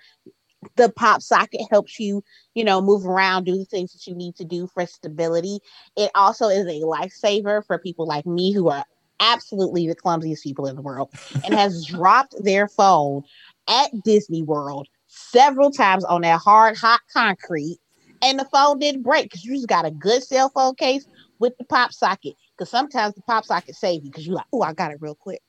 the 0.75 0.91
pop 0.91 1.21
socket 1.21 1.61
helps 1.69 1.99
you, 1.99 2.23
you 2.53 2.63
know, 2.63 2.81
move 2.81 3.05
around, 3.05 3.45
do 3.45 3.57
the 3.57 3.65
things 3.65 3.93
that 3.93 4.07
you 4.07 4.15
need 4.15 4.35
to 4.35 4.45
do 4.45 4.67
for 4.67 4.85
stability. 4.85 5.59
It 5.95 6.11
also 6.15 6.47
is 6.47 6.65
a 6.67 6.81
lifesaver 6.81 7.65
for 7.65 7.77
people 7.77 8.07
like 8.07 8.25
me 8.25 8.51
who 8.51 8.69
are 8.69 8.85
absolutely 9.19 9.87
the 9.87 9.95
clumsiest 9.95 10.43
people 10.43 10.67
in 10.67 10.75
the 10.75 10.81
world 10.81 11.09
and 11.43 11.53
has 11.57 11.85
dropped 11.85 12.35
their 12.43 12.67
phone 12.67 13.23
at 13.67 13.91
Disney 14.03 14.43
World 14.43 14.87
several 15.07 15.71
times 15.71 16.03
on 16.05 16.21
that 16.21 16.39
hard, 16.39 16.77
hot 16.77 17.01
concrete. 17.11 17.79
And 18.21 18.39
the 18.39 18.45
phone 18.45 18.79
didn't 18.79 19.03
break 19.03 19.25
because 19.25 19.43
you 19.43 19.55
just 19.55 19.67
got 19.67 19.85
a 19.85 19.91
good 19.91 20.23
cell 20.23 20.49
phone 20.49 20.75
case 20.75 21.05
with 21.39 21.53
the 21.57 21.65
pop 21.65 21.93
socket. 21.93 22.33
Because 22.57 22.69
sometimes 22.71 23.13
the 23.13 23.21
pop 23.21 23.45
socket 23.45 23.75
saves 23.75 24.03
you 24.03 24.09
because 24.09 24.25
you're 24.25 24.37
like, 24.37 24.45
oh, 24.53 24.61
I 24.61 24.73
got 24.73 24.91
it 24.91 24.97
real 25.01 25.15
quick. 25.15 25.41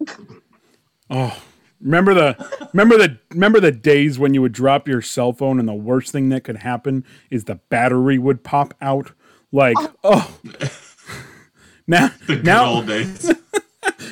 oh, 1.10 1.42
Remember 1.86 2.14
the 2.14 2.68
remember 2.72 2.98
the 2.98 3.16
remember 3.30 3.60
the 3.60 3.70
days 3.70 4.18
when 4.18 4.34
you 4.34 4.42
would 4.42 4.50
drop 4.50 4.88
your 4.88 5.00
cell 5.00 5.32
phone 5.32 5.60
and 5.60 5.68
the 5.68 5.74
worst 5.74 6.10
thing 6.10 6.30
that 6.30 6.42
could 6.42 6.56
happen 6.56 7.04
is 7.30 7.44
the 7.44 7.60
battery 7.70 8.18
would 8.18 8.42
pop 8.42 8.74
out. 8.80 9.12
Like, 9.52 9.76
oh, 9.78 9.94
oh. 10.02 10.38
now 11.86 12.10
the 12.26 12.42
now 12.42 12.66
old 12.66 12.88
days. 12.88 13.32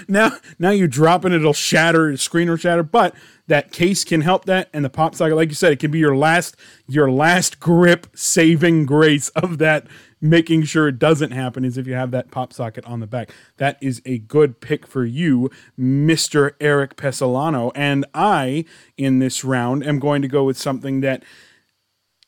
Now 0.09 0.33
now 0.59 0.71
you 0.71 0.87
drop 0.87 1.25
it, 1.25 1.33
it'll 1.33 1.53
shatter, 1.53 2.17
screen 2.17 2.49
will 2.49 2.57
shatter, 2.57 2.83
but 2.83 3.15
that 3.47 3.73
case 3.73 4.05
can 4.05 4.23
help 4.23 4.47
that 4.47 4.71
and 4.73 4.85
the 4.85 4.91
pop 4.91 5.15
socket 5.15 5.37
like 5.37 5.51
you 5.51 5.55
said 5.55 5.71
it 5.73 5.79
can 5.79 5.91
be 5.91 5.99
your 5.99 6.17
last 6.17 6.57
your 6.87 7.11
last 7.11 7.61
grip 7.61 8.07
saving 8.15 8.87
grace 8.87 9.29
of 9.31 9.59
that 9.59 9.87
making 10.25 10.63
sure 10.63 10.89
it 10.89 10.99
doesn't 10.99 11.33
happen 11.33 11.67
is 11.67 11.77
if 11.77 11.87
you 11.87 11.93
have 11.93 12.11
that 12.11 12.31
pop 12.31 12.53
socket 12.53 12.85
on 12.87 13.01
the 13.01 13.07
back. 13.07 13.31
That 13.59 13.77
is 13.83 14.01
a 14.07 14.19
good 14.19 14.61
pick 14.61 14.87
for 14.87 15.05
you, 15.05 15.51
Mr. 15.79 16.53
Erik 16.61 16.97
Pessolano. 16.97 17.71
And 17.75 18.07
I, 18.15 18.65
in 18.97 19.19
this 19.19 19.45
round, 19.45 19.85
am 19.85 19.99
going 19.99 20.23
to 20.23 20.29
go 20.29 20.45
with 20.45 20.57
something 20.57 21.03
that 21.03 21.23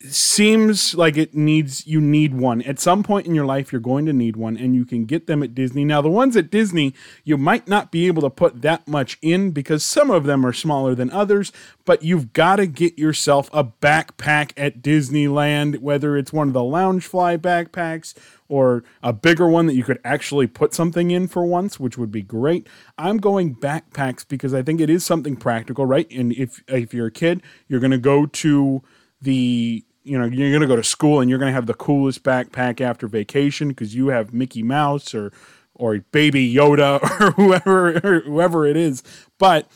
seems 0.03 0.94
like 0.94 1.16
it 1.16 1.34
needs 1.34 1.86
you 1.86 2.01
need 2.01 2.34
one. 2.34 2.61
At 2.62 2.78
some 2.78 3.03
point 3.03 3.26
in 3.26 3.34
your 3.34 3.47
life 3.47 3.72
you're 3.72 3.80
going 3.80 4.05
to 4.07 4.12
need 4.12 4.36
one 4.36 4.57
and 4.57 4.74
you 4.74 4.84
can 4.84 5.07
get 5.07 5.26
them 5.26 5.42
at 5.42 5.55
disney. 5.55 5.84
Now 5.86 6.03
the 6.03 6.11
ones 6.11 6.36
at 6.36 6.51
disney 6.51 6.92
you 7.24 7.38
might 7.38 7.66
not 7.66 7.90
be 7.90 8.07
able 8.07 8.20
to 8.22 8.30
put 8.30 8.61
that 8.61 8.86
much 8.86 9.18
in 9.22 9.53
because 9.53 9.82
some 9.82 10.11
of 10.11 10.24
them 10.24 10.44
are 10.44 10.53
smaller 10.53 10.94
than 10.94 11.11
others 11.11 11.51
but 11.86 12.03
you've 12.03 12.34
got 12.34 12.57
to 12.57 12.66
get 12.66 12.99
yourself 12.99 13.49
a 13.55 13.64
backpack 13.64 14.53
at 14.57 14.82
disneyland 14.82 15.78
whether 15.78 16.16
it's 16.16 16.32
one 16.32 16.49
of 16.49 16.55
the 16.55 16.61
Loungefly 16.61 17.38
backpacks 17.38 18.12
or 18.49 18.84
a 19.03 19.14
bigger 19.14 19.49
one 19.49 19.66
that 19.66 19.74
you 19.74 19.82
could 19.82 19.99
actually 20.05 20.47
put 20.47 20.74
something 20.74 21.11
in 21.11 21.26
for 21.26 21.47
once 21.47 21.80
which 21.80 21.97
would 21.97 22.12
be 22.12 22.22
great. 22.22 22.68
I'm 22.99 23.16
going 23.16 23.55
backpacks 23.55 24.28
because 24.28 24.53
i 24.53 24.62
think 24.62 24.80
it 24.80 24.90
is 24.90 25.07
something 25.07 25.36
practical 25.36 25.86
right? 25.86 26.11
And 26.12 26.32
if 26.34 26.62
if 26.68 26.92
you're 26.92 27.07
a 27.07 27.11
kid 27.11 27.42
you're 27.66 27.80
going 27.80 27.92
to 27.92 27.99
go 27.99 28.26
to 28.26 28.82
the 29.27 29.85
you 30.05 30.16
know 30.16 30.24
you're 30.24 30.51
going 30.51 30.62
to 30.62 30.68
go 30.68 30.77
to 30.77 30.85
school 30.85 31.20
and 31.20 31.29
you're 31.29 31.39
going 31.39 31.51
to 31.51 31.55
have 31.55 31.66
the 31.66 31.74
coolest 31.74 32.22
backpack 32.22 32.81
after 32.81 33.09
vacation 33.09 33.68
because 33.68 33.95
you 33.95 34.09
have 34.09 34.33
Mickey 34.33 34.62
Mouse 34.62 35.14
or 35.14 35.33
or 35.74 35.99
Baby 36.12 36.55
Yoda 36.55 37.03
or 37.20 37.33
whoever 37.33 37.99
or 37.99 38.20
whoever 38.20 38.66
it 38.66 38.77
is. 38.77 39.03
But 39.37 39.68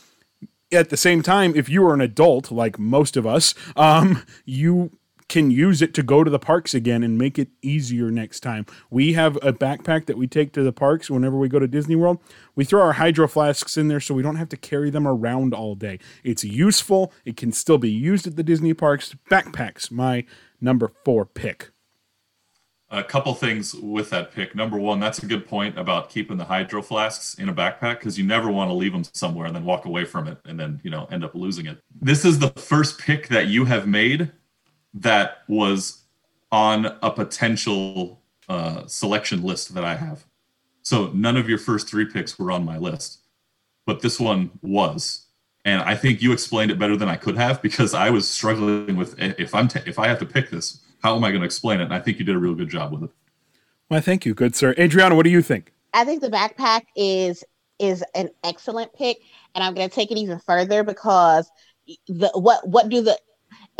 at 0.71 0.89
the 0.89 0.97
same 0.97 1.21
time, 1.21 1.53
if 1.55 1.67
you 1.69 1.85
are 1.85 1.93
an 1.93 2.01
adult 2.01 2.49
like 2.49 2.79
most 2.79 3.17
of 3.17 3.27
us, 3.27 3.53
um, 3.75 4.23
you 4.45 4.97
can 5.31 5.49
use 5.49 5.81
it 5.81 5.93
to 5.93 6.03
go 6.03 6.25
to 6.25 6.29
the 6.29 6.37
parks 6.37 6.73
again 6.73 7.03
and 7.03 7.17
make 7.17 7.39
it 7.39 7.47
easier 7.61 8.11
next 8.11 8.41
time. 8.41 8.65
We 8.89 9.13
have 9.13 9.37
a 9.37 9.53
backpack 9.53 10.05
that 10.07 10.17
we 10.17 10.27
take 10.27 10.51
to 10.53 10.61
the 10.61 10.73
parks 10.73 11.09
whenever 11.09 11.37
we 11.37 11.47
go 11.47 11.57
to 11.57 11.69
Disney 11.69 11.95
World. 11.95 12.19
We 12.53 12.65
throw 12.65 12.81
our 12.81 12.91
hydro 12.91 13.29
flasks 13.29 13.77
in 13.77 13.87
there 13.87 14.01
so 14.01 14.13
we 14.13 14.23
don't 14.23 14.35
have 14.35 14.49
to 14.49 14.57
carry 14.57 14.89
them 14.89 15.07
around 15.07 15.53
all 15.53 15.75
day. 15.75 15.99
It's 16.25 16.43
useful, 16.43 17.13
it 17.23 17.37
can 17.37 17.53
still 17.53 17.77
be 17.77 17.89
used 17.89 18.27
at 18.27 18.35
the 18.35 18.43
Disney 18.43 18.73
parks. 18.73 19.15
Backpacks, 19.29 19.89
my 19.89 20.25
number 20.59 20.91
four 21.05 21.25
pick. 21.25 21.69
A 22.89 23.01
couple 23.01 23.33
things 23.33 23.73
with 23.73 24.09
that 24.09 24.33
pick. 24.33 24.53
Number 24.53 24.77
one, 24.77 24.99
that's 24.99 25.23
a 25.23 25.25
good 25.25 25.47
point 25.47 25.79
about 25.79 26.09
keeping 26.09 26.35
the 26.35 26.43
hydro 26.43 26.81
flasks 26.81 27.35
in 27.35 27.47
a 27.47 27.53
backpack 27.53 27.99
because 27.99 28.17
you 28.17 28.25
never 28.25 28.51
want 28.51 28.69
to 28.69 28.73
leave 28.73 28.91
them 28.91 29.05
somewhere 29.13 29.45
and 29.45 29.55
then 29.55 29.63
walk 29.63 29.85
away 29.85 30.03
from 30.03 30.27
it 30.27 30.39
and 30.43 30.59
then, 30.59 30.81
you 30.83 30.91
know, 30.91 31.07
end 31.09 31.23
up 31.23 31.33
losing 31.35 31.67
it. 31.67 31.77
This 32.01 32.25
is 32.25 32.37
the 32.37 32.49
first 32.49 32.99
pick 32.99 33.29
that 33.29 33.47
you 33.47 33.63
have 33.63 33.87
made 33.87 34.29
that 34.93 35.39
was 35.47 36.01
on 36.51 36.97
a 37.01 37.11
potential 37.11 38.21
uh, 38.49 38.85
selection 38.87 39.43
list 39.43 39.73
that 39.73 39.85
I 39.85 39.95
have. 39.95 40.25
So 40.81 41.11
none 41.13 41.37
of 41.37 41.47
your 41.47 41.57
first 41.57 41.89
three 41.89 42.05
picks 42.05 42.37
were 42.37 42.51
on 42.51 42.65
my 42.65 42.77
list, 42.77 43.19
but 43.85 44.01
this 44.01 44.19
one 44.19 44.51
was. 44.61 45.27
And 45.63 45.81
I 45.81 45.95
think 45.95 46.21
you 46.21 46.33
explained 46.33 46.71
it 46.71 46.79
better 46.79 46.97
than 46.97 47.07
I 47.07 47.15
could 47.15 47.37
have 47.37 47.61
because 47.61 47.93
I 47.93 48.09
was 48.09 48.27
struggling 48.27 48.97
with 48.97 49.15
if 49.19 49.53
I'm 49.53 49.67
t- 49.67 49.79
if 49.85 49.99
I 49.99 50.07
have 50.07 50.19
to 50.19 50.25
pick 50.25 50.49
this, 50.49 50.81
how 51.03 51.15
am 51.15 51.23
I 51.23 51.29
going 51.29 51.41
to 51.41 51.45
explain 51.45 51.79
it? 51.79 51.83
And 51.83 51.93
I 51.93 51.99
think 51.99 52.17
you 52.17 52.25
did 52.25 52.35
a 52.35 52.39
real 52.39 52.55
good 52.55 52.69
job 52.69 52.91
with 52.91 53.03
it. 53.03 53.09
Well, 53.89 54.01
thank 54.01 54.25
you, 54.25 54.33
good 54.33 54.55
sir. 54.55 54.73
Adriana, 54.79 55.15
what 55.15 55.23
do 55.23 55.29
you 55.29 55.41
think? 55.41 55.71
I 55.93 56.03
think 56.03 56.21
the 56.21 56.29
backpack 56.29 56.81
is 56.95 57.43
is 57.77 58.03
an 58.15 58.29
excellent 58.43 58.93
pick, 58.93 59.17
and 59.53 59.63
I'm 59.63 59.73
going 59.73 59.87
to 59.87 59.93
take 59.93 60.11
it 60.11 60.17
even 60.17 60.39
further 60.39 60.83
because 60.83 61.49
the 62.07 62.31
what 62.33 62.67
what 62.67 62.89
do 62.89 63.01
the 63.01 63.19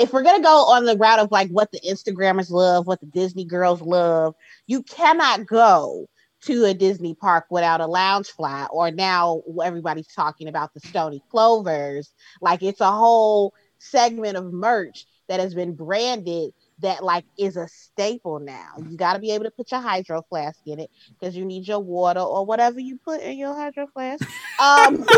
if 0.02 0.12
we're 0.12 0.24
gonna 0.24 0.42
go 0.42 0.66
on 0.66 0.86
the 0.86 0.98
route 0.98 1.20
of 1.20 1.32
like 1.32 1.50
what 1.50 1.72
the 1.72 1.80
Instagrammers 1.82 2.50
love, 2.50 2.88
what 2.88 3.00
the 3.00 3.06
Disney 3.06 3.46
girls 3.46 3.82
love, 3.82 4.34
you 4.66 4.82
cannot 4.82 5.46
go 5.46 6.08
to 6.46 6.66
a 6.66 6.74
Disney 6.74 7.14
park 7.14 7.46
without 7.52 7.82
a 7.82 7.86
Loungefly, 7.86 8.68
or 8.72 8.90
now 8.90 9.44
everybody's 9.64 10.08
talking 10.08 10.48
about 10.48 10.74
the 10.74 10.80
Stoney 10.80 11.22
Clovers. 11.30 12.12
Like 12.42 12.64
it's 12.64 12.82
a 12.82 12.92
whole 12.92 13.54
segment 13.78 14.38
of 14.38 14.52
merch 14.52 15.06
that 15.28 15.40
has 15.40 15.54
been 15.54 15.76
branded 15.76 16.52
that 16.80 17.04
like 17.04 17.26
is 17.38 17.56
a 17.56 17.68
staple 17.68 18.40
now. 18.40 18.72
You 18.90 18.98
got 18.98 19.14
to 19.14 19.20
be 19.20 19.32
able 19.32 19.46
to 19.46 19.52
put 19.52 19.70
your 19.70 19.82
hydro 19.82 20.24
flask 20.30 20.60
in 20.66 20.80
it 20.80 20.90
because 21.20 21.36
you 21.36 21.46
need 21.46 21.68
your 21.68 21.80
water 21.80 22.22
or 22.22 22.44
whatever 22.44 22.80
you 22.80 22.98
put 23.06 23.22
in 23.22 23.38
your 23.38 23.54
hydro 23.54 23.86
flask. 23.94 24.28
Um, 24.60 25.06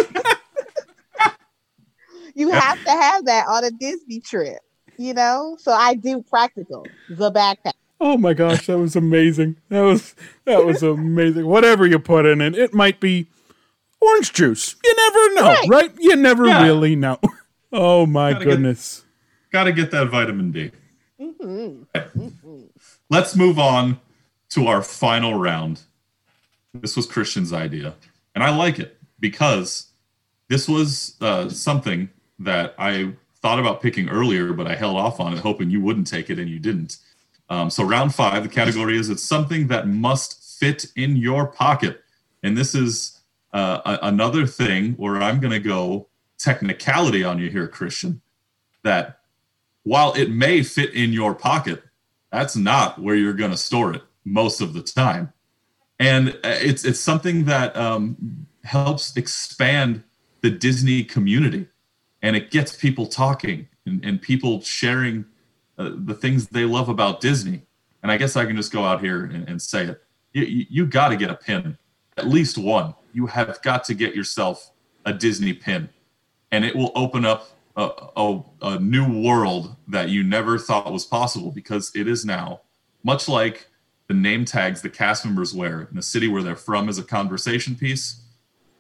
you 2.36 2.49
have 2.49 2.84
to 2.84 2.91
have 2.91 3.25
that 3.25 3.47
on 3.47 3.63
a 3.63 3.71
Disney 3.71 4.19
trip 4.19 4.59
you 4.98 5.14
know. 5.14 5.58
So 5.60 5.72
I 5.72 5.96
do 5.96 6.22
practical 6.22 6.86
the 7.10 7.32
backpack. 7.32 7.74
Oh 8.00 8.18
my 8.18 8.34
gosh, 8.34 8.68
that 8.68 8.78
was 8.78 8.96
amazing. 8.96 9.58
That 9.70 9.82
was 9.82 10.16
that 10.46 10.66
was 10.66 10.84
amazing. 10.84 11.46
Whatever 11.46 11.86
you 11.88 12.00
put 12.00 12.26
in 12.26 12.41
it, 12.41 12.56
it 12.56 12.74
might 12.74 13.00
be 13.00 13.28
orange 14.02 14.34
juice. 14.34 14.76
You 14.84 14.96
never 14.96 15.34
know, 15.36 15.48
right? 15.48 15.70
right? 15.70 15.91
You 16.00 16.16
never 16.16 16.46
yeah. 16.46 16.64
really 16.64 16.96
know. 16.96 17.20
Oh 17.76 18.06
my 18.06 18.34
gotta 18.34 18.46
goodness. 18.46 19.00
Get, 19.00 19.52
gotta 19.52 19.72
get 19.72 19.89
that 19.89 20.10
vitamin 20.10 20.52
D. 20.52 20.70
Mm-hmm. 21.20 21.86
Mm-hmm. 21.96 22.58
Let's 23.10 23.36
move 23.36 23.58
on 23.58 24.00
to 24.50 24.68
our 24.68 24.84
final 24.84 25.34
round. 25.34 25.82
This 26.76 26.96
was 26.96 27.08
Christian's 27.08 27.52
idea, 27.52 27.96
and 28.36 28.44
I 28.44 28.56
like 28.56 28.78
it 28.78 29.00
because 29.20 29.88
this 30.50 30.68
was 30.68 31.16
uh, 31.20 31.50
something 31.50 32.12
that 32.38 32.76
I 32.78 33.14
thought 33.44 33.60
about 33.60 33.82
picking 33.82 34.10
earlier, 34.10 34.54
but 34.54 34.68
I 34.68 34.74
held 34.74 34.96
off 34.96 35.20
on 35.20 35.34
it, 35.34 35.39
hoping 35.39 35.70
you 35.70 35.82
wouldn't 35.82 36.08
take 36.08 36.30
it, 36.30 36.39
and 36.39 36.50
you 36.50 36.60
didn't. 36.60 36.98
Um, 37.50 37.70
so 37.70 37.84
round 37.84 38.16
five, 38.16 38.41
the 38.41 38.50
category 38.50 38.98
is 38.98 39.10
it's 39.10 39.22
something 39.22 39.68
that 39.68 39.86
must 39.86 40.60
fit 40.60 40.86
in 40.96 41.18
your 41.18 41.48
pocket, 41.48 42.02
and 42.41 42.58
this 42.58 42.74
is 42.74 43.22
uh, 43.52 43.82
a- 43.86 44.08
another 44.08 44.48
thing 44.48 44.94
where 44.94 45.22
I'm 45.22 45.41
going 45.41 45.52
to 45.52 45.60
go 45.60 46.08
technicality 46.39 47.26
on 47.26 47.38
you 47.38 47.50
here, 47.50 47.68
Christian. 47.68 48.22
That 48.84 49.20
while 49.84 50.14
it 50.14 50.32
may 50.32 50.64
fit 50.64 50.94
in 50.94 51.12
your 51.12 51.36
pocket, 51.36 51.84
that's 52.32 52.56
not 52.56 53.00
where 53.00 53.16
you're 53.16 53.34
going 53.34 53.52
to 53.52 53.58
store 53.58 53.94
it 53.94 54.04
most 54.24 54.62
of 54.62 54.74
the 54.74 54.82
time, 54.82 55.34
and 56.00 56.30
uh, 56.46 56.60
it's 56.62 56.86
it's 56.86 57.00
something 57.00 57.44
that 57.44 57.76
um, 57.76 58.48
helps 58.64 59.18
expand 59.18 60.02
the 60.39 60.50
Disney 60.50 61.04
community 61.04 61.68
and 62.24 62.36
it 62.36 62.49
gets 62.49 62.76
people 62.76 63.05
talking 63.05 63.67
and, 63.86 64.03
and 64.03 64.19
people 64.19 64.61
sharing 64.61 65.26
uh, 65.78 65.91
the 65.93 66.15
things 66.15 66.47
they 66.47 66.65
love 66.65 66.89
about 66.89 67.21
Disney. 67.21 67.61
And 68.01 68.11
I 68.11 68.17
guess 68.17 68.36
I 68.36 68.45
can 68.45 68.55
just 68.55 68.71
go 68.71 68.84
out 68.84 69.01
here 69.01 69.26
and, 69.26 69.47
and 69.47 69.61
say 69.61 69.86
it. 69.86 70.03
You, 70.32 70.65
you, 70.69 70.86
got 70.88 71.09
to 71.09 71.17
get 71.17 71.30
a 71.30 71.36
pin, 71.36 71.78
at 72.17 72.28
least 72.28 72.57
one. 72.57 72.95
You 73.13 73.28
have 73.28 73.61
got 73.61 73.84
to 73.86 73.93
get 73.93 74.15
yourself 74.15 74.71
a 75.05 75.13
Disney 75.13 75.53
pin, 75.53 75.89
and 76.51 76.65
it 76.65 76.76
will 76.76 76.91
open 76.95 77.24
up 77.26 77.51
a, 77.76 77.91
a, 78.15 78.41
a 78.61 78.80
new 78.80 79.21
world 79.21 79.76
that 79.88 80.09
you 80.09 80.24
never 80.24 80.57
thought 80.57 80.91
was 80.91 81.05
possible 81.05 81.51
because 81.51 81.91
it 81.93 82.07
is 82.07 82.26
now, 82.26 82.61
much 83.03 83.28
like 83.28 83.67
the 84.07 84.13
name 84.13 84.45
tags 84.45 84.82
the 84.82 84.89
cast 84.89 85.26
members 85.26 85.53
wear 85.53 85.82
in 85.82 85.95
the 85.95 86.01
city 86.01 86.28
where 86.28 86.41
they're 86.41 86.55
from 86.55 86.89
is 86.89 86.97
a 86.97 87.03
conversation 87.03 87.76
piece. 87.76 88.22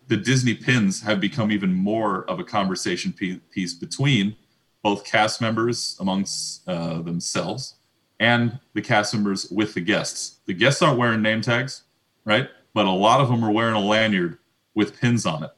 The 0.07 0.17
Disney 0.17 0.53
pins 0.53 1.01
have 1.01 1.19
become 1.19 1.51
even 1.51 1.73
more 1.73 2.25
of 2.25 2.39
a 2.39 2.43
conversation 2.43 3.13
piece 3.13 3.73
between 3.73 4.35
both 4.81 5.05
cast 5.05 5.41
members 5.41 5.95
amongst 5.99 6.67
uh, 6.67 7.01
themselves 7.01 7.75
and 8.19 8.59
the 8.73 8.81
cast 8.81 9.13
members 9.13 9.49
with 9.49 9.73
the 9.73 9.81
guests. 9.81 10.39
The 10.45 10.53
guests 10.53 10.81
aren't 10.81 10.97
wearing 10.97 11.21
name 11.21 11.41
tags, 11.41 11.83
right? 12.25 12.49
But 12.73 12.85
a 12.85 12.91
lot 12.91 13.21
of 13.21 13.29
them 13.29 13.43
are 13.43 13.51
wearing 13.51 13.75
a 13.75 13.79
lanyard 13.79 14.37
with 14.75 14.99
pins 14.99 15.25
on 15.25 15.43
it. 15.43 15.51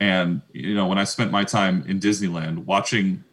And 0.00 0.42
you 0.52 0.74
know, 0.74 0.86
when 0.86 0.98
I 0.98 1.04
spent 1.04 1.30
my 1.30 1.44
time 1.44 1.84
in 1.86 1.98
Disneyland 1.98 2.64
watching, 2.66 3.24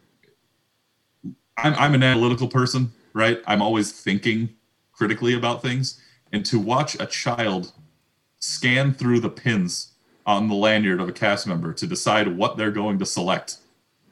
I'm, 1.56 1.74
I'm 1.74 1.94
an 1.94 2.02
analytical 2.02 2.48
person, 2.48 2.92
right? 3.12 3.40
I'm 3.46 3.62
always 3.62 3.92
thinking 3.92 4.50
critically 4.92 5.34
about 5.34 5.62
things, 5.62 6.00
and 6.32 6.44
to 6.46 6.58
watch 6.58 6.96
a 6.98 7.06
child 7.06 7.72
scan 8.38 8.92
through 8.94 9.20
the 9.20 9.30
pins 9.30 9.92
on 10.26 10.48
the 10.48 10.54
lanyard 10.54 11.00
of 11.00 11.08
a 11.08 11.12
cast 11.12 11.46
member 11.46 11.72
to 11.72 11.86
decide 11.86 12.36
what 12.36 12.56
they're 12.56 12.70
going 12.70 12.98
to 12.98 13.06
select 13.06 13.58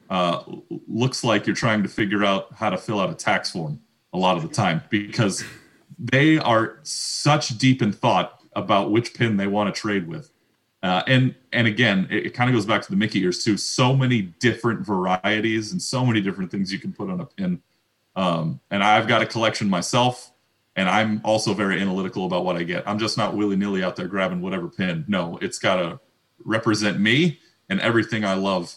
uh, 0.09 0.43
looks 0.87 1.23
like 1.23 1.45
you're 1.47 1.55
trying 1.55 1.83
to 1.83 1.89
figure 1.89 2.23
out 2.23 2.53
how 2.53 2.69
to 2.69 2.77
fill 2.77 2.99
out 2.99 3.09
a 3.09 3.15
tax 3.15 3.51
form 3.51 3.79
a 4.13 4.17
lot 4.17 4.37
of 4.37 4.43
the 4.43 4.49
time 4.49 4.81
because 4.89 5.43
they 5.99 6.37
are 6.37 6.79
such 6.83 7.57
deep 7.57 7.81
in 7.81 7.91
thought 7.91 8.41
about 8.55 8.91
which 8.91 9.13
pin 9.13 9.37
they 9.37 9.47
want 9.47 9.73
to 9.73 9.79
trade 9.79 10.07
with. 10.07 10.31
Uh, 10.83 11.01
and 11.07 11.33
and 11.51 11.67
again, 11.67 12.07
it, 12.11 12.27
it 12.27 12.29
kind 12.33 12.49
of 12.49 12.55
goes 12.55 12.65
back 12.65 12.81
to 12.81 12.91
the 12.91 12.95
Mickey 12.95 13.19
ears 13.21 13.43
too. 13.43 13.57
So 13.57 13.95
many 13.95 14.21
different 14.21 14.85
varieties 14.85 15.71
and 15.71 15.81
so 15.81 16.05
many 16.05 16.21
different 16.21 16.51
things 16.51 16.71
you 16.71 16.79
can 16.79 16.93
put 16.93 17.09
on 17.09 17.19
a 17.19 17.25
pin. 17.25 17.61
Um, 18.15 18.59
and 18.69 18.83
I've 18.83 19.07
got 19.07 19.21
a 19.21 19.25
collection 19.25 19.69
myself, 19.69 20.31
and 20.75 20.87
I'm 20.87 21.21
also 21.25 21.53
very 21.53 21.81
analytical 21.81 22.25
about 22.25 22.45
what 22.45 22.55
I 22.55 22.63
get. 22.63 22.87
I'm 22.87 22.99
just 22.99 23.17
not 23.17 23.35
willy 23.35 23.55
nilly 23.55 23.83
out 23.83 23.95
there 23.95 24.07
grabbing 24.07 24.41
whatever 24.41 24.69
pin. 24.69 25.05
No, 25.07 25.39
it's 25.41 25.57
got 25.57 25.77
to 25.77 25.99
represent 26.45 26.99
me 26.99 27.39
and 27.69 27.81
everything 27.81 28.23
I 28.23 28.35
love 28.35 28.73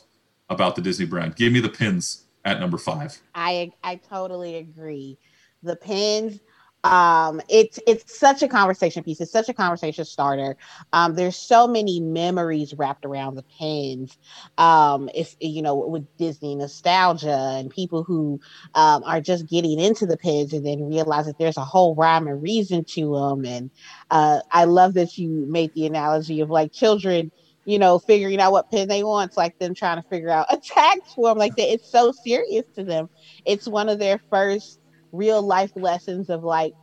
about 0.49 0.75
the 0.75 0.83
Disney 0.83 1.07
brand. 1.07 1.37
Give 1.37 1.53
me 1.53 1.61
the 1.61 1.69
pins 1.69 2.25
at 2.45 2.59
number 2.59 2.79
five. 2.79 3.21
I 3.35 3.73
I 3.85 3.97
totally 3.97 4.57
agree. 4.57 5.19
The 5.63 5.77
pins 5.77 6.41
um 6.85 7.41
it's 7.49 7.81
it's 7.89 8.17
such 8.17 8.41
a 8.43 8.49
conversation 8.49 9.03
piece 9.03 9.21
it's 9.21 9.33
such 9.33 9.49
a 9.49 9.55
conversation 9.55 10.05
starter 10.05 10.57
um 10.93 11.17
there's 11.17 11.35
so 11.35 11.67
many 11.67 11.99
memories 11.99 12.73
wrapped 12.75 13.05
around 13.05 13.35
the 13.35 13.43
pins 13.59 14.17
um 14.59 15.11
if 15.13 15.35
you 15.41 15.61
know 15.61 15.75
with 15.75 16.07
disney 16.19 16.55
nostalgia 16.55 17.57
and 17.59 17.71
people 17.71 18.05
who 18.05 18.41
um 18.77 19.03
are 19.05 19.21
just 19.21 19.49
getting 19.49 19.81
into 19.81 20.07
the 20.07 20.17
pins 20.17 20.53
and 20.53 20.65
then 20.65 20.89
realize 20.89 21.27
that 21.27 21.37
there's 21.37 21.57
a 21.57 21.65
whole 21.65 21.97
rhyme 21.97 22.29
and 22.29 22.41
reason 22.43 22.85
to 22.85 23.13
them 23.13 23.45
and 23.45 23.71
uh 24.13 24.39
i 24.53 24.63
love 24.63 24.95
that 24.95 25.19
you 25.19 25.47
made 25.49 25.75
the 25.75 25.85
analogy 25.85 26.41
of 26.41 26.49
like 26.49 26.73
children 26.73 27.33
you 27.69 27.79
know, 27.79 27.99
figuring 28.01 28.41
out 28.41 28.53
what 28.53 28.71
pin 28.71 28.89
they 28.89 29.05
want. 29.05 29.29
It's 29.31 29.39
like 29.39 29.55
them 29.61 29.75
trying 29.75 29.99
to 29.99 30.09
figure 30.11 30.31
out 30.31 30.47
a 30.53 30.59
tax 30.65 31.13
form 31.15 31.39
like 31.39 31.57
that. 31.57 31.73
It's 31.73 31.91
so 31.91 32.13
serious 32.13 32.67
to 32.77 32.85
them. 32.85 33.09
It's 33.47 33.69
one 33.69 33.91
of 33.91 34.01
their 34.01 34.21
first 34.31 34.81
real 35.13 35.43
life 35.43 35.73
lessons 35.77 36.31
of 36.31 36.45
like 36.45 36.75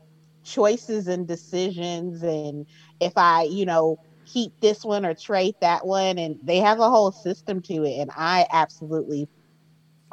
choices 0.43 1.07
and 1.07 1.27
decisions. 1.27 2.23
And 2.23 2.67
if 2.99 3.13
I, 3.17 3.43
you 3.43 3.65
know, 3.65 3.97
keep 4.27 4.53
this 4.61 4.86
one 4.86 5.05
or 5.05 5.15
trade 5.15 5.55
that 5.61 5.88
one, 5.88 6.19
and 6.19 6.38
they 6.43 6.59
have 6.59 6.79
a 6.79 6.89
whole 6.89 7.11
system 7.11 7.61
to 7.63 7.83
it. 7.86 7.99
And 8.01 8.11
I 8.15 8.47
absolutely 8.51 9.27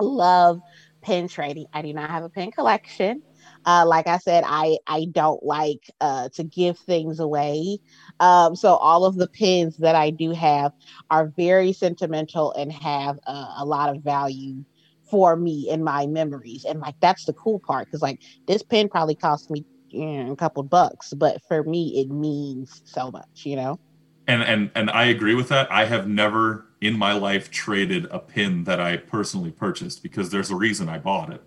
love 0.01 0.61
pin 1.05 1.29
trading. 1.29 1.67
I 1.73 1.83
do 1.83 1.93
not 1.95 2.11
have 2.11 2.25
a 2.25 2.31
pin 2.31 2.51
collection. 2.53 3.23
Uh, 3.65 3.85
like 3.87 4.07
I 4.07 4.19
said, 4.19 4.45
I 4.47 4.79
I 4.87 5.07
don't 5.11 5.43
like 5.43 5.91
uh, 6.01 6.29
to 6.35 6.45
give 6.45 6.79
things 6.79 7.21
away. 7.21 7.79
Um, 8.21 8.57
so 8.57 8.75
all 8.75 9.05
of 9.05 9.17
the 9.17 9.29
pins 9.29 9.77
that 9.79 9.95
I 9.95 10.11
do 10.11 10.33
have 10.33 10.73
are 11.11 11.33
very 11.37 11.73
sentimental 11.73 12.53
and 12.53 12.73
have 12.73 13.19
uh, 13.27 13.55
a 13.59 13.65
lot 13.65 13.95
of 13.95 14.03
value 14.03 14.65
for 15.11 15.37
me 15.37 15.69
in 15.69 15.85
my 15.85 16.07
memories. 16.07 16.65
And 16.65 16.81
like 16.81 16.95
that's 17.01 17.25
the 17.27 17.35
cool 17.35 17.61
part 17.61 17.87
because 17.87 18.03
like 18.03 18.21
this 18.47 18.63
pin 18.63 18.89
probably 18.89 19.15
cost 19.15 19.51
me 19.51 19.65
you 19.93 20.07
know, 20.07 20.33
a 20.33 20.37
couple 20.37 20.63
bucks, 20.63 21.13
but 21.13 21.41
for 21.47 21.63
me 21.65 22.01
it 22.01 22.11
means 22.11 22.81
so 22.85 23.11
much, 23.11 23.45
you 23.45 23.57
know. 23.57 23.79
And 24.27 24.43
and 24.43 24.71
and 24.75 24.91
I 24.91 25.05
agree 25.05 25.35
with 25.35 25.49
that. 25.49 25.71
I 25.71 25.85
have 25.85 26.09
never 26.09 26.67
in 26.81 26.97
my 26.97 27.13
life 27.13 27.51
traded 27.51 28.07
a 28.11 28.19
pin 28.19 28.65
that 28.65 28.81
I 28.81 28.97
personally 28.97 29.51
purchased 29.51 30.03
because 30.03 30.31
there's 30.31 30.51
a 30.51 30.57
reason 30.57 30.89
I 30.89 30.99
bought 30.99 31.33
it. 31.33 31.43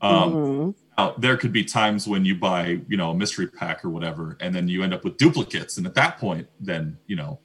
Um, 0.00 0.32
mm-hmm. 0.32 0.70
Now, 0.98 1.14
there 1.16 1.36
could 1.36 1.52
be 1.52 1.64
times 1.64 2.08
when 2.08 2.24
you 2.24 2.34
buy, 2.34 2.80
you 2.88 2.96
know, 2.96 3.10
a 3.10 3.14
mystery 3.14 3.46
pack 3.46 3.84
or 3.84 3.88
whatever, 3.88 4.36
and 4.40 4.52
then 4.52 4.66
you 4.66 4.82
end 4.82 4.92
up 4.92 5.04
with 5.04 5.16
duplicates, 5.16 5.78
and 5.78 5.86
at 5.86 5.94
that 5.94 6.18
point, 6.18 6.48
then 6.58 6.98
you 7.06 7.14
know, 7.14 7.38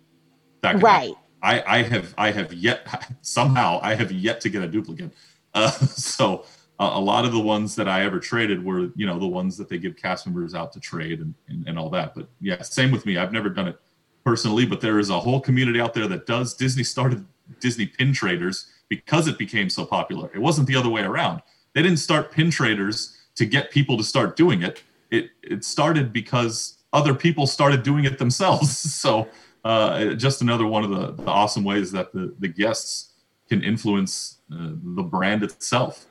that 0.62 0.82
right. 0.82 1.14
I 1.44 1.62
I 1.62 1.84
have 1.84 2.16
I 2.18 2.32
have 2.32 2.52
yet 2.52 3.16
somehow 3.22 3.80
I 3.84 3.94
have 3.94 4.12
yet 4.12 4.42
to 4.42 4.50
get 4.50 4.64
a 4.64 4.68
duplicate. 4.68 5.12
Uh, 5.54 5.70
so 5.72 6.46
uh, 6.80 6.92
a 6.96 7.00
lot 7.00 7.26
of 7.26 7.32
the 7.32 7.40
ones 7.40 7.76
that 7.76 7.88
I 7.88 8.04
ever 8.04 8.20
traded 8.20 8.66
were, 8.66 8.90
you 8.96 9.06
know, 9.06 9.20
the 9.20 9.28
ones 9.28 9.56
that 9.58 9.70
they 9.70 9.78
give 9.78 9.96
cast 9.96 10.26
members 10.26 10.56
out 10.56 10.72
to 10.74 10.80
trade 10.80 11.20
and, 11.20 11.36
and, 11.48 11.68
and 11.68 11.78
all 11.78 11.92
that. 11.92 12.16
But 12.16 12.28
yeah, 12.42 12.60
same 12.64 12.90
with 12.90 13.06
me. 13.06 13.18
I've 13.18 13.32
never 13.32 13.50
done 13.50 13.68
it 13.68 13.80
personally, 14.26 14.66
but 14.66 14.82
there 14.82 14.98
is 14.98 15.12
a 15.12 15.20
whole 15.20 15.40
community 15.40 15.80
out 15.80 15.94
there 15.94 16.08
that 16.08 16.26
does. 16.26 16.56
Disney 16.56 16.84
started 16.84 17.24
Disney 17.60 17.86
pin 17.86 18.14
traders 18.14 18.72
because 18.90 19.28
it 19.28 19.38
became 19.38 19.70
so 19.70 19.86
popular. 19.86 20.32
It 20.34 20.40
wasn't 20.40 20.68
the 20.68 20.76
other 20.76 20.90
way 20.90 21.04
around. 21.04 21.44
They 21.74 21.84
didn't 21.84 21.98
start 21.98 22.32
pin 22.32 22.50
traders 22.50 23.20
to 23.36 23.46
get 23.46 23.72
people 23.72 23.98
to 23.98 24.04
start 24.04 24.36
doing 24.36 24.64
it. 24.64 24.84
It 25.12 25.30
it 25.42 25.64
started 25.64 26.12
because 26.14 26.78
other 26.92 27.14
people 27.14 27.48
started 27.48 27.84
doing 27.84 28.06
it 28.06 28.18
themselves. 28.18 28.82
So 29.04 29.28
uh, 29.66 30.14
just 30.14 30.42
another 30.42 30.66
one 30.66 30.84
of 30.84 30.90
the, 30.90 31.24
the 31.24 31.30
awesome 31.30 31.64
ways 31.64 31.92
that 31.92 32.14
the, 32.14 32.34
the 32.40 32.48
guests 32.48 33.14
can 33.50 33.64
influence 33.64 34.38
uh, 34.52 34.72
the 34.96 35.04
brand 35.04 35.44
itself. 35.44 36.06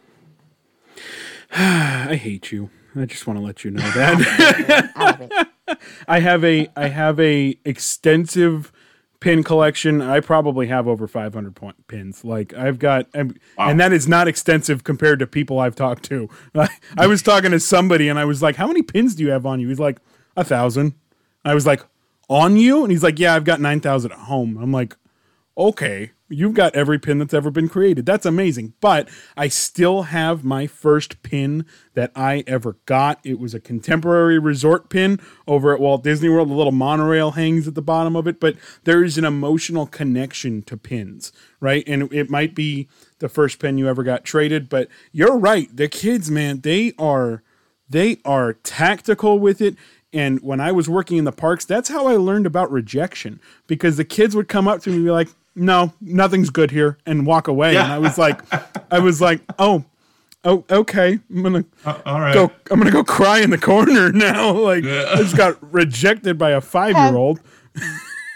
I 1.55 2.17
hate 2.17 2.53
you. 2.53 2.71
I 2.95 3.07
just 3.07 3.27
want 3.27 3.39
to 3.39 3.45
let 3.45 3.65
you 3.65 3.71
know 3.71 3.83
that. 3.95 5.39
I 6.09 6.21
have 6.21 6.45
a 6.45 6.69
I 6.77 6.89
have 6.89 7.19
a 7.21 7.59
extensive 7.65 8.73
pin 9.23 9.45
collection. 9.45 10.03
I 10.03 10.19
probably 10.19 10.67
have 10.67 10.89
over 10.89 11.07
500 11.07 11.55
point 11.55 11.87
pins. 11.87 12.25
Like 12.25 12.53
I've 12.55 12.81
got, 12.81 13.07
and, 13.15 13.39
wow. 13.57 13.69
and 13.69 13.79
that 13.79 13.93
is 13.93 14.09
not 14.09 14.27
extensive 14.27 14.83
compared 14.83 15.21
to 15.21 15.29
people 15.29 15.61
I've 15.61 15.77
talked 15.77 16.03
to. 16.07 16.29
I, 16.57 16.69
I 16.99 17.07
was 17.07 17.23
talking 17.23 17.53
to 17.53 17.61
somebody 17.61 18.09
and 18.09 18.19
I 18.19 18.25
was 18.25 18.43
like, 18.43 18.57
"How 18.57 18.67
many 18.67 18.83
pins 18.83 19.15
do 19.15 19.23
you 19.23 19.31
have 19.31 19.47
on 19.47 19.61
you?" 19.61 19.69
He's 19.69 19.79
like, 19.79 20.01
"A 20.37 20.43
thousand. 20.43 20.95
I 21.45 21.55
was 21.55 21.67
like, 21.67 21.83
"On 22.29 22.57
you?" 22.57 22.83
And 22.83 22.91
he's 22.91 23.05
like, 23.05 23.21
"Yeah, 23.21 23.35
I've 23.35 23.45
got 23.45 23.61
nine 23.61 23.81
thousand 23.81 24.11
at 24.11 24.19
home." 24.19 24.59
I'm 24.61 24.73
like, 24.73 24.97
"Okay." 25.57 26.11
You've 26.33 26.55
got 26.55 26.75
every 26.75 26.99
pin 26.99 27.19
that's 27.19 27.35
ever 27.35 27.51
been 27.51 27.69
created. 27.69 28.07
That's 28.07 28.27
amazing. 28.27 28.75
But 28.81 29.09
I 29.37 29.49
still 29.49 30.03
have 30.05 30.45
my 30.45 30.67
first 30.67 31.23
pin 31.23 31.67
that 31.95 32.11
I 32.17 32.45
ever 32.47 32.77
got. 32.87 33.21
It 33.25 33.39
was 33.39 33.55
a 33.55 33.61
contemporary 33.61 34.39
resort 34.39 34.89
pin 34.89 35.21
over 35.47 35.73
at 35.75 35.81
Walt 35.81 36.03
Disney 36.03 36.29
World. 36.29 36.49
The 36.49 36.55
little 36.55 36.73
monorail 36.73 37.33
hangs 37.33 37.69
at 37.69 37.75
the 37.75 37.83
bottom 37.83 38.17
of 38.17 38.27
it, 38.27 38.41
but 38.41 38.57
there 38.85 39.05
is 39.05 39.19
an 39.19 39.25
emotional 39.25 39.87
connection 39.87 40.63
to 40.63 40.77
pins, 40.77 41.33
right? 41.61 41.85
And 41.87 42.13
it 42.13 42.31
might 42.31 42.55
be 42.55 42.89
the 43.19 43.29
first 43.29 43.59
pin 43.59 43.79
you 43.79 43.89
ever 43.89 44.03
got 44.03 44.25
traded, 44.25 44.69
but 44.69 44.89
you're 45.13 45.37
right. 45.37 45.75
The 45.75 45.89
kids, 45.89 46.31
man, 46.31 46.61
they 46.61 46.93
are 46.99 47.43
they 47.89 48.19
are 48.25 48.55
tactical 48.55 49.39
with 49.39 49.61
it 49.61 49.77
and 50.13 50.41
when 50.41 50.61
I 50.61 50.73
was 50.73 50.89
working 50.89 51.17
in 51.17 51.25
the 51.25 51.33
parks, 51.33 51.65
that's 51.65 51.89
how 51.89 52.07
I 52.07 52.17
learned 52.17 52.47
about 52.47 52.71
rejection 52.71 53.41
because 53.67 53.97
the 53.97 54.05
kids 54.05 54.37
would 54.37 54.49
come 54.49 54.69
up 54.69 54.83
to 54.83 54.91
me 54.91 54.97
and 54.97 55.05
be 55.05 55.11
like, 55.11 55.29
no, 55.55 55.93
nothing's 56.01 56.51
good 56.51 56.71
here, 56.71 56.99
and 57.07 57.27
walk 57.27 57.49
away. 57.49 57.75
Yeah. 57.75 57.85
And 57.85 57.93
I 57.93 57.99
was 57.99 58.19
like, 58.19 58.41
I 58.93 58.99
was 58.99 59.21
like, 59.21 59.41
oh, 59.59 59.85
oh, 60.45 60.65
okay. 60.71 61.19
I'm 61.31 61.43
gonna 61.43 61.65
uh, 61.85 62.01
all 62.07 62.21
right. 62.21 62.35
go. 62.35 62.51
I'm 62.71 62.79
gonna 62.79 62.91
go 62.91 63.05
cry 63.05 63.41
in 63.41 63.51
the 63.51 63.59
corner 63.59 64.13
now. 64.13 64.53
Like 64.53 64.85
yeah. 64.85 65.07
I 65.11 65.17
just 65.17 65.37
got 65.37 65.57
rejected 65.73 66.39
by 66.39 66.51
a 66.51 66.61
five 66.61 66.97
year 66.97 67.17
old. 67.17 67.41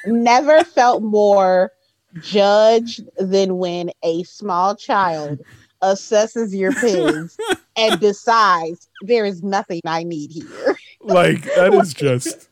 never 0.06 0.62
felt 0.64 1.02
more 1.02 1.72
judged 2.20 3.02
than 3.18 3.58
when 3.58 3.90
a 4.02 4.22
small 4.24 4.74
child 4.74 5.40
assesses 5.82 6.56
your 6.56 6.72
pins 6.72 7.36
and 7.76 8.00
decides 8.00 8.88
there 9.02 9.24
is 9.24 9.42
nothing 9.42 9.80
I 9.84 10.02
need 10.02 10.32
here. 10.32 10.78
Like 11.00 11.42
that 11.54 11.74
is 11.74 11.94
just 11.94 12.48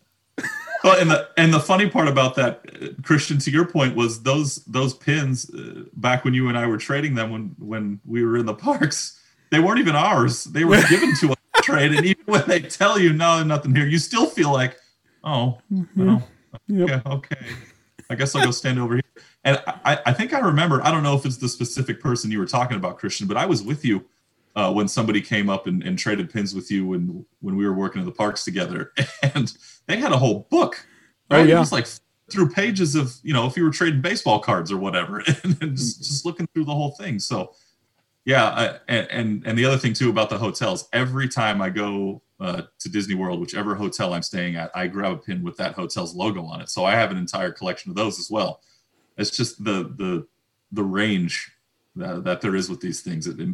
well, 0.84 1.00
and 1.00 1.10
the 1.10 1.30
and 1.38 1.52
the 1.52 1.60
funny 1.60 1.88
part 1.88 2.08
about 2.08 2.34
that, 2.34 3.02
Christian, 3.02 3.38
to 3.38 3.50
your 3.50 3.64
point, 3.64 3.96
was 3.96 4.22
those 4.22 4.56
those 4.66 4.92
pins 4.92 5.48
uh, 5.48 5.84
back 5.94 6.26
when 6.26 6.34
you 6.34 6.48
and 6.48 6.58
I 6.58 6.66
were 6.66 6.76
trading 6.76 7.14
them 7.14 7.30
when 7.30 7.56
when 7.58 8.00
we 8.04 8.22
were 8.22 8.36
in 8.36 8.44
the 8.44 8.54
parks. 8.54 9.18
They 9.50 9.60
weren't 9.60 9.78
even 9.78 9.96
ours. 9.96 10.44
They 10.44 10.64
were 10.64 10.82
given 10.90 11.16
to 11.20 11.30
us 11.30 11.36
trade, 11.62 11.92
and 11.94 12.04
even 12.04 12.24
when 12.26 12.46
they 12.46 12.60
tell 12.60 12.98
you 12.98 13.14
no, 13.14 13.42
nothing 13.42 13.74
here, 13.74 13.86
you 13.86 13.96
still 13.96 14.26
feel 14.26 14.52
like, 14.52 14.76
oh, 15.24 15.58
mm-hmm. 15.72 16.06
well, 16.06 16.28
yep. 16.68 17.06
okay, 17.06 17.34
okay. 17.34 17.46
I 18.10 18.14
guess 18.14 18.34
I'll 18.34 18.44
go 18.44 18.50
stand 18.50 18.78
over 18.78 18.94
here. 18.94 19.24
and 19.44 19.62
I, 19.66 19.98
I 20.04 20.12
think 20.12 20.34
I 20.34 20.40
remember. 20.40 20.84
I 20.84 20.90
don't 20.90 21.02
know 21.02 21.16
if 21.16 21.24
it's 21.24 21.38
the 21.38 21.48
specific 21.48 21.98
person 21.98 22.30
you 22.30 22.38
were 22.38 22.46
talking 22.46 22.76
about, 22.76 22.98
Christian, 22.98 23.26
but 23.26 23.38
I 23.38 23.46
was 23.46 23.62
with 23.62 23.86
you 23.86 24.04
uh, 24.56 24.72
when 24.72 24.88
somebody 24.88 25.20
came 25.20 25.50
up 25.50 25.66
and, 25.66 25.82
and, 25.82 25.98
traded 25.98 26.30
pins 26.30 26.54
with 26.54 26.70
you 26.70 26.86
when 26.86 27.24
when 27.40 27.56
we 27.56 27.66
were 27.66 27.72
working 27.72 28.00
in 28.00 28.06
the 28.06 28.12
parks 28.12 28.44
together, 28.44 28.92
and 29.34 29.56
they 29.86 29.96
had 29.96 30.12
a 30.12 30.16
whole 30.16 30.46
book. 30.50 30.86
Right? 31.30 31.40
Oh 31.40 31.42
yeah, 31.42 31.56
it 31.56 31.60
was 31.60 31.72
like 31.72 31.86
through 32.30 32.50
pages 32.50 32.94
of 32.94 33.14
you 33.22 33.32
know 33.32 33.46
if 33.46 33.56
you 33.56 33.64
were 33.64 33.70
trading 33.70 34.00
baseball 34.00 34.38
cards 34.38 34.70
or 34.70 34.78
whatever, 34.78 35.18
and 35.42 35.76
just, 35.76 35.98
just 35.98 36.24
looking 36.24 36.46
through 36.54 36.64
the 36.64 36.74
whole 36.74 36.92
thing. 36.92 37.18
So 37.18 37.54
yeah, 38.24 38.44
I, 38.46 38.78
and 38.88 39.44
and 39.46 39.58
the 39.58 39.64
other 39.64 39.78
thing 39.78 39.92
too 39.92 40.08
about 40.08 40.30
the 40.30 40.38
hotels, 40.38 40.88
every 40.92 41.28
time 41.28 41.60
I 41.60 41.70
go 41.70 42.22
uh, 42.40 42.62
to 42.78 42.88
Disney 42.88 43.14
World, 43.14 43.40
whichever 43.40 43.74
hotel 43.74 44.14
I'm 44.14 44.22
staying 44.22 44.56
at, 44.56 44.70
I 44.74 44.86
grab 44.86 45.12
a 45.12 45.16
pin 45.16 45.42
with 45.42 45.56
that 45.58 45.74
hotel's 45.74 46.14
logo 46.14 46.44
on 46.44 46.60
it. 46.60 46.70
So 46.70 46.84
I 46.84 46.92
have 46.92 47.10
an 47.10 47.16
entire 47.16 47.50
collection 47.50 47.90
of 47.90 47.96
those 47.96 48.18
as 48.18 48.30
well. 48.30 48.60
It's 49.16 49.30
just 49.30 49.62
the 49.64 49.92
the 49.96 50.26
the 50.72 50.82
range 50.82 51.50
that, 51.96 52.24
that 52.24 52.40
there 52.40 52.56
is 52.56 52.68
with 52.68 52.80
these 52.80 53.00
things. 53.00 53.26
It, 53.26 53.40
it 53.40 53.48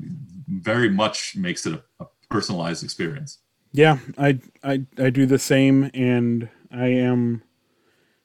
very 0.49 0.89
much 0.89 1.37
makes 1.37 1.67
it 1.67 1.75
a, 1.75 1.83
a, 2.05 2.07
personalized 2.29 2.85
experience. 2.85 3.39
Yeah, 3.73 3.99
I, 4.17 4.39
I 4.63 4.85
I 4.99 5.11
do 5.11 5.27
the 5.27 5.39
same, 5.39 5.91
and 5.95 6.49
I 6.71 6.87
am 6.87 7.43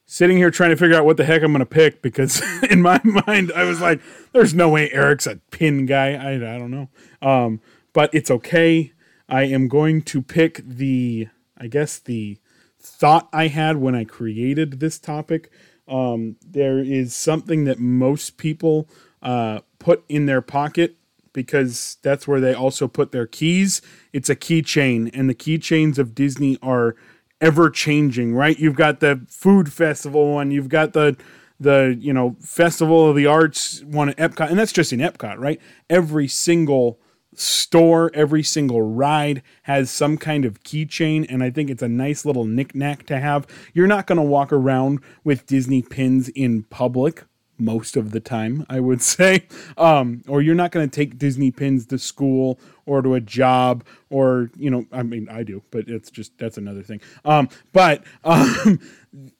sitting 0.04 0.36
here 0.36 0.50
trying 0.50 0.70
to 0.70 0.76
figure 0.76 0.96
out 0.96 1.04
what 1.04 1.16
the 1.16 1.24
heck 1.24 1.42
I'm 1.42 1.52
going 1.52 1.58
to 1.58 1.66
pick 1.66 2.02
because 2.02 2.40
in 2.70 2.82
my 2.82 3.00
mind 3.04 3.52
I 3.54 3.64
was 3.64 3.80
like, 3.80 4.00
"There's 4.32 4.54
no 4.54 4.68
way 4.68 4.90
Erik's 4.92 5.26
a 5.26 5.36
pin 5.50 5.86
guy." 5.86 6.14
I 6.14 6.34
I 6.34 6.58
don't 6.58 6.70
know, 6.70 6.88
um, 7.20 7.60
but 7.92 8.10
it's 8.12 8.30
okay. 8.30 8.92
I 9.28 9.42
am 9.44 9.68
going 9.68 10.02
to 10.02 10.22
pick 10.22 10.62
the 10.64 11.28
I 11.58 11.66
guess 11.66 11.98
the 11.98 12.38
thought 12.78 13.28
I 13.32 13.48
had 13.48 13.76
when 13.78 13.94
I 13.94 14.04
created 14.04 14.78
this 14.78 14.98
topic. 14.98 15.50
Um, 15.88 16.36
there 16.44 16.78
is 16.78 17.14
something 17.14 17.64
that 17.64 17.78
most 17.78 18.36
people 18.36 18.88
uh, 19.22 19.60
put 19.86 20.04
in 20.08 20.26
their 20.26 20.42
pocket 20.42 20.96
because 21.32 21.98
that's 22.02 22.26
where 22.26 22.40
they 22.40 22.52
also 22.52 22.88
put 22.88 23.12
their 23.12 23.24
keys. 23.24 23.80
It's 24.12 24.28
a 24.28 24.34
keychain, 24.34 25.08
and 25.14 25.30
the 25.30 25.34
keychains 25.34 25.96
of 25.96 26.12
Disney 26.12 26.58
are 26.60 26.96
ever 27.40 27.70
changing, 27.70 28.34
right? 28.34 28.58
You've 28.58 28.74
got 28.74 28.98
the 28.98 29.24
food 29.28 29.72
festival 29.72 30.34
one, 30.34 30.50
you've 30.50 30.68
got 30.68 30.92
the 30.92 31.16
the 31.60 31.96
you 32.00 32.12
know 32.12 32.34
festival 32.40 33.08
of 33.08 33.14
the 33.14 33.26
arts 33.26 33.84
one 33.84 34.08
at 34.08 34.16
Epcot, 34.16 34.50
and 34.50 34.58
that's 34.58 34.72
just 34.72 34.92
in 34.92 34.98
Epcot, 34.98 35.38
right? 35.38 35.60
Every 35.88 36.26
single 36.26 36.98
store, 37.36 38.10
every 38.12 38.42
single 38.42 38.82
ride 38.82 39.40
has 39.62 39.88
some 39.88 40.18
kind 40.18 40.44
of 40.44 40.64
keychain, 40.64 41.24
and 41.28 41.44
I 41.44 41.50
think 41.50 41.70
it's 41.70 41.82
a 41.82 41.88
nice 41.88 42.24
little 42.24 42.44
knickknack 42.44 43.06
to 43.06 43.20
have. 43.20 43.46
You're 43.72 43.86
not 43.86 44.08
going 44.08 44.16
to 44.16 44.22
walk 44.24 44.52
around 44.52 44.98
with 45.22 45.46
Disney 45.46 45.82
pins 45.82 46.28
in 46.30 46.64
public 46.64 47.22
most 47.58 47.96
of 47.96 48.12
the 48.12 48.20
time, 48.20 48.64
I 48.68 48.80
would 48.80 49.02
say. 49.16 49.46
Um, 49.76 50.22
or 50.28 50.42
you're 50.42 50.54
not 50.54 50.70
going 50.70 50.88
to 50.88 50.94
take 50.94 51.18
Disney 51.18 51.50
pins 51.50 51.86
to 51.86 51.98
school 51.98 52.58
or 52.86 53.02
to 53.02 53.14
a 53.14 53.20
job, 53.20 53.84
or, 54.10 54.50
you 54.56 54.70
know, 54.70 54.86
I 54.92 55.02
mean, 55.02 55.28
I 55.28 55.42
do, 55.42 55.62
but 55.70 55.88
it's 55.88 56.10
just, 56.10 56.38
that's 56.38 56.56
another 56.56 56.82
thing. 56.82 57.00
Um, 57.24 57.48
but 57.72 58.04
um, 58.24 58.80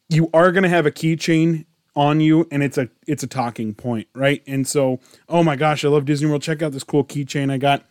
you 0.08 0.30
are 0.34 0.52
going 0.52 0.64
to 0.64 0.68
have 0.68 0.86
a 0.86 0.90
keychain 0.90 1.64
on 1.96 2.20
you 2.20 2.46
and 2.50 2.62
it's 2.62 2.76
a 2.76 2.88
it's 3.06 3.22
a 3.22 3.26
talking 3.26 3.74
point 3.74 4.06
right? 4.14 4.42
And 4.46 4.68
so 4.68 5.00
oh 5.28 5.42
my 5.42 5.56
gosh 5.56 5.84
i 5.84 5.88
love 5.88 6.04
disney 6.04 6.28
world. 6.28 6.42
Check 6.42 6.62
out 6.62 6.72
this 6.72 6.84
cool 6.84 7.04
keychain 7.04 7.50
i 7.50 7.56
got. 7.56 7.84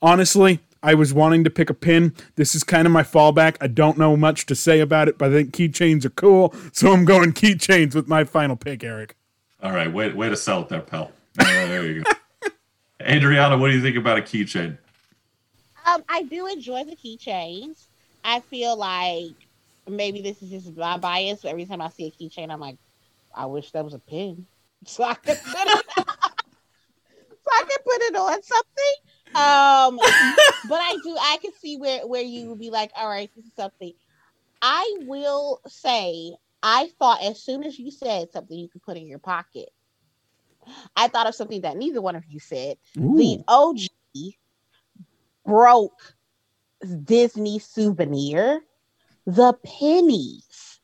Honestly 0.00 0.60
i 0.82 0.94
was 0.94 1.12
wanting 1.12 1.44
to 1.44 1.50
pick 1.50 1.68
a 1.68 1.74
pin. 1.74 2.14
This 2.36 2.54
is 2.54 2.62
kind 2.64 2.86
of 2.86 2.92
my 2.92 3.02
fallback. 3.02 3.56
I 3.60 3.66
don't 3.66 3.98
know 3.98 4.16
much 4.16 4.46
to 4.46 4.54
say 4.54 4.78
about 4.80 5.08
it 5.08 5.18
but 5.18 5.30
i 5.30 5.32
think 5.32 5.52
keychains 5.52 6.04
are 6.04 6.10
cool. 6.10 6.54
So 6.72 6.92
i'm 6.92 7.04
going 7.04 7.32
keychains 7.32 7.94
with 7.94 8.06
my 8.06 8.22
final 8.22 8.54
pick 8.54 8.84
Erik 8.84 9.16
all 9.62 9.72
right, 9.72 9.92
way, 9.92 10.12
way 10.12 10.28
to 10.28 10.36
sell 10.36 10.62
it 10.62 10.68
there, 10.68 10.80
pal. 10.80 11.12
Uh, 11.38 11.44
there 11.44 11.86
you 11.86 12.02
go. 12.02 12.10
Adriana, 13.02 13.56
what 13.56 13.68
do 13.68 13.74
you 13.74 13.82
think 13.82 13.96
about 13.96 14.18
a 14.18 14.22
keychain? 14.22 14.76
Um, 15.86 16.04
I 16.08 16.22
do 16.22 16.46
enjoy 16.46 16.84
the 16.84 16.96
keychains. 16.96 17.86
I 18.24 18.40
feel 18.40 18.76
like 18.76 19.34
maybe 19.88 20.22
this 20.22 20.42
is 20.42 20.50
just 20.50 20.76
my 20.76 20.98
bias, 20.98 21.40
but 21.42 21.48
every 21.50 21.66
time 21.66 21.80
I 21.80 21.88
see 21.88 22.06
a 22.06 22.10
keychain, 22.10 22.50
I'm 22.50 22.60
like, 22.60 22.76
I 23.34 23.46
wish 23.46 23.70
that 23.72 23.84
was 23.84 23.94
a 23.94 23.98
pin. 23.98 24.46
So 24.86 25.04
I 25.04 25.12
could 25.12 25.36
put 25.36 25.66
it 25.66 25.84
so 25.96 26.04
I 27.52 27.62
could 27.64 27.84
put 27.84 28.00
it 28.00 28.16
on 28.16 28.42
something. 28.42 28.94
Um 29.34 29.98
but 30.70 30.80
I 30.80 30.96
do 31.04 31.14
I 31.20 31.36
can 31.42 31.52
see 31.60 31.76
where 31.76 32.06
where 32.06 32.22
you 32.22 32.48
would 32.48 32.58
be 32.58 32.70
like, 32.70 32.90
all 32.96 33.06
right, 33.06 33.30
this 33.36 33.44
is 33.44 33.52
something. 33.54 33.92
I 34.62 35.00
will 35.00 35.60
say 35.66 36.32
I 36.62 36.90
thought 36.98 37.22
as 37.22 37.42
soon 37.42 37.64
as 37.64 37.78
you 37.78 37.90
said 37.90 38.32
something 38.32 38.58
you 38.58 38.68
could 38.68 38.82
put 38.82 38.96
in 38.96 39.06
your 39.06 39.18
pocket, 39.18 39.70
I 40.96 41.08
thought 41.08 41.26
of 41.26 41.34
something 41.34 41.62
that 41.62 41.76
neither 41.76 42.00
one 42.00 42.16
of 42.16 42.24
you 42.28 42.38
said. 42.38 42.76
Ooh. 42.98 43.16
The 43.16 43.42
OG 43.48 44.34
broke 45.46 46.14
Disney 47.04 47.58
souvenir, 47.58 48.60
the 49.26 49.54
pennies. 49.64 50.80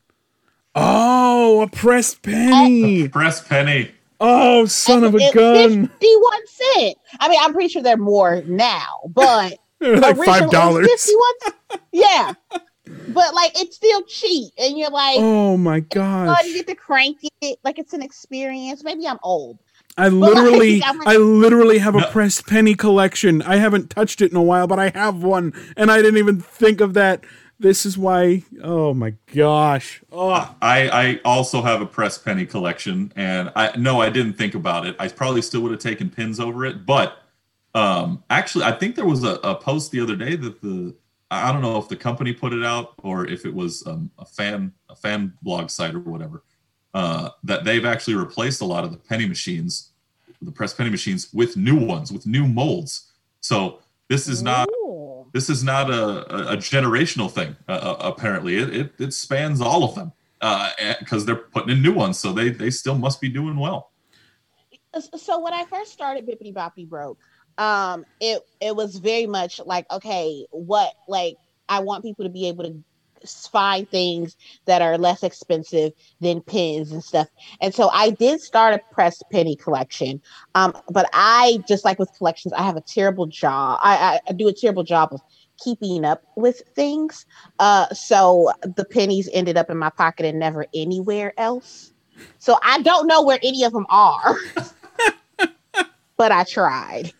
Oh, 0.75 1.61
a 1.61 1.67
pressed 1.67 2.21
penny. 2.21 3.05
A 3.05 3.09
pressed 3.09 3.47
penny. 3.47 3.91
Oh, 4.19 4.65
son 4.65 5.03
of 5.03 5.15
a 5.15 5.31
gun. 5.31 5.87
51 5.87 6.47
cent. 6.47 6.97
I 7.19 7.29
mean, 7.29 7.39
I'm 7.41 7.53
pretty 7.53 7.69
sure 7.69 7.83
they're 7.83 7.97
more 7.97 8.41
now, 8.45 9.01
but 9.09 9.57
like 9.79 10.17
$5. 10.17 10.85
51 10.85 11.81
Yeah 11.91 12.33
but 13.09 13.33
like 13.33 13.59
it's 13.59 13.75
still 13.75 14.03
cheap, 14.03 14.53
and 14.57 14.77
you're 14.77 14.89
like, 14.89 15.17
oh 15.19 15.57
my 15.57 15.79
god, 15.79 16.45
you 16.45 16.53
get 16.53 16.67
to 16.67 16.75
crank 16.75 17.19
it 17.41 17.59
like 17.63 17.79
it's 17.79 17.93
an 17.93 18.01
experience. 18.01 18.83
Maybe 18.83 19.07
I'm 19.07 19.19
old. 19.23 19.59
I 19.97 20.09
literally, 20.09 20.79
like, 20.79 21.07
I 21.07 21.17
literally 21.17 21.79
have 21.79 21.95
a 21.95 22.01
no. 22.01 22.07
pressed 22.07 22.45
penny 22.47 22.75
collection. 22.75 23.41
I 23.41 23.57
haven't 23.57 23.89
touched 23.89 24.21
it 24.21 24.31
in 24.31 24.37
a 24.37 24.43
while, 24.43 24.67
but 24.67 24.79
I 24.79 24.89
have 24.89 25.23
one, 25.23 25.53
and 25.75 25.91
I 25.91 25.97
didn't 25.97 26.17
even 26.17 26.39
think 26.39 26.81
of 26.81 26.93
that. 26.93 27.23
This 27.59 27.85
is 27.85 27.97
why. 27.97 28.43
Oh 28.61 28.93
my 28.93 29.15
gosh! 29.33 30.03
Oh, 30.11 30.29
I 30.61 30.89
I 30.89 31.19
also 31.25 31.63
have 31.63 31.81
a 31.81 31.87
pressed 31.87 32.23
penny 32.23 32.45
collection, 32.45 33.11
and 33.15 33.51
I 33.55 33.75
no, 33.75 33.99
I 33.99 34.09
didn't 34.09 34.33
think 34.33 34.53
about 34.53 34.85
it. 34.85 34.95
I 34.99 35.07
probably 35.07 35.41
still 35.41 35.61
would 35.61 35.71
have 35.71 35.81
taken 35.81 36.11
pins 36.11 36.39
over 36.39 36.65
it, 36.65 36.85
but 36.85 37.17
um, 37.73 38.23
actually, 38.29 38.65
I 38.65 38.71
think 38.71 38.95
there 38.95 39.05
was 39.05 39.23
a, 39.23 39.35
a 39.43 39.55
post 39.55 39.91
the 39.91 40.01
other 40.01 40.15
day 40.15 40.35
that 40.35 40.61
the 40.61 40.95
I 41.29 41.51
don't 41.51 41.61
know 41.61 41.77
if 41.77 41.89
the 41.89 41.95
company 41.95 42.33
put 42.33 42.53
it 42.53 42.63
out 42.63 42.93
or 43.03 43.27
if 43.27 43.45
it 43.45 43.53
was 43.53 43.85
um, 43.85 44.09
a 44.17 44.25
fan 44.25 44.71
a 44.89 44.95
fan 44.95 45.33
blog 45.41 45.69
site 45.69 45.93
or 45.93 45.99
whatever. 45.99 46.43
Uh, 46.93 47.29
that 47.43 47.63
they've 47.63 47.85
actually 47.85 48.15
replaced 48.15 48.61
a 48.61 48.65
lot 48.65 48.83
of 48.83 48.91
the 48.91 48.97
penny 48.97 49.27
machines, 49.27 49.91
the 50.41 50.51
press 50.51 50.73
penny 50.73 50.89
machines, 50.89 51.31
with 51.33 51.57
new 51.57 51.75
ones 51.75 52.11
with 52.11 52.25
new 52.25 52.47
molds. 52.47 53.11
So 53.41 53.79
this 54.09 54.27
is 54.27 54.41
not 54.41 54.69
Ooh. 54.69 55.27
this 55.33 55.49
is 55.49 55.63
not 55.63 55.89
a, 55.89 56.53
a 56.53 56.57
generational 56.57 57.29
thing. 57.29 57.55
Uh, 57.67 57.73
uh, 57.73 57.97
apparently, 57.99 58.57
it, 58.57 58.75
it, 58.75 58.93
it 58.99 59.13
spans 59.13 59.61
all 59.61 59.83
of 59.83 59.95
them 59.95 60.13
because 60.99 61.23
uh, 61.23 61.25
they're 61.25 61.35
putting 61.35 61.69
in 61.69 61.81
new 61.81 61.93
ones. 61.93 62.17
So 62.17 62.31
they 62.31 62.49
they 62.49 62.69
still 62.69 62.97
must 62.97 63.19
be 63.19 63.29
doing 63.29 63.57
well. 63.57 63.91
So 65.17 65.39
when 65.39 65.53
I 65.53 65.65
first 65.65 65.91
started 65.91 66.25
Bibbidi 66.25 66.53
Bobbidi 66.53 66.87
Broke, 66.87 67.19
um 67.57 68.05
it 68.19 68.41
it 68.61 68.75
was 68.75 68.97
very 68.97 69.25
much 69.25 69.59
like 69.65 69.85
okay 69.91 70.45
what 70.51 70.93
like 71.07 71.35
i 71.69 71.79
want 71.79 72.03
people 72.03 72.23
to 72.23 72.29
be 72.29 72.47
able 72.47 72.63
to 72.63 72.83
find 73.51 73.89
things 73.89 74.35
that 74.65 74.81
are 74.81 74.97
less 74.97 75.23
expensive 75.23 75.91
than 76.19 76.41
pins 76.41 76.91
and 76.91 77.03
stuff. 77.03 77.27
And 77.61 77.73
so 77.73 77.89
i 77.89 78.11
did 78.11 78.41
start 78.41 78.75
a 78.75 78.93
pressed 78.93 79.23
penny 79.31 79.55
collection. 79.55 80.21
Um 80.55 80.73
but 80.89 81.09
i 81.13 81.59
just 81.67 81.85
like 81.85 81.99
with 81.99 82.15
collections 82.17 82.53
i 82.53 82.63
have 82.63 82.77
a 82.77 82.81
terrible 82.81 83.25
job 83.25 83.79
i, 83.81 84.19
I 84.27 84.33
do 84.33 84.47
a 84.47 84.53
terrible 84.53 84.83
job 84.83 85.09
of 85.11 85.21
keeping 85.63 86.05
up 86.05 86.21
with 86.35 86.61
things. 86.75 87.25
Uh 87.59 87.87
so 87.93 88.51
the 88.61 88.85
pennies 88.85 89.29
ended 89.33 89.57
up 89.57 89.69
in 89.69 89.77
my 89.77 89.89
pocket 89.89 90.25
and 90.25 90.39
never 90.39 90.65
anywhere 90.73 91.33
else. 91.37 91.93
So 92.39 92.57
i 92.63 92.81
don't 92.81 93.07
know 93.07 93.23
where 93.23 93.39
any 93.43 93.63
of 93.63 93.73
them 93.73 93.85
are. 93.89 94.37
But 96.17 96.31
i 96.31 96.43
tried 96.45 97.13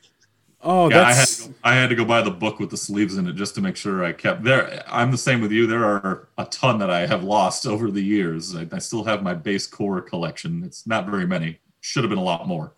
Oh, 0.61 0.89
yeah, 0.89 1.03
I 1.03 1.13
had, 1.13 1.27
go, 1.27 1.53
I 1.63 1.75
had 1.75 1.89
to 1.89 1.95
go 1.95 2.03
buy 2.03 2.21
the 2.21 2.31
book 2.31 2.59
with 2.59 2.71
the 2.71 2.77
sleeves 2.77 3.15
in 3.15 3.27
it 3.27 3.33
just 3.33 3.55
to 3.55 3.61
make 3.61 3.75
sure 3.75 4.03
I 4.03 4.11
kept 4.11 4.43
there. 4.43 4.83
I'm 4.87 5.11
the 5.11 5.17
same 5.17 5.39
with 5.39 5.51
you. 5.51 5.67
There 5.67 5.85
are 5.85 6.27
a 6.37 6.45
ton 6.45 6.79
that 6.79 6.89
I 6.89 7.05
have 7.05 7.23
lost 7.23 7.67
over 7.67 7.91
the 7.91 8.01
years. 8.01 8.55
I, 8.55 8.67
I 8.71 8.79
still 8.79 9.03
have 9.03 9.21
my 9.21 9.33
base 9.33 9.67
core 9.67 10.01
collection. 10.01 10.63
It's 10.63 10.87
not 10.87 11.05
very 11.05 11.27
many. 11.27 11.59
Should 11.79 12.03
have 12.03 12.09
been 12.09 12.19
a 12.19 12.23
lot 12.23 12.47
more, 12.47 12.73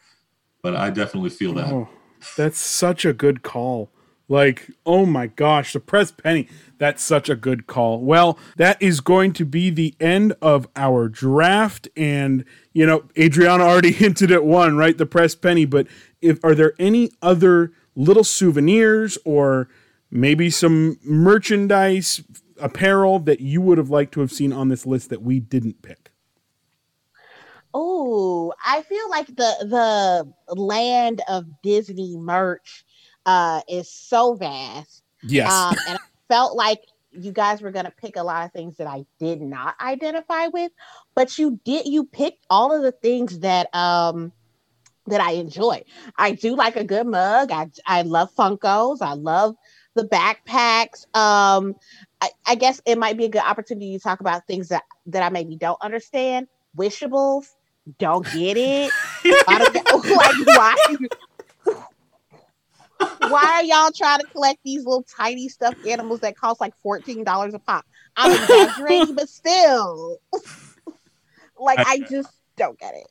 but 0.62 0.76
I 0.76 0.90
definitely 0.90 1.30
feel 1.30 1.54
that. 1.54 1.72
Oh, 1.72 1.90
that's 2.36 2.60
such 2.60 3.06
a 3.06 3.14
good 3.14 3.44
call. 3.44 3.90
Like, 4.30 4.70
oh 4.86 5.08
my 5.08 5.26
gosh, 5.26 5.74
the 5.74 5.80
press 5.80 6.12
penny. 6.12 6.48
That's 6.78 7.02
such 7.02 7.30
a 7.30 7.36
good 7.36 7.66
call. 7.66 8.00
Well, 8.02 8.38
that 8.58 8.80
is 8.80 9.02
going 9.02 9.34
to 9.34 9.46
be 9.46 9.72
the 9.72 9.96
end 10.00 10.34
of 10.40 10.68
our 10.76 11.10
draft. 11.10 11.88
And, 11.98 12.46
you 12.72 12.86
know, 12.86 13.06
Adriana 13.18 13.64
already 13.64 13.92
hinted 13.94 14.32
at 14.32 14.46
one, 14.46 14.78
right? 14.78 14.96
The 14.96 15.08
press 15.08 15.34
penny. 15.34 15.66
But 15.66 15.88
if 16.22 16.44
are 16.44 16.56
there 16.56 16.74
any 16.80 17.12
other 17.22 17.72
little 17.96 18.24
souvenirs 18.24 19.18
or 19.26 19.70
maybe 20.12 20.50
some 20.50 20.98
merchandise, 21.04 22.24
apparel 22.60 23.20
that 23.20 23.40
you 23.40 23.62
would 23.62 23.78
have 23.78 23.90
liked 23.90 24.14
to 24.14 24.20
have 24.20 24.32
seen 24.32 24.52
on 24.52 24.70
this 24.70 24.86
list 24.86 25.10
that 25.10 25.22
we 25.22 25.40
didn't 25.40 25.82
pick? 25.82 26.12
Oh, 27.74 28.54
I 28.66 28.82
feel 28.82 29.10
like 29.10 29.28
the 29.28 30.34
the 30.48 30.56
land 30.56 31.22
of 31.28 31.46
Disney 31.62 32.16
merch 32.18 32.84
uh 33.26 33.62
is 33.68 33.92
so 33.92 34.36
vast. 34.36 35.04
Yes. 35.22 35.52
Um, 35.52 35.76
and 35.88 35.98
I 35.98 36.02
felt 36.28 36.56
like 36.56 36.82
you 37.12 37.32
guys 37.32 37.62
were 37.62 37.72
gonna 37.72 37.94
pick 37.96 38.16
a 38.16 38.24
lot 38.24 38.46
of 38.46 38.52
things 38.54 38.78
that 38.78 38.88
I 38.88 39.06
did 39.20 39.42
not 39.42 39.76
identify 39.80 40.48
with, 40.48 40.72
but 41.16 41.38
you 41.38 41.60
did 41.64 41.88
you 41.88 42.06
picked 42.06 42.46
all 42.50 42.76
of 42.76 42.82
the 42.82 42.92
things 42.92 43.40
that 43.40 43.74
um 43.76 44.32
that 45.10 45.22
I 45.22 45.34
enjoy. 45.34 45.84
I 46.18 46.32
do 46.32 46.56
like 46.56 46.76
a 46.76 46.84
good 46.84 47.08
mug. 47.08 47.52
I 47.52 47.70
I 47.86 48.02
love 48.04 48.34
Funkos. 48.36 49.02
I 49.02 49.14
love 49.14 49.56
the 49.96 50.04
backpacks. 50.04 51.06
Um, 51.16 51.76
I, 52.22 52.30
I 52.46 52.56
guess 52.56 52.82
it 52.86 52.98
might 52.98 53.18
be 53.18 53.26
a 53.26 53.30
good 53.30 53.42
opportunity 53.42 53.98
to 53.98 54.04
talk 54.04 54.20
about 54.20 54.48
things 54.48 54.70
that 54.70 54.84
that 55.08 55.24
I 55.24 55.30
maybe 55.30 55.56
don't 55.56 55.82
understand. 55.82 56.48
Wishables, 56.78 57.48
don't 57.98 58.26
get 58.32 58.58
it. 58.58 58.92
like 59.26 60.36
why? 60.46 60.76
Why 63.30 63.44
are 63.44 63.64
y'all 63.64 63.92
trying 63.96 64.20
to 64.20 64.28
collect 64.28 64.60
these 64.64 64.86
little 64.86 65.04
tiny 65.04 65.50
stuffed 65.50 65.86
animals 65.86 66.20
that 66.22 66.38
cost 66.38 66.60
like 66.62 66.74
fourteen 66.82 67.24
dollars 67.24 67.54
a 67.54 67.60
pop? 67.60 67.86
I'm 68.16 68.32
exaggerating, 68.32 69.16
but 69.16 69.30
still, 69.30 70.18
like 71.60 71.80
I 71.80 72.00
just 72.10 72.30
don't 72.58 72.78
get 72.78 72.96
it. 72.96 73.08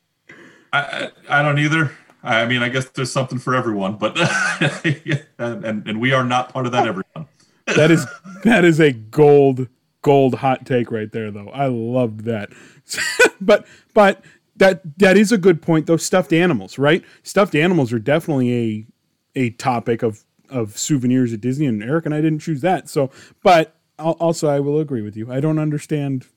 I, 0.71 1.09
I, 1.29 1.41
don't 1.41 1.59
either. 1.59 1.91
I 2.23 2.45
mean, 2.45 2.61
I 2.61 2.69
guess 2.69 2.89
there's 2.89 3.11
something 3.11 3.39
for 3.39 3.55
everyone, 3.55 3.97
but 3.97 4.17
and, 5.37 5.65
and 5.65 5.87
and 5.87 6.01
we 6.01 6.13
are 6.13 6.23
not 6.23 6.53
part 6.53 6.65
of 6.65 6.71
that 6.73 6.87
everyone. 6.87 7.27
that 7.67 7.91
is 7.91 8.05
that 8.43 8.65
is 8.65 8.79
a 8.79 8.91
gold 8.91 9.67
gold 10.01 10.35
hot 10.35 10.65
take 10.65 10.91
right 10.91 11.11
there 11.11 11.31
though. 11.31 11.49
I 11.49 11.67
loved 11.67 12.25
that. 12.25 12.49
but 13.41 13.65
but 13.93 14.23
that 14.57 14.81
that 14.99 15.17
is 15.17 15.31
a 15.31 15.37
good 15.37 15.61
point 15.61 15.87
though 15.87 15.97
stuffed 15.97 16.33
animals, 16.33 16.77
right? 16.77 17.03
Stuffed 17.23 17.55
animals 17.55 17.91
are 17.93 17.99
definitely 17.99 18.53
a 18.53 19.45
a 19.45 19.49
topic 19.51 20.03
of 20.03 20.23
of 20.49 20.77
souvenirs 20.77 21.33
at 21.33 21.41
Disney 21.41 21.65
and 21.65 21.83
Erik 21.83 22.05
and 22.05 22.13
I 22.13 22.21
didn't 22.21 22.39
choose 22.39 22.61
that. 22.61 22.89
So, 22.89 23.11
but 23.43 23.75
also 23.97 24.49
I 24.49 24.59
will 24.59 24.79
agree 24.79 25.01
with 25.01 25.15
you. 25.15 25.31
I 25.31 25.39
don't 25.39 25.59
understand 25.59 26.27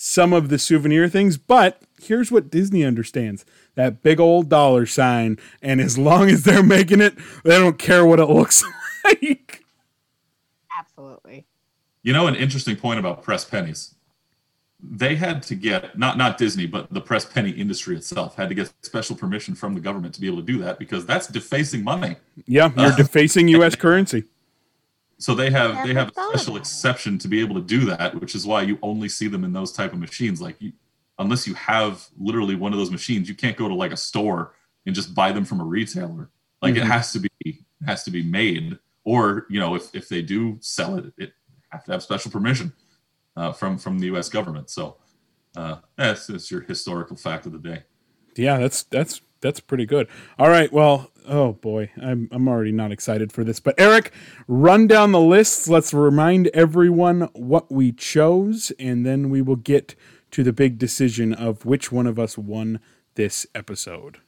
some 0.00 0.32
of 0.32 0.48
the 0.48 0.58
souvenir 0.58 1.08
things, 1.08 1.36
but 1.36 1.82
here's 2.00 2.30
what 2.30 2.50
Disney 2.50 2.84
understands 2.84 3.44
that 3.78 4.02
big 4.02 4.18
old 4.18 4.48
dollar 4.48 4.86
sign. 4.86 5.38
And 5.62 5.80
as 5.80 5.96
long 5.96 6.28
as 6.28 6.42
they're 6.42 6.64
making 6.64 7.00
it, 7.00 7.16
they 7.44 7.56
don't 7.56 7.78
care 7.78 8.04
what 8.04 8.18
it 8.18 8.26
looks 8.26 8.64
like. 9.04 9.64
Absolutely. 10.76 11.46
You 12.02 12.12
know, 12.12 12.26
an 12.26 12.34
interesting 12.34 12.74
point 12.74 12.98
about 12.98 13.22
press 13.22 13.44
pennies. 13.44 13.94
They 14.80 15.14
had 15.14 15.44
to 15.44 15.54
get 15.54 15.96
not 15.96 16.18
not 16.18 16.38
Disney, 16.38 16.66
but 16.66 16.92
the 16.92 17.00
press 17.00 17.24
penny 17.24 17.50
industry 17.50 17.96
itself 17.96 18.34
had 18.34 18.48
to 18.48 18.54
get 18.54 18.72
special 18.82 19.14
permission 19.14 19.54
from 19.54 19.74
the 19.74 19.80
government 19.80 20.12
to 20.14 20.20
be 20.20 20.26
able 20.26 20.38
to 20.38 20.42
do 20.42 20.58
that 20.58 20.80
because 20.80 21.06
that's 21.06 21.28
defacing 21.28 21.84
money. 21.84 22.16
Yeah, 22.46 22.70
you're 22.76 22.92
uh, 22.92 22.96
defacing 22.96 23.46
U.S. 23.58 23.76
currency. 23.76 24.24
So 25.18 25.34
they 25.34 25.50
have 25.50 25.86
they 25.86 25.94
have 25.94 26.10
a 26.16 26.28
special 26.30 26.56
exception 26.56 27.18
to 27.18 27.28
be 27.28 27.40
able 27.40 27.56
to 27.56 27.60
do 27.60 27.84
that, 27.86 28.20
which 28.20 28.34
is 28.34 28.46
why 28.46 28.62
you 28.62 28.78
only 28.82 29.08
see 29.08 29.28
them 29.28 29.44
in 29.44 29.52
those 29.52 29.72
type 29.72 29.92
of 29.92 29.98
machines. 29.98 30.40
Like 30.40 30.56
you, 30.60 30.72
unless 31.18 31.46
you 31.46 31.54
have 31.54 32.06
literally 32.18 32.54
one 32.54 32.72
of 32.72 32.78
those 32.78 32.90
machines, 32.90 33.28
you 33.28 33.34
can't 33.34 33.56
go 33.56 33.68
to 33.68 33.74
like 33.74 33.92
a 33.92 33.96
store 33.96 34.54
and 34.86 34.94
just 34.94 35.14
buy 35.14 35.32
them 35.32 35.44
from 35.44 35.60
a 35.60 35.64
retailer. 35.64 36.30
Like 36.62 36.74
mm-hmm. 36.74 36.82
it 36.82 36.86
has 36.86 37.12
to 37.12 37.20
be 37.20 37.30
it 37.44 37.86
has 37.86 38.04
to 38.04 38.10
be 38.10 38.22
made, 38.22 38.78
or 39.04 39.46
you 39.48 39.60
know, 39.60 39.74
if 39.74 39.94
if 39.94 40.08
they 40.08 40.22
do 40.22 40.58
sell 40.60 40.96
it, 40.96 41.12
it 41.16 41.32
have 41.70 41.84
to 41.84 41.92
have 41.92 42.02
special 42.02 42.30
permission 42.30 42.72
uh, 43.36 43.52
from 43.52 43.78
from 43.78 43.98
the 43.98 44.06
U.S. 44.06 44.28
government. 44.28 44.70
So 44.70 44.96
uh, 45.56 45.76
that's, 45.96 46.26
that's 46.26 46.50
your 46.50 46.62
historical 46.62 47.16
fact 47.16 47.46
of 47.46 47.52
the 47.52 47.58
day. 47.58 47.82
Yeah, 48.36 48.58
that's 48.58 48.84
that's 48.84 49.20
that's 49.40 49.60
pretty 49.60 49.86
good. 49.86 50.08
All 50.38 50.48
right, 50.48 50.72
well, 50.72 51.10
oh 51.26 51.52
boy, 51.52 51.90
I'm 52.00 52.28
I'm 52.32 52.48
already 52.48 52.72
not 52.72 52.92
excited 52.92 53.32
for 53.32 53.44
this. 53.44 53.60
But 53.60 53.78
Erik, 53.78 54.12
run 54.46 54.86
down 54.86 55.12
the 55.12 55.20
lists. 55.20 55.68
Let's 55.68 55.94
remind 55.94 56.48
everyone 56.48 57.22
what 57.32 57.70
we 57.70 57.92
chose, 57.92 58.72
and 58.78 59.06
then 59.06 59.30
we 59.30 59.42
will 59.42 59.56
get 59.56 59.94
to 60.30 60.42
the 60.42 60.52
big 60.52 60.78
decision 60.78 61.32
of 61.32 61.64
which 61.64 61.90
one 61.92 62.06
of 62.06 62.18
us 62.18 62.36
won 62.36 62.80
this 63.14 63.46
episode. 63.54 64.18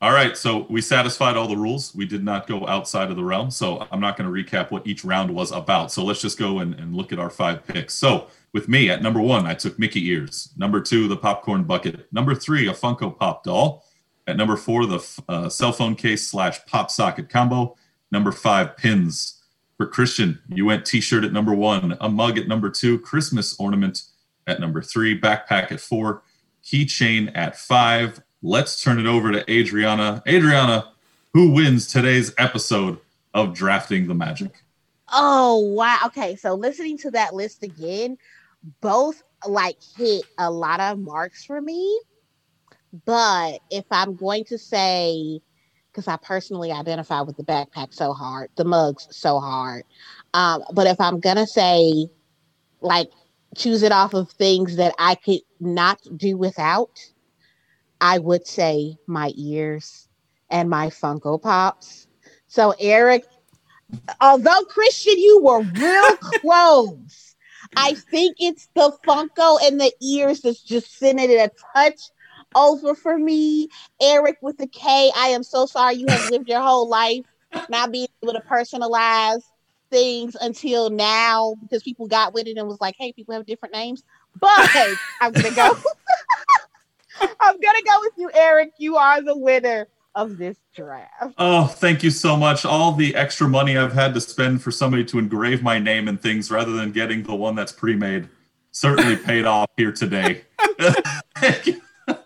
All 0.00 0.12
right, 0.12 0.36
so 0.36 0.64
we 0.70 0.80
satisfied 0.80 1.36
all 1.36 1.48
the 1.48 1.56
rules. 1.56 1.92
We 1.92 2.06
did 2.06 2.24
not 2.24 2.46
go 2.46 2.68
outside 2.68 3.10
of 3.10 3.16
the 3.16 3.24
realm, 3.24 3.50
so 3.50 3.84
I'm 3.90 3.98
not 3.98 4.16
going 4.16 4.32
to 4.32 4.42
recap 4.42 4.70
what 4.70 4.86
each 4.86 5.04
round 5.04 5.34
was 5.34 5.50
about. 5.50 5.90
So 5.90 6.04
let's 6.04 6.20
just 6.20 6.38
go 6.38 6.60
and, 6.60 6.74
and 6.74 6.94
look 6.94 7.12
at 7.12 7.18
our 7.18 7.30
five 7.30 7.66
picks. 7.66 7.94
So 7.94 8.28
with 8.52 8.68
me 8.68 8.90
at 8.90 9.02
number 9.02 9.20
one, 9.20 9.44
I 9.44 9.54
took 9.54 9.76
Mickey 9.76 10.06
ears. 10.08 10.50
Number 10.56 10.80
two, 10.80 11.08
the 11.08 11.16
popcorn 11.16 11.64
bucket. 11.64 12.06
Number 12.12 12.36
three, 12.36 12.68
a 12.68 12.72
Funko 12.72 13.18
Pop 13.18 13.42
doll. 13.42 13.84
At 14.28 14.36
number 14.36 14.56
four, 14.56 14.86
the 14.86 15.22
uh, 15.28 15.48
cell 15.48 15.72
phone 15.72 15.96
case 15.96 16.28
slash 16.28 16.64
pop 16.66 16.92
socket 16.92 17.28
combo. 17.28 17.76
Number 18.12 18.30
five, 18.30 18.76
pins. 18.76 19.42
For 19.78 19.86
Christian, 19.86 20.40
you 20.48 20.64
went 20.64 20.86
t 20.86 21.00
shirt 21.00 21.24
at 21.24 21.32
number 21.32 21.54
one, 21.54 21.96
a 22.00 22.08
mug 22.08 22.36
at 22.36 22.46
number 22.46 22.68
two, 22.68 22.98
Christmas 22.98 23.58
ornament 23.58 24.02
at 24.48 24.60
number 24.60 24.82
three, 24.82 25.18
backpack 25.18 25.70
at 25.70 25.80
four, 25.80 26.22
keychain 26.64 27.30
at 27.34 27.56
five. 27.56 28.20
Let's 28.42 28.82
turn 28.82 28.98
it 28.98 29.06
over 29.06 29.32
to 29.32 29.50
Adriana. 29.50 30.22
Adriana, 30.26 30.92
who 31.32 31.52
wins 31.52 31.86
today's 31.86 32.32
episode 32.38 32.98
of 33.34 33.54
Drafting 33.54 34.08
the 34.08 34.14
Magic? 34.14 34.62
Oh, 35.12 35.58
wow. 35.58 35.98
Okay. 36.06 36.36
So 36.36 36.54
listening 36.54 36.98
to 36.98 37.10
that 37.12 37.34
list 37.34 37.62
again, 37.62 38.18
both 38.80 39.22
like 39.46 39.76
hit 39.96 40.24
a 40.38 40.50
lot 40.50 40.80
of 40.80 40.98
marks 40.98 41.44
for 41.44 41.60
me. 41.60 42.00
But 43.04 43.58
if 43.70 43.84
I'm 43.90 44.16
going 44.16 44.44
to 44.46 44.58
say, 44.58 45.40
because 45.90 46.08
I 46.08 46.16
personally 46.16 46.70
identify 46.70 47.20
with 47.22 47.36
the 47.36 47.44
backpack 47.44 47.92
so 47.92 48.12
hard, 48.12 48.50
the 48.56 48.64
mugs 48.64 49.08
so 49.10 49.40
hard. 49.40 49.84
Um, 50.34 50.62
but 50.72 50.86
if 50.86 51.00
I'm 51.00 51.20
gonna 51.20 51.46
say, 51.46 52.08
like, 52.80 53.10
choose 53.56 53.82
it 53.82 53.92
off 53.92 54.14
of 54.14 54.30
things 54.30 54.76
that 54.76 54.94
I 54.98 55.14
could 55.14 55.40
not 55.60 56.00
do 56.16 56.36
without, 56.36 56.98
I 58.00 58.18
would 58.18 58.46
say 58.46 58.98
my 59.06 59.32
ears 59.36 60.08
and 60.50 60.70
my 60.70 60.88
Funko 60.88 61.40
Pops. 61.40 62.06
So, 62.46 62.74
Erik, 62.78 63.24
although 64.20 64.62
Christian, 64.64 65.18
you 65.18 65.40
were 65.42 65.62
real 65.62 66.16
close. 66.40 67.34
I 67.76 67.94
think 68.10 68.36
it's 68.38 68.68
the 68.74 68.92
Funko 69.06 69.58
and 69.62 69.80
the 69.80 69.92
ears 70.02 70.40
that's 70.40 70.62
just 70.62 70.98
sending 70.98 71.30
it 71.30 71.34
a 71.34 71.50
touch 71.74 72.00
over 72.54 72.94
for 72.94 73.16
me. 73.16 73.68
Erik 74.00 74.38
with 74.42 74.58
the 74.58 74.66
K, 74.66 75.10
I 75.16 75.28
am 75.28 75.42
so 75.42 75.66
sorry 75.66 75.94
you 75.94 76.08
have 76.08 76.24
lived 76.24 76.48
your 76.48 76.62
whole 76.62 76.88
life 76.88 77.24
not 77.68 77.92
being 77.92 78.08
able 78.22 78.32
to 78.32 78.40
personalize 78.40 79.42
things 79.90 80.36
until 80.40 80.90
now 80.90 81.54
because 81.62 81.82
people 81.82 82.06
got 82.06 82.34
with 82.34 82.46
it 82.46 82.56
and 82.56 82.68
was 82.68 82.80
like, 82.80 82.96
hey, 82.98 83.12
people 83.12 83.34
have 83.34 83.46
different 83.46 83.74
names. 83.74 84.02
But 84.40 84.70
I'm 85.20 85.32
gonna 85.32 85.54
go. 85.54 85.76
I'm 87.20 87.60
gonna 87.60 87.82
go 87.84 88.00
with 88.00 88.12
you, 88.16 88.30
Erik. 88.32 88.72
You 88.78 88.96
are 88.96 89.20
the 89.22 89.36
winner 89.36 89.88
of 90.14 90.36
this 90.36 90.56
draft. 90.74 91.34
Oh, 91.38 91.66
thank 91.66 92.02
you 92.02 92.10
so 92.10 92.36
much. 92.36 92.64
All 92.64 92.92
the 92.92 93.14
extra 93.14 93.48
money 93.48 93.76
I've 93.76 93.92
had 93.92 94.14
to 94.14 94.20
spend 94.20 94.62
for 94.62 94.70
somebody 94.70 95.04
to 95.06 95.18
engrave 95.18 95.62
my 95.62 95.78
name 95.78 96.08
and 96.08 96.20
things 96.20 96.50
rather 96.50 96.72
than 96.72 96.92
getting 96.92 97.22
the 97.22 97.34
one 97.34 97.54
that's 97.54 97.72
pre-made 97.72 98.28
certainly 98.72 99.16
paid 99.24 99.44
off 99.44 99.70
here 99.76 99.92
today. 99.92 100.42
thank 101.36 101.66
you. 101.66 101.80
Oh, 102.08 102.16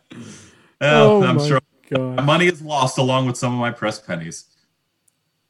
oh, 0.81 1.23
I'm 1.23 1.39
sure 1.39 1.61
God. 1.91 2.25
money 2.25 2.47
is 2.47 2.63
lost 2.63 2.99
along 2.99 3.27
with 3.27 3.37
some 3.37 3.53
of 3.53 3.61
my 3.61 3.71
press 3.71 3.99
pennies. 4.01 4.47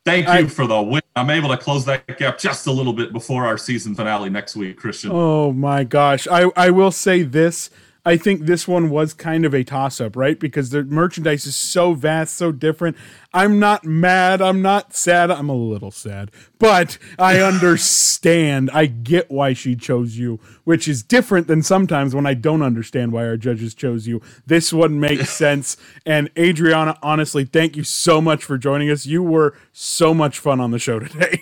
Thank 0.05 0.27
you 0.27 0.33
I, 0.33 0.47
for 0.47 0.67
the 0.67 0.83
win. 0.83 1.02
I'm 1.15 1.29
able 1.29 1.51
to 1.51 1.59
close 1.59 1.85
that 1.85 2.19
gap 2.19 2.39
just 2.39 2.67
a 2.67 2.73
little 2.73 2.95
bit 2.95 3.13
before 3.13 3.45
our 3.47 3.59
season 3.59 3.95
finale 3.95 4.31
next 4.31 4.57
week, 4.57 4.79
Christian. 4.79 5.11
Oh 5.13 5.53
my 5.53 5.85
gosh. 5.85 6.27
I, 6.27 6.51
I 6.57 6.71
will 6.71 6.91
say 6.91 7.23
this. 7.23 7.69
I 8.05 8.17
think 8.17 8.43
this 8.43 8.67
one 8.67 8.91
was 8.91 9.15
kind 9.15 9.45
of 9.45 9.55
a 9.55 9.63
toss 9.63 10.01
up, 10.01 10.17
right? 10.17 10.39
Because 10.39 10.71
the 10.71 10.83
merchandise 10.83 11.47
is 11.47 11.55
so 11.55 11.95
vast, 11.95 12.35
so 12.37 12.51
different. 12.51 12.97
I'm 13.33 13.61
not 13.61 13.85
mad. 13.85 14.43
I'm 14.43 14.61
not 14.61 14.95
sad. 14.95 15.31
I'm 15.31 15.49
a 15.49 15.55
little 15.55 15.93
sad, 15.93 16.33
but 16.59 16.99
I 17.17 17.41
understand. 17.41 18.71
I 18.73 18.87
get 18.87 19.31
why 19.31 19.53
she 19.53 19.77
chose 19.77 20.19
you, 20.19 20.41
which 20.65 20.89
is 20.89 21.05
different 21.05 21.47
than 21.47 21.63
sometimes 21.63 22.13
when 22.13 22.27
I 22.27 22.35
don't 22.35 22.63
understand 22.63 23.13
why 23.13 23.25
our 23.25 23.37
judges 23.37 23.73
chose 23.73 24.09
you. 24.09 24.21
This 24.47 24.73
one 24.73 24.99
makes 24.99 25.31
sense. 25.37 25.77
And 26.05 26.29
Adriana, 26.37 26.99
honestly, 27.03 27.45
thank 27.45 27.77
you 27.77 27.85
so 27.85 28.21
much 28.21 28.45
for 28.45 28.59
joining 28.59 28.91
us. 28.91 29.07
You 29.07 29.23
were 29.23 29.55
so 29.73 30.13
much 30.13 30.41
fun 30.41 30.61
on 30.61 30.73
the 30.73 30.81
show 30.81 30.99
today. 30.99 31.41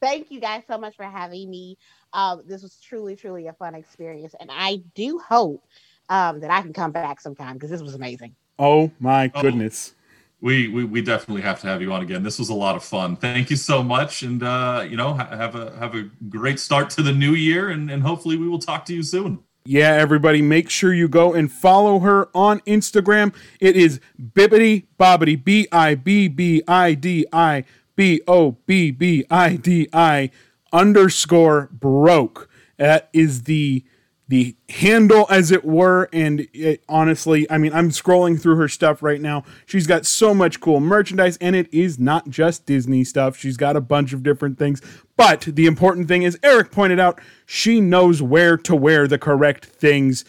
Thank 0.00 0.32
you 0.32 0.40
guys 0.40 0.62
so 0.68 0.78
much 0.78 0.96
for 0.96 1.04
having 1.04 1.48
me. 1.48 1.78
Um, 2.12 2.42
this 2.46 2.62
was 2.62 2.78
truly, 2.80 3.16
truly 3.16 3.46
a 3.46 3.52
fun 3.52 3.74
experience, 3.74 4.34
and 4.38 4.50
I 4.52 4.82
do 4.94 5.18
hope 5.18 5.64
um, 6.08 6.40
that 6.40 6.50
I 6.50 6.62
can 6.62 6.72
come 6.72 6.92
back 6.92 7.20
sometime 7.20 7.54
because 7.54 7.70
this 7.70 7.82
was 7.82 7.94
amazing. 7.94 8.34
Oh 8.58 8.90
my 9.00 9.30
oh, 9.34 9.42
goodness. 9.42 9.94
we, 10.40 10.68
we 10.68 10.84
we 10.84 11.00
definitely 11.00 11.42
have 11.42 11.60
to 11.60 11.68
have 11.68 11.80
you 11.80 11.92
on 11.92 12.02
again. 12.02 12.22
This 12.22 12.38
was 12.38 12.48
a 12.48 12.54
lot 12.54 12.76
of 12.76 12.84
fun. 12.84 13.16
Thank 13.16 13.48
you 13.48 13.56
so 13.56 13.82
much, 13.82 14.22
and 14.22 14.42
uh, 14.42 14.84
you 14.88 14.96
know, 14.96 15.14
ha- 15.14 15.34
have 15.34 15.54
a 15.54 15.74
have 15.78 15.94
a 15.94 16.10
great 16.28 16.58
start 16.58 16.90
to 16.90 17.02
the 17.02 17.12
new 17.12 17.32
year, 17.32 17.70
and, 17.70 17.90
and 17.90 18.02
hopefully 18.02 18.36
we 18.36 18.48
will 18.48 18.58
talk 18.58 18.84
to 18.86 18.94
you 18.94 19.02
soon. 19.02 19.38
Yeah, 19.64 19.92
everybody, 19.92 20.42
make 20.42 20.68
sure 20.68 20.92
you 20.92 21.06
go 21.06 21.32
and 21.32 21.50
follow 21.50 22.00
her 22.00 22.28
on 22.34 22.58
Instagram. 22.60 23.32
It 23.60 23.76
is 23.76 24.00
Bibbidi 24.20 24.86
Bobbidi, 24.98 25.42
B 25.42 25.68
I 25.70 25.94
B 25.94 26.26
B 26.26 26.62
I 26.66 26.94
D 26.94 27.26
I 27.32 27.64
B 27.94 28.20
O 28.26 28.56
B 28.66 28.90
B 28.90 29.24
I 29.30 29.54
D 29.54 29.88
I 29.92 30.30
underscore 30.72 31.68
broke. 31.72 32.48
That 32.78 33.08
is 33.12 33.44
the 33.44 33.84
the 34.32 34.56
handle 34.70 35.26
as 35.28 35.50
it 35.50 35.62
were 35.62 36.08
and 36.10 36.48
it, 36.54 36.82
honestly 36.88 37.46
i 37.50 37.58
mean 37.58 37.70
i'm 37.74 37.90
scrolling 37.90 38.40
through 38.40 38.56
her 38.56 38.66
stuff 38.66 39.02
right 39.02 39.20
now. 39.20 39.44
She's 39.66 39.86
got 39.86 40.06
so 40.06 40.32
much 40.32 40.58
cool 40.58 40.80
merchandise 40.80 41.36
and 41.36 41.54
it 41.54 41.68
is 41.70 41.98
not 41.98 42.30
just 42.30 42.64
disney 42.64 43.04
stuff. 43.04 43.36
She's 43.36 43.58
got 43.58 43.76
a 43.76 43.80
bunch 43.82 44.14
of 44.14 44.22
different 44.22 44.58
things. 44.58 44.80
But 45.18 45.42
the 45.42 45.66
important 45.66 46.08
thing 46.08 46.22
is 46.22 46.38
Erik 46.42 46.70
pointed 46.70 46.98
out 46.98 47.20
she 47.44 47.82
knows 47.82 48.22
where 48.22 48.56
to 48.56 48.74
wear 48.74 49.06
the 49.06 49.18
correct 49.18 49.66
things. 49.66 50.24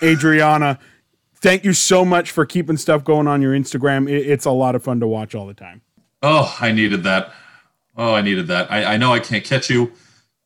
Adriana 0.00 0.78
thank 1.34 1.64
you 1.64 1.72
so 1.72 2.04
much 2.04 2.30
for 2.30 2.46
keeping 2.46 2.76
stuff 2.76 3.02
going 3.02 3.26
on 3.26 3.42
your 3.42 3.52
instagram. 3.52 4.08
It, 4.08 4.28
it's 4.28 4.44
a 4.44 4.52
lot 4.52 4.76
of 4.76 4.84
fun 4.84 5.00
to 5.00 5.08
watch 5.08 5.34
all 5.34 5.48
the 5.48 5.54
time. 5.54 5.82
Oh 6.22 6.56
i 6.60 6.70
needed 6.70 7.02
that 7.02 7.32
oh 7.96 8.14
i 8.14 8.20
needed 8.20 8.46
that 8.46 8.70
i, 8.70 8.94
I 8.94 8.96
know 8.96 9.12
i 9.12 9.20
can't 9.20 9.44
catch 9.44 9.70
you 9.70 9.92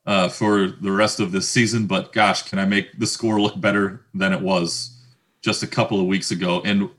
uh, 0.06 0.28
for 0.28 0.68
the 0.68 0.92
rest 0.92 1.20
of 1.20 1.32
this 1.32 1.48
season. 1.48 1.86
But 1.86 2.12
gosh, 2.12 2.42
can 2.42 2.58
I 2.58 2.64
make 2.64 2.98
the 2.98 3.06
score 3.06 3.40
look 3.40 3.60
better 3.60 4.04
than 4.12 4.32
it 4.32 4.40
was 4.40 4.98
just 5.42 5.62
a 5.62 5.66
couple 5.66 6.00
of 6.00 6.06
weeks 6.06 6.30
ago? 6.30 6.62
And 6.64 6.90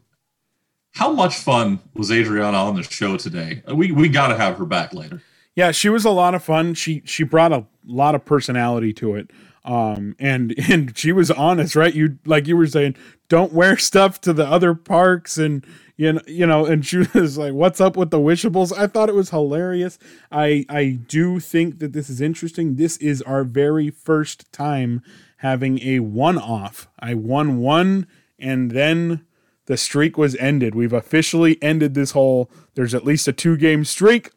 how 0.93 1.11
much 1.11 1.37
fun 1.37 1.79
was 1.93 2.11
Adriana 2.11 2.57
on 2.57 2.75
the 2.75 2.83
show 2.83 3.17
today? 3.17 3.63
We 3.71 3.91
we 3.91 4.09
got 4.09 4.29
to 4.29 4.37
have 4.37 4.57
her 4.57 4.65
back 4.65 4.93
later. 4.93 5.21
Yeah, 5.55 5.71
she 5.71 5.89
was 5.89 6.05
a 6.05 6.09
lot 6.09 6.35
of 6.35 6.43
fun. 6.43 6.73
She 6.73 7.01
she 7.05 7.23
brought 7.23 7.51
a 7.51 7.65
lot 7.85 8.15
of 8.15 8.25
personality 8.25 8.93
to 8.93 9.15
it. 9.15 9.31
Um 9.63 10.15
and 10.19 10.55
and 10.69 10.97
she 10.97 11.11
was 11.11 11.29
honest, 11.31 11.75
right? 11.75 11.93
You 11.93 12.17
like 12.25 12.47
you 12.47 12.57
were 12.57 12.67
saying, 12.67 12.95
don't 13.29 13.53
wear 13.53 13.77
stuff 13.77 14.21
to 14.21 14.33
the 14.33 14.45
other 14.45 14.73
parks 14.73 15.37
and 15.37 15.65
you 15.97 16.13
know, 16.13 16.21
you 16.27 16.45
know, 16.45 16.65
and 16.65 16.85
was 17.13 17.37
like, 17.37 17.53
"What's 17.53 17.79
up 17.79 17.95
with 17.95 18.11
the 18.11 18.19
wishables?" 18.19 18.71
I 18.73 18.87
thought 18.87 19.09
it 19.09 19.15
was 19.15 19.29
hilarious. 19.29 19.97
I 20.31 20.65
I 20.69 20.99
do 21.07 21.39
think 21.39 21.79
that 21.79 21.93
this 21.93 22.09
is 22.09 22.21
interesting. 22.21 22.75
This 22.75 22.97
is 22.97 23.21
our 23.21 23.43
very 23.43 23.89
first 23.89 24.51
time 24.51 25.01
having 25.37 25.79
a 25.81 25.99
one-off. 25.99 26.87
I 26.99 27.13
won 27.13 27.57
one, 27.59 28.07
and 28.39 28.71
then 28.71 29.25
the 29.67 29.77
streak 29.77 30.17
was 30.17 30.35
ended. 30.35 30.75
We've 30.75 30.93
officially 30.93 31.61
ended 31.61 31.93
this 31.93 32.11
whole. 32.11 32.51
There's 32.75 32.93
at 32.93 33.05
least 33.05 33.27
a 33.27 33.33
two-game 33.33 33.85
streak. 33.85 34.31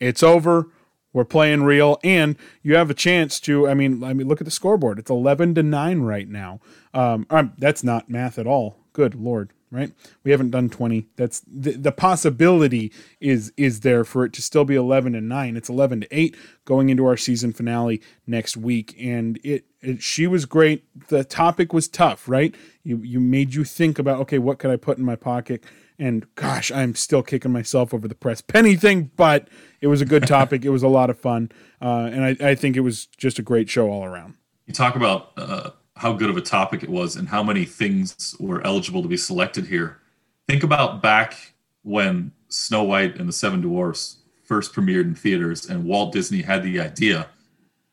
It's 0.00 0.22
over. 0.22 0.68
We're 1.12 1.24
playing 1.24 1.62
real, 1.62 1.98
and 2.02 2.36
you 2.62 2.74
have 2.74 2.90
a 2.90 2.94
chance 2.94 3.38
to. 3.40 3.68
I 3.68 3.74
mean, 3.74 4.02
I 4.02 4.14
mean, 4.14 4.26
look 4.26 4.40
at 4.40 4.46
the 4.46 4.50
scoreboard. 4.50 4.98
It's 4.98 5.10
eleven 5.10 5.54
to 5.54 5.62
nine 5.62 6.00
right 6.00 6.28
now. 6.28 6.60
Um, 6.94 7.26
um 7.28 7.52
that's 7.58 7.84
not 7.84 8.08
math 8.08 8.38
at 8.38 8.46
all. 8.46 8.78
Good 8.94 9.14
lord 9.14 9.52
right? 9.70 9.92
We 10.22 10.30
haven't 10.30 10.50
done 10.50 10.70
20. 10.70 11.08
That's 11.16 11.40
the, 11.40 11.72
the 11.72 11.92
possibility 11.92 12.92
is 13.20 13.52
is 13.56 13.80
there 13.80 14.04
for 14.04 14.24
it 14.24 14.32
to 14.34 14.42
still 14.42 14.64
be 14.64 14.74
11 14.74 15.14
and 15.14 15.28
9. 15.28 15.56
It's 15.56 15.68
11 15.68 16.02
to 16.02 16.08
8 16.10 16.36
going 16.64 16.90
into 16.90 17.06
our 17.06 17.16
season 17.16 17.52
finale 17.52 18.00
next 18.26 18.56
week 18.56 18.94
and 18.98 19.38
it, 19.42 19.64
it 19.80 20.02
she 20.02 20.26
was 20.26 20.46
great. 20.46 20.84
The 21.08 21.24
topic 21.24 21.72
was 21.72 21.88
tough, 21.88 22.28
right? 22.28 22.54
You 22.82 22.98
you 22.98 23.20
made 23.20 23.54
you 23.54 23.64
think 23.64 23.98
about 23.98 24.20
okay, 24.20 24.38
what 24.38 24.58
could 24.58 24.70
I 24.70 24.76
put 24.76 24.98
in 24.98 25.04
my 25.04 25.16
pocket? 25.16 25.64
And 25.98 26.26
gosh, 26.34 26.72
I'm 26.72 26.94
still 26.94 27.22
kicking 27.22 27.52
myself 27.52 27.94
over 27.94 28.08
the 28.08 28.16
press 28.16 28.40
penny 28.40 28.74
thing, 28.74 29.12
but 29.16 29.48
it 29.80 29.86
was 29.86 30.00
a 30.00 30.04
good 30.04 30.26
topic. 30.26 30.64
it 30.64 30.70
was 30.70 30.82
a 30.82 30.88
lot 30.88 31.08
of 31.08 31.18
fun, 31.18 31.52
uh, 31.80 32.10
and 32.12 32.24
I, 32.24 32.50
I 32.50 32.54
think 32.56 32.76
it 32.76 32.80
was 32.80 33.06
just 33.06 33.38
a 33.38 33.42
great 33.42 33.68
show 33.70 33.88
all 33.88 34.04
around. 34.04 34.34
You 34.66 34.74
talk 34.74 34.96
about 34.96 35.32
uh, 35.36 35.70
how 35.96 36.12
good 36.12 36.30
of 36.30 36.36
a 36.36 36.42
topic 36.42 36.82
it 36.82 36.88
was 36.88 37.16
and 37.16 37.28
how 37.28 37.42
many 37.42 37.64
things 37.64 38.36
were 38.40 38.64
eligible 38.66 39.02
to 39.02 39.08
be 39.08 39.16
selected 39.16 39.66
here. 39.66 40.00
Think 40.48 40.62
about 40.62 41.02
back 41.02 41.54
when 41.82 42.32
Snow 42.48 42.82
White 42.82 43.16
and 43.16 43.28
the 43.28 43.32
Seven 43.32 43.60
Dwarfs 43.60 44.18
first 44.42 44.74
premiered 44.74 45.04
in 45.04 45.14
theaters 45.14 45.66
and 45.66 45.84
Walt 45.84 46.12
Disney 46.12 46.42
had 46.42 46.62
the 46.62 46.80
idea 46.80 47.28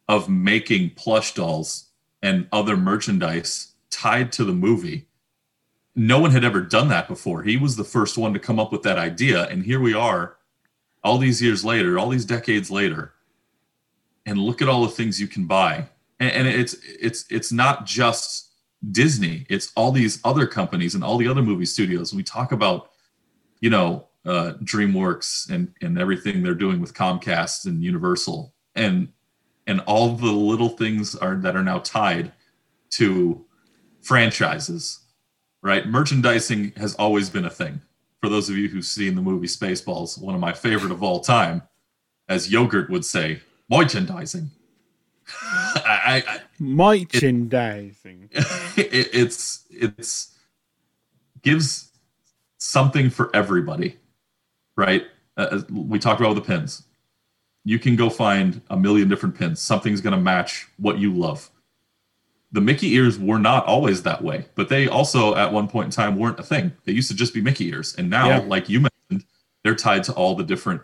of 0.08 0.30
making 0.30 0.92
plush 0.92 1.34
dolls 1.34 1.90
and 2.22 2.48
other 2.52 2.76
merchandise 2.76 3.74
tied 3.90 4.32
to 4.34 4.44
the 4.44 4.54
movie. 4.54 5.08
No 5.96 6.20
one 6.20 6.32
had 6.32 6.44
ever 6.44 6.62
done 6.62 6.88
that 6.90 7.08
before. 7.08 7.44
He 7.44 7.58
was 7.58 7.76
the 7.76 7.84
first 7.84 8.18
one 8.18 8.34
to 8.34 8.40
come 8.40 8.60
up 8.60 8.72
with 8.72 8.84
that 8.84 8.98
idea. 8.98 9.48
And 9.48 9.64
here 9.64 9.80
we 9.80 9.94
are, 9.94 10.38
all 11.04 11.18
these 11.18 11.42
years 11.42 11.64
later, 11.64 12.00
all 12.00 12.10
these 12.10 12.26
decades 12.26 12.72
later. 12.72 13.14
And 14.26 14.40
look 14.40 14.62
at 14.62 14.70
all 14.70 14.84
the 14.84 14.90
things 14.90 15.20
you 15.20 15.28
can 15.28 15.46
buy 15.46 15.88
and, 16.22 16.32
and 16.32 16.48
it's 16.48 16.76
it's 16.84 17.26
it's 17.30 17.52
not 17.52 17.86
just 17.86 18.52
Disney; 18.92 19.46
it's 19.50 19.72
all 19.76 19.92
these 19.92 20.22
other 20.24 20.46
companies 20.46 20.96
and 20.96 21.04
all 21.04 21.18
the 21.18 21.28
other 21.28 21.42
movie 21.42 21.66
studios. 21.66 22.14
We 22.14 22.24
talk 22.24 22.52
about, 22.52 22.92
you 23.60 23.72
know, 23.72 24.08
uh, 24.26 24.54
DreamWorks 24.64 25.50
and 25.50 25.74
and 25.82 25.98
everything 25.98 26.44
they're 26.44 26.54
doing 26.54 26.80
with 26.80 26.94
Comcast 26.94 27.66
and 27.66 27.84
Universal, 27.84 28.54
and 28.76 29.10
and 29.66 29.82
all 29.82 30.16
the 30.16 30.32
little 30.32 30.70
things 30.70 31.16
are 31.16 31.36
that 31.38 31.56
are 31.56 31.64
now 31.64 31.80
tied 31.80 32.32
to 32.92 33.44
franchises, 34.02 35.00
right? 35.64 35.88
Merchandising 35.88 36.74
has 36.78 36.94
always 36.96 37.30
been 37.30 37.46
a 37.46 37.50
thing. 37.50 37.82
For 38.22 38.30
those 38.30 38.48
of 38.50 38.58
you 38.58 38.70
who've 38.70 38.86
seen 38.86 39.16
the 39.16 39.22
movie 39.22 39.48
Spaceballs, 39.48 40.22
one 40.22 40.36
of 40.36 40.42
my 40.42 40.54
favorite 40.54 40.92
of 40.92 41.02
all 41.02 41.22
time, 41.22 41.64
as 42.30 42.52
Yogurt 42.52 42.92
would 42.92 43.06
say, 43.06 43.42
merchandising. 43.72 44.52
I, 45.44 46.24
I, 46.28 46.40
merchandising. 46.60 48.30
It, 48.32 48.46
it, 48.78 49.10
it's 49.14 49.66
it's 49.70 50.36
gives 51.42 51.92
something 52.58 53.10
for 53.10 53.36
everybody, 53.36 53.98
right? 54.76 55.06
Uh, 55.38 55.62
we 55.72 56.00
talked 56.00 56.20
about 56.22 56.36
the 56.36 56.42
pins. 56.42 56.84
You 57.64 57.80
can 57.80 57.96
go 57.96 58.10
find 58.10 58.62
a 58.70 58.78
million 58.78 59.08
different 59.08 59.36
pins. 59.36 59.60
Something's 59.60 60.02
going 60.02 60.16
to 60.16 60.22
match 60.22 60.68
what 60.78 60.98
you 60.98 61.14
love. 61.14 61.50
The 62.52 62.62
Mickey 62.62 62.94
ears 62.96 63.18
were 63.18 63.40
not 63.40 63.66
always 63.66 64.04
that 64.04 64.22
way, 64.22 64.46
but 64.56 64.68
they 64.68 64.88
also 64.88 65.36
at 65.36 65.54
one 65.54 65.68
point 65.68 65.86
in 65.86 65.92
time 65.92 66.18
weren't 66.18 66.40
a 66.40 66.44
thing. 66.44 66.74
They 66.84 66.92
used 66.92 67.10
to 67.10 67.16
just 67.16 67.34
be 67.34 67.42
Mickey 67.42 67.68
ears, 67.70 67.96
and 67.98 68.10
now, 68.10 68.28
yeah. 68.28 68.38
like 68.40 68.68
you 68.68 68.82
mentioned, 68.82 69.26
they're 69.64 69.76
tied 69.76 70.04
to 70.06 70.14
all 70.14 70.36
the 70.36 70.44
different 70.44 70.82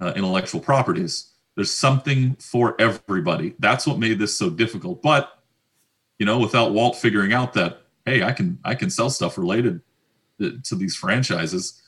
uh, 0.00 0.12
intellectual 0.14 0.60
properties. 0.60 1.32
There's 1.58 1.72
something 1.72 2.36
for 2.36 2.80
everybody. 2.80 3.56
That's 3.58 3.84
what 3.84 3.98
made 3.98 4.20
this 4.20 4.36
so 4.38 4.48
difficult. 4.48 5.02
But 5.02 5.40
you 6.20 6.24
know, 6.24 6.38
without 6.38 6.70
Walt 6.70 6.94
figuring 6.94 7.32
out 7.32 7.52
that 7.54 7.82
hey, 8.06 8.22
I 8.22 8.30
can 8.30 8.60
I 8.64 8.76
can 8.76 8.90
sell 8.90 9.10
stuff 9.10 9.36
related 9.36 9.80
to 10.38 10.76
these 10.76 10.94
franchises, 10.94 11.82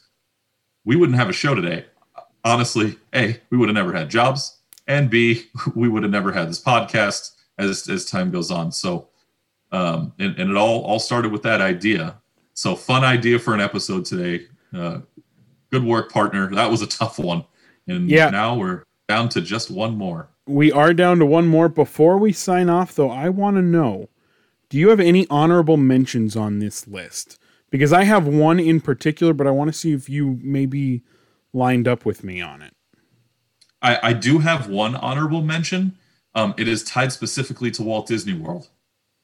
we 0.85 0.97
wouldn't 0.97 1.17
have 1.17 1.29
a 1.29 1.33
show 1.33 1.55
today. 1.55 1.85
Honestly, 2.45 2.97
A, 3.15 3.41
we 3.51 3.59
would 3.59 3.69
have 3.69 3.77
never 3.77 3.93
had 3.93 4.11
jobs, 4.11 4.59
and 4.89 5.09
B, 5.09 5.45
we 5.77 5.89
would 5.89 6.03
have 6.03 6.11
never 6.11 6.33
had 6.33 6.49
this 6.49 6.61
podcast 6.61 7.37
as 7.57 7.89
as 7.89 8.05
time 8.05 8.33
goes 8.33 8.51
on. 8.51 8.73
So 8.73 9.11
um, 9.71 10.13
and, 10.19 10.37
and 10.37 10.51
it 10.51 10.57
all 10.57 10.83
all 10.83 10.99
started 10.99 11.31
with 11.31 11.45
that 11.45 11.61
idea. 11.61 12.17
So 12.55 12.75
fun 12.75 13.05
idea 13.05 13.39
for 13.39 13.55
an 13.55 13.61
episode 13.61 14.05
today. 14.05 14.49
Uh, 14.75 15.03
good 15.71 15.85
work, 15.85 16.11
partner. 16.11 16.53
That 16.53 16.73
was 16.73 16.83
a 16.83 16.89
tough 16.89 17.21
one. 17.21 17.45
And 17.87 18.11
yeah. 18.11 18.31
now 18.31 18.57
we're 18.57 18.83
down 19.11 19.29
to 19.29 19.41
just 19.41 19.73
one 19.73 19.97
more. 19.97 20.29
We 20.47 20.71
are 20.71 20.95
down 20.95 21.19
to 21.19 21.27
one 21.27 21.49
more. 21.49 21.69
Before 21.69 22.17
we 22.17 22.33
sign 22.33 22.69
off, 22.69 22.95
though, 22.95 23.11
I 23.11 23.29
want 23.29 23.57
to 23.57 23.63
know 23.63 24.09
do 24.69 24.79
you 24.79 24.91
have 24.91 25.01
any 25.01 25.27
honorable 25.29 25.77
mentions 25.77 26.37
on 26.37 26.61
this 26.61 26.87
list? 26.87 27.37
Because 27.71 27.93
I 27.93 28.05
have 28.05 28.29
one 28.29 28.61
in 28.61 28.81
particular, 28.81 29.35
but 29.35 29.49
I 29.49 29.51
want 29.51 29.67
to 29.67 29.77
see 29.77 29.93
if 29.93 30.09
you 30.09 30.39
maybe 30.43 31.03
lined 31.53 31.89
up 31.89 32.05
with 32.05 32.23
me 32.23 32.41
on 32.41 32.63
it. 32.63 32.73
I, 33.83 33.99
I 34.01 34.13
do 34.13 34.39
have 34.39 34.69
one 34.69 34.95
honorable 34.95 35.43
mention. 35.43 35.99
Um, 36.37 36.55
it 36.57 36.69
is 36.69 36.85
tied 36.85 37.11
specifically 37.11 37.73
to 37.73 37.83
Walt 37.83 38.07
Disney 38.07 38.35
World. 38.35 38.69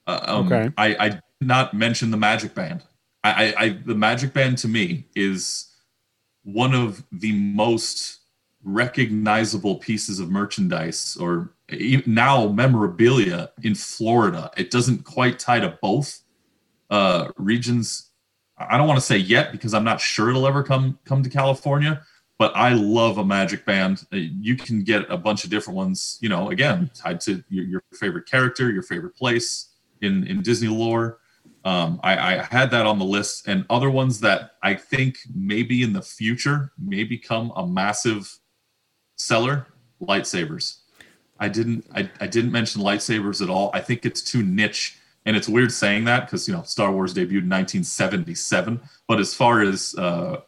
Uh, 0.08 0.20
um, 0.26 0.52
okay. 0.52 0.72
I, 0.76 0.96
I 0.98 1.08
did 1.10 1.22
not 1.42 1.74
mention 1.74 2.10
the 2.10 2.16
Magic 2.16 2.56
Band. 2.56 2.82
I, 3.22 3.30
I, 3.30 3.54
I 3.64 3.68
the 3.84 3.94
Magic 3.94 4.32
Band 4.32 4.58
to 4.58 4.68
me 4.68 5.06
is 5.14 5.72
one 6.42 6.74
of 6.74 7.04
the 7.12 7.30
most 7.32 8.18
recognizable 8.66 9.76
pieces 9.76 10.18
of 10.18 10.28
merchandise 10.28 11.16
or 11.20 11.52
now 12.04 12.48
memorabilia 12.48 13.50
in 13.62 13.76
Florida. 13.76 14.50
It 14.56 14.72
doesn't 14.72 15.04
quite 15.04 15.38
tie 15.38 15.60
to 15.60 15.78
both 15.80 16.20
uh, 16.90 17.28
regions. 17.36 18.10
I 18.58 18.76
don't 18.76 18.88
want 18.88 18.98
to 18.98 19.06
say 19.06 19.18
yet 19.18 19.52
because 19.52 19.72
I'm 19.72 19.84
not 19.84 20.00
sure 20.00 20.30
it'll 20.30 20.48
ever 20.48 20.64
come 20.64 20.98
come 21.04 21.22
to 21.22 21.30
California. 21.30 22.02
But 22.38 22.54
I 22.54 22.74
love 22.74 23.16
a 23.16 23.24
magic 23.24 23.64
band. 23.64 24.04
Uh, 24.12 24.16
you 24.16 24.56
can 24.56 24.84
get 24.84 25.10
a 25.10 25.16
bunch 25.16 25.44
of 25.44 25.50
different 25.50 25.76
ones. 25.76 26.18
You 26.20 26.28
know, 26.28 26.50
again, 26.50 26.90
tied 26.92 27.20
to 27.22 27.42
your, 27.48 27.64
your 27.64 27.82
favorite 27.94 28.26
character, 28.26 28.70
your 28.70 28.82
favorite 28.82 29.16
place 29.16 29.70
in 30.02 30.26
in 30.26 30.42
Disney 30.42 30.68
lore. 30.68 31.20
Um, 31.64 31.98
I, 32.02 32.34
I, 32.34 32.42
had 32.42 32.70
that 32.72 32.86
on 32.86 33.00
the 33.00 33.04
list, 33.04 33.48
and 33.48 33.64
other 33.70 33.90
ones 33.90 34.20
that 34.20 34.52
I 34.62 34.74
think 34.74 35.18
maybe 35.34 35.82
in 35.82 35.92
the 35.92 36.02
future 36.02 36.72
may 36.78 37.02
become 37.02 37.52
a 37.56 37.66
massive 37.66 38.38
seller 39.16 39.66
lightsabers. 40.00 40.78
I 41.38 41.48
didn't 41.48 41.86
I, 41.94 42.10
I 42.20 42.26
didn't 42.26 42.52
mention 42.52 42.82
lightsabers 42.82 43.42
at 43.42 43.50
all. 43.50 43.70
I 43.74 43.80
think 43.80 44.06
it's 44.06 44.22
too 44.22 44.42
niche 44.42 44.98
and 45.26 45.36
it's 45.36 45.48
weird 45.48 45.72
saying 45.72 46.04
that 46.04 46.26
because 46.26 46.46
you 46.46 46.54
know 46.54 46.62
Star 46.62 46.92
Wars 46.92 47.12
debuted 47.12 47.42
in 47.42 47.50
1977. 47.50 48.80
But 49.08 49.18
as 49.18 49.34
far 49.34 49.60
as 49.60 49.94
uh, 49.96 50.40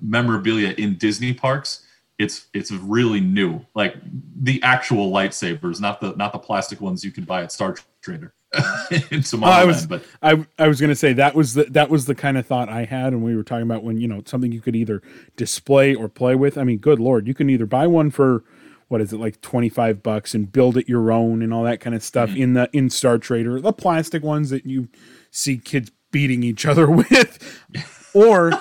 memorabilia 0.00 0.74
in 0.78 0.94
Disney 0.94 1.34
parks, 1.34 1.84
it's 2.18 2.46
it's 2.54 2.70
really 2.70 3.20
new. 3.20 3.66
Like 3.74 3.96
the 4.40 4.62
actual 4.62 5.10
lightsabers, 5.10 5.80
not 5.80 6.00
the 6.00 6.14
not 6.14 6.32
the 6.32 6.38
plastic 6.38 6.80
ones 6.80 7.04
you 7.04 7.10
can 7.10 7.24
buy 7.24 7.42
at 7.42 7.50
Star 7.50 7.76
Trader. 8.00 8.32
in 8.90 9.20
Tomorrowland, 9.20 9.44
I 9.44 9.64
was, 9.64 9.88
I, 10.22 10.46
I 10.58 10.68
was 10.68 10.80
going 10.80 10.90
to 10.90 10.96
say 10.96 11.14
that 11.14 11.34
was 11.34 11.54
the 11.54 11.64
that 11.64 11.88
was 11.88 12.04
the 12.04 12.14
kind 12.14 12.36
of 12.36 12.46
thought 12.46 12.68
I 12.68 12.84
had 12.84 13.14
when 13.14 13.22
we 13.22 13.34
were 13.34 13.42
talking 13.42 13.62
about 13.62 13.82
when 13.82 13.98
you 13.98 14.06
know 14.08 14.22
something 14.26 14.52
you 14.52 14.60
could 14.60 14.76
either 14.76 15.00
display 15.36 15.94
or 15.94 16.08
play 16.08 16.34
with. 16.34 16.58
I 16.58 16.64
mean, 16.64 16.78
good 16.78 17.00
lord, 17.00 17.26
you 17.26 17.34
can 17.34 17.48
either 17.48 17.66
buy 17.66 17.86
one 17.86 18.10
for 18.10 18.44
what 18.88 19.00
is 19.00 19.10
it 19.10 19.16
like 19.16 19.40
25 19.40 20.02
bucks 20.02 20.34
and 20.34 20.52
build 20.52 20.76
it 20.76 20.86
your 20.86 21.10
own 21.10 21.40
and 21.40 21.54
all 21.54 21.62
that 21.62 21.80
kind 21.80 21.96
of 21.96 22.02
stuff 22.02 22.28
mm-hmm. 22.28 22.42
in 22.42 22.52
the 22.52 22.68
in 22.74 22.90
Star 22.90 23.16
Trader, 23.16 23.58
the 23.58 23.72
plastic 23.72 24.22
ones 24.22 24.50
that 24.50 24.66
you 24.66 24.88
see 25.30 25.56
kids 25.56 25.90
beating 26.10 26.42
each 26.42 26.66
other 26.66 26.90
with. 26.90 27.62
or 28.14 28.52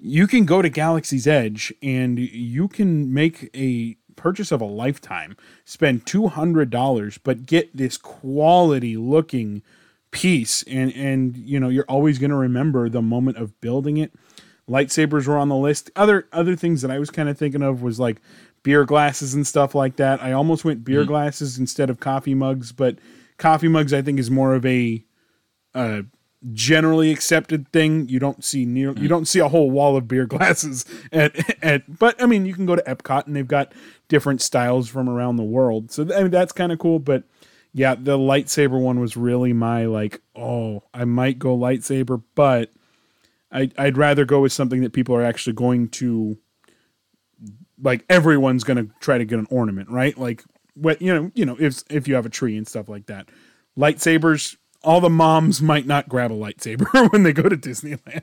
you 0.00 0.26
can 0.26 0.46
go 0.46 0.62
to 0.62 0.68
Galaxy's 0.68 1.28
Edge 1.28 1.72
and 1.82 2.18
you 2.18 2.66
can 2.66 3.12
make 3.12 3.50
a 3.54 3.96
purchase 4.18 4.52
of 4.52 4.60
a 4.60 4.66
lifetime, 4.66 5.36
spend 5.64 6.04
$200 6.04 7.18
but 7.22 7.46
get 7.46 7.74
this 7.74 7.96
quality 7.96 8.96
looking 8.98 9.62
piece 10.10 10.62
and 10.64 10.92
and 10.94 11.36
you 11.36 11.60
know, 11.60 11.68
you're 11.68 11.84
always 11.88 12.18
going 12.18 12.30
to 12.30 12.36
remember 12.36 12.88
the 12.88 13.02
moment 13.02 13.38
of 13.38 13.58
building 13.60 13.96
it. 13.96 14.12
Lightsabers 14.68 15.26
were 15.26 15.38
on 15.38 15.48
the 15.48 15.56
list. 15.56 15.90
Other 15.96 16.28
other 16.32 16.56
things 16.56 16.82
that 16.82 16.90
I 16.90 16.98
was 16.98 17.10
kind 17.10 17.28
of 17.28 17.38
thinking 17.38 17.62
of 17.62 17.82
was 17.82 17.98
like 17.98 18.20
beer 18.62 18.84
glasses 18.84 19.34
and 19.34 19.46
stuff 19.46 19.74
like 19.74 19.96
that. 19.96 20.22
I 20.22 20.32
almost 20.32 20.64
went 20.64 20.84
beer 20.84 21.00
mm-hmm. 21.00 21.08
glasses 21.08 21.58
instead 21.58 21.88
of 21.88 22.00
coffee 22.00 22.34
mugs, 22.34 22.72
but 22.72 22.98
coffee 23.38 23.68
mugs 23.68 23.94
I 23.94 24.02
think 24.02 24.18
is 24.18 24.30
more 24.30 24.54
of 24.54 24.66
a 24.66 25.04
uh, 25.74 26.02
generally 26.52 27.10
accepted 27.10 27.70
thing. 27.72 28.08
You 28.08 28.18
don't 28.18 28.44
see 28.44 28.64
near 28.64 28.88
you 28.88 29.06
mm. 29.06 29.08
don't 29.08 29.26
see 29.26 29.40
a 29.40 29.48
whole 29.48 29.70
wall 29.70 29.96
of 29.96 30.06
beer 30.06 30.26
glasses 30.26 30.84
at 31.12 31.62
at 31.64 31.98
but 31.98 32.20
I 32.22 32.26
mean 32.26 32.46
you 32.46 32.54
can 32.54 32.66
go 32.66 32.76
to 32.76 32.82
Epcot 32.82 33.26
and 33.26 33.34
they've 33.34 33.46
got 33.46 33.72
different 34.08 34.40
styles 34.40 34.88
from 34.88 35.08
around 35.08 35.36
the 35.36 35.42
world. 35.42 35.90
So 35.90 36.02
I 36.14 36.22
mean, 36.22 36.30
that's 36.30 36.52
kind 36.52 36.72
of 36.72 36.78
cool, 36.78 36.98
but 36.98 37.24
yeah, 37.72 37.94
the 37.94 38.16
lightsaber 38.16 38.80
one 38.80 38.98
was 39.00 39.16
really 39.16 39.52
my 39.52 39.86
like, 39.86 40.20
oh, 40.34 40.84
I 40.94 41.04
might 41.04 41.38
go 41.38 41.56
lightsaber, 41.56 42.22
but 42.34 42.70
I 43.52 43.70
I'd 43.76 43.96
rather 43.96 44.24
go 44.24 44.40
with 44.40 44.52
something 44.52 44.82
that 44.82 44.92
people 44.92 45.14
are 45.14 45.24
actually 45.24 45.54
going 45.54 45.88
to 45.90 46.38
like 47.80 48.04
everyone's 48.08 48.64
going 48.64 48.76
to 48.84 48.92
try 49.00 49.18
to 49.18 49.24
get 49.24 49.38
an 49.38 49.46
ornament, 49.50 49.88
right? 49.90 50.16
Like 50.16 50.44
what 50.74 51.02
you 51.02 51.12
know, 51.12 51.30
you 51.34 51.44
know, 51.44 51.56
if 51.58 51.82
if 51.90 52.08
you 52.08 52.14
have 52.14 52.26
a 52.26 52.30
tree 52.30 52.56
and 52.56 52.66
stuff 52.66 52.88
like 52.88 53.06
that. 53.06 53.28
Lightsabers, 53.78 54.56
all 54.82 55.00
the 55.00 55.10
moms 55.10 55.60
might 55.60 55.86
not 55.86 56.08
grab 56.08 56.30
a 56.30 56.34
lightsaber 56.34 57.10
when 57.12 57.22
they 57.22 57.32
go 57.32 57.48
to 57.48 57.56
Disneyland. 57.56 58.22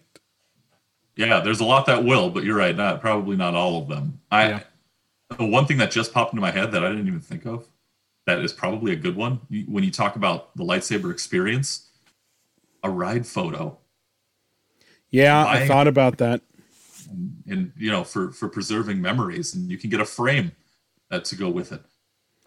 Yeah, 1.15 1.39
there's 1.39 1.61
a 1.61 1.65
lot 1.65 1.85
that 1.85 2.03
will, 2.03 2.29
but 2.29 2.43
you're 2.43 2.57
right, 2.57 2.75
not 2.75 2.99
probably 2.99 3.37
not 3.37 3.55
all 3.55 3.81
of 3.81 3.87
them. 3.87 4.19
I 4.29 4.49
yeah. 4.49 4.63
the 5.37 5.45
one 5.45 5.65
thing 5.65 5.77
that 5.77 5.91
just 5.91 6.13
popped 6.13 6.33
into 6.33 6.41
my 6.41 6.51
head 6.51 6.71
that 6.73 6.83
I 6.83 6.89
didn't 6.89 7.07
even 7.07 7.21
think 7.21 7.45
of 7.45 7.65
that 8.25 8.39
is 8.39 8.51
probably 8.51 8.91
a 8.91 8.97
good 8.97 9.15
one 9.15 9.39
when 9.67 9.83
you 9.83 9.91
talk 9.91 10.15
about 10.15 10.55
the 10.57 10.63
lightsaber 10.63 11.11
experience, 11.11 11.89
a 12.83 12.89
ride 12.89 13.25
photo. 13.25 13.77
Yeah, 15.09 15.45
I 15.47 15.67
thought 15.67 15.87
about 15.87 16.17
that 16.17 16.41
and, 17.09 17.43
and, 17.47 17.71
you 17.77 17.91
know 17.91 18.03
for 18.03 18.31
for 18.31 18.47
preserving 18.47 19.01
memories 19.01 19.53
and 19.53 19.69
you 19.69 19.77
can 19.77 19.89
get 19.89 19.99
a 19.99 20.05
frame 20.05 20.51
uh, 21.11 21.19
to 21.19 21.35
go 21.35 21.49
with 21.49 21.71
it 21.71 21.81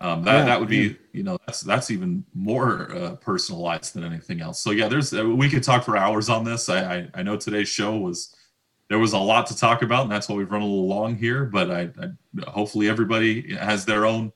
um, 0.00 0.22
that 0.24 0.38
yeah, 0.38 0.44
that 0.44 0.60
would 0.60 0.68
be 0.68 0.96
you 1.12 1.22
know 1.22 1.38
that's 1.46 1.60
that's 1.60 1.90
even 1.90 2.24
more 2.34 2.92
uh, 2.92 3.16
personalized 3.16 3.94
than 3.94 4.04
anything 4.04 4.40
else. 4.40 4.60
So 4.60 4.70
yeah 4.70 4.88
there's 4.88 5.12
uh, 5.12 5.24
we 5.24 5.48
could 5.48 5.62
talk 5.62 5.84
for 5.84 5.96
hours 5.96 6.28
on 6.28 6.44
this. 6.44 6.68
I, 6.68 6.96
I, 6.96 7.08
I 7.14 7.22
know 7.22 7.36
today's 7.36 7.68
show 7.68 7.96
was 7.96 8.34
there 8.88 8.98
was 8.98 9.12
a 9.12 9.18
lot 9.18 9.46
to 9.48 9.56
talk 9.56 9.82
about 9.82 10.02
and 10.04 10.12
that's 10.12 10.28
why 10.28 10.36
we've 10.36 10.50
run 10.50 10.62
a 10.62 10.66
little 10.66 10.88
long 10.88 11.16
here 11.16 11.44
but 11.44 11.70
I, 11.70 11.90
I 12.00 12.50
hopefully 12.50 12.88
everybody 12.88 13.54
has 13.54 13.84
their 13.84 14.06
own 14.06 14.32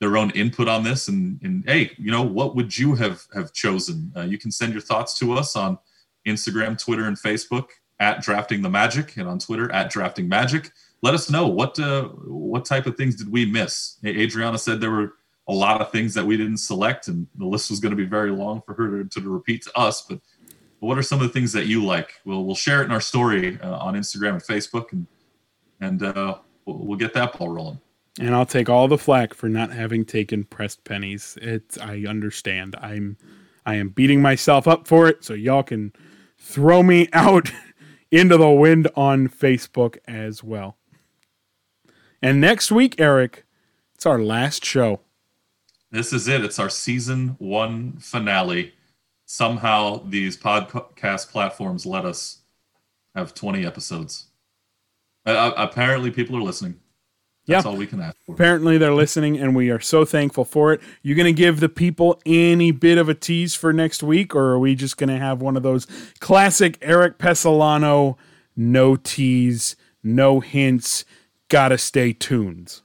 their 0.00 0.18
own 0.18 0.30
input 0.32 0.68
on 0.68 0.84
this 0.84 1.08
and 1.08 1.40
and 1.42 1.64
hey 1.66 1.92
you 1.96 2.10
know 2.10 2.22
what 2.22 2.54
would 2.56 2.76
you 2.76 2.94
have 2.94 3.22
have 3.34 3.52
chosen? 3.52 4.12
Uh, 4.16 4.22
you 4.22 4.38
can 4.38 4.50
send 4.50 4.72
your 4.72 4.82
thoughts 4.82 5.18
to 5.20 5.32
us 5.32 5.56
on 5.56 5.78
instagram 6.26 6.76
twitter 6.78 7.06
and 7.06 7.16
facebook 7.16 7.68
at 7.98 8.22
drafting 8.22 8.62
the 8.62 8.70
magic 8.70 9.16
and 9.16 9.28
on 9.28 9.38
Twitter 9.38 9.70
at 9.72 9.90
drafting 9.90 10.28
magic. 10.28 10.70
Let 11.02 11.14
us 11.14 11.30
know 11.30 11.46
what 11.46 11.78
uh, 11.78 12.04
what 12.04 12.64
type 12.64 12.86
of 12.86 12.96
things 12.96 13.16
did 13.16 13.30
we 13.30 13.46
miss. 13.46 13.98
Adriana 14.04 14.58
said 14.58 14.80
there 14.80 14.90
were 14.90 15.14
a 15.48 15.52
lot 15.52 15.80
of 15.80 15.92
things 15.92 16.14
that 16.14 16.24
we 16.24 16.36
didn't 16.36 16.56
select, 16.58 17.08
and 17.08 17.26
the 17.36 17.46
list 17.46 17.70
was 17.70 17.80
going 17.80 17.90
to 17.90 17.96
be 17.96 18.06
very 18.06 18.30
long 18.30 18.62
for 18.66 18.74
her 18.74 19.04
to, 19.04 19.20
to 19.20 19.28
repeat 19.28 19.62
to 19.62 19.78
us. 19.78 20.02
But, 20.02 20.20
what 20.80 20.98
are 20.98 21.02
some 21.02 21.20
of 21.20 21.26
the 21.26 21.32
things 21.32 21.52
that 21.52 21.66
you 21.66 21.84
like? 21.84 22.14
We'll 22.24 22.44
we'll 22.44 22.54
share 22.54 22.82
it 22.82 22.86
in 22.86 22.92
our 22.92 23.00
story 23.00 23.58
uh, 23.60 23.78
on 23.78 23.94
Instagram 23.94 24.30
and 24.30 24.42
Facebook, 24.42 24.92
and 24.92 25.06
and 25.80 26.02
uh, 26.02 26.38
we'll, 26.64 26.78
we'll 26.78 26.98
get 26.98 27.14
that 27.14 27.36
ball 27.38 27.48
rolling. 27.48 27.80
And 28.18 28.34
I'll 28.34 28.46
take 28.46 28.68
all 28.68 28.88
the 28.88 28.98
flack 28.98 29.34
for 29.34 29.48
not 29.48 29.70
having 29.70 30.04
taken 30.04 30.44
pressed 30.44 30.84
pennies. 30.84 31.36
It's 31.42 31.78
I 31.78 32.04
understand. 32.08 32.76
I'm 32.80 33.16
I 33.64 33.74
am 33.74 33.90
beating 33.90 34.22
myself 34.22 34.66
up 34.66 34.86
for 34.86 35.08
it, 35.08 35.24
so 35.24 35.34
y'all 35.34 35.62
can 35.62 35.92
throw 36.38 36.82
me 36.82 37.08
out 37.12 37.50
into 38.10 38.36
the 38.36 38.50
wind 38.50 38.88
on 38.96 39.28
Facebook 39.28 39.98
as 40.06 40.42
well. 40.42 40.76
And 42.22 42.40
next 42.40 42.70
week, 42.72 43.00
Erik, 43.00 43.44
it's 43.94 44.06
our 44.06 44.18
last 44.18 44.64
show. 44.64 45.00
This 45.90 46.12
is 46.12 46.28
it. 46.28 46.44
It's 46.44 46.58
our 46.58 46.70
season 46.70 47.36
one 47.38 47.98
finale. 47.98 48.72
Somehow, 49.24 50.02
these 50.06 50.36
podcast 50.36 51.30
platforms 51.30 51.84
let 51.84 52.04
us 52.04 52.38
have 53.14 53.34
20 53.34 53.66
episodes. 53.66 54.26
Uh, 55.24 55.52
apparently, 55.56 56.10
people 56.10 56.36
are 56.36 56.42
listening. 56.42 56.80
That's 57.46 57.64
yeah. 57.64 57.70
all 57.70 57.76
we 57.76 57.86
can 57.86 58.00
ask 58.00 58.16
for. 58.24 58.34
Apparently, 58.34 58.76
they're 58.78 58.94
listening, 58.94 59.38
and 59.38 59.54
we 59.54 59.70
are 59.70 59.80
so 59.80 60.04
thankful 60.04 60.44
for 60.44 60.72
it. 60.72 60.80
You 61.02 61.14
going 61.14 61.26
to 61.26 61.32
give 61.32 61.60
the 61.60 61.68
people 61.68 62.20
any 62.26 62.72
bit 62.72 62.98
of 62.98 63.08
a 63.08 63.14
tease 63.14 63.54
for 63.54 63.72
next 63.72 64.02
week, 64.02 64.34
or 64.34 64.52
are 64.52 64.58
we 64.58 64.74
just 64.74 64.96
going 64.96 65.10
to 65.10 65.18
have 65.18 65.40
one 65.40 65.56
of 65.56 65.62
those 65.62 65.86
classic 66.20 66.78
Erik 66.82 67.18
Pessolano, 67.18 68.16
no 68.56 68.96
tease, 68.96 69.76
no 70.02 70.40
hints, 70.40 71.04
gotta 71.48 71.78
stay 71.78 72.12
tuned? 72.12 72.80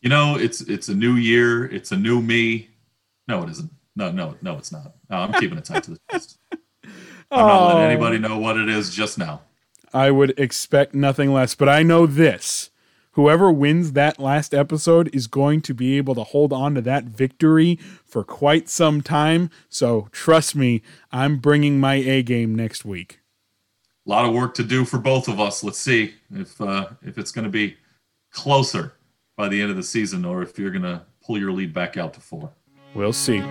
You 0.00 0.08
know, 0.08 0.36
it's 0.36 0.60
it's 0.62 0.88
a 0.88 0.94
new 0.94 1.14
year, 1.14 1.64
it's 1.64 1.92
a 1.92 1.96
new 1.96 2.20
me. 2.20 2.68
No, 3.28 3.42
it 3.42 3.50
isn't. 3.50 3.70
No, 3.94 4.10
no, 4.10 4.36
no, 4.42 4.56
it's 4.56 4.72
not. 4.72 4.94
No, 5.10 5.18
I'm 5.18 5.32
keeping 5.34 5.58
it 5.58 5.64
tight 5.64 5.84
to 5.84 5.92
the 5.92 6.00
chest. 6.10 6.38
I'm 7.30 7.46
not 7.46 7.66
letting 7.66 7.90
anybody 7.90 8.16
oh. 8.16 8.20
know 8.20 8.38
what 8.38 8.56
it 8.56 8.68
is 8.68 8.94
just 8.94 9.18
now. 9.18 9.42
I 9.94 10.10
would 10.10 10.38
expect 10.38 10.94
nothing 10.94 11.32
less, 11.32 11.54
but 11.54 11.68
I 11.68 11.82
know 11.82 12.06
this 12.06 12.70
whoever 13.12 13.52
wins 13.52 13.92
that 13.92 14.18
last 14.18 14.54
episode 14.54 15.14
is 15.14 15.26
going 15.26 15.60
to 15.62 15.74
be 15.74 15.96
able 15.96 16.14
to 16.14 16.24
hold 16.24 16.52
on 16.52 16.74
to 16.74 16.80
that 16.80 17.04
victory 17.04 17.78
for 18.04 18.24
quite 18.24 18.68
some 18.68 19.00
time. 19.02 19.50
So 19.68 20.08
trust 20.12 20.56
me, 20.56 20.82
I'm 21.10 21.38
bringing 21.38 21.78
my 21.78 21.94
A 21.94 22.22
game 22.22 22.54
next 22.54 22.84
week. 22.84 23.20
A 24.04 24.10
lot 24.10 24.24
of 24.24 24.34
work 24.34 24.54
to 24.54 24.64
do 24.64 24.84
for 24.84 24.98
both 24.98 25.28
of 25.28 25.40
us. 25.40 25.62
Let's 25.62 25.78
see 25.78 26.14
if 26.34 26.60
uh, 26.60 26.88
if 27.02 27.18
it's 27.18 27.30
going 27.30 27.44
to 27.44 27.50
be 27.50 27.76
closer 28.32 28.94
by 29.36 29.48
the 29.48 29.60
end 29.60 29.70
of 29.70 29.76
the 29.76 29.82
season, 29.82 30.24
or 30.24 30.42
if 30.42 30.58
you're 30.58 30.72
going 30.72 30.82
to 30.82 31.02
pull 31.24 31.38
your 31.38 31.52
lead 31.52 31.72
back 31.72 31.96
out 31.96 32.14
to 32.14 32.20
four. 32.20 32.50
We'll 32.94 33.12
see. 33.12 33.42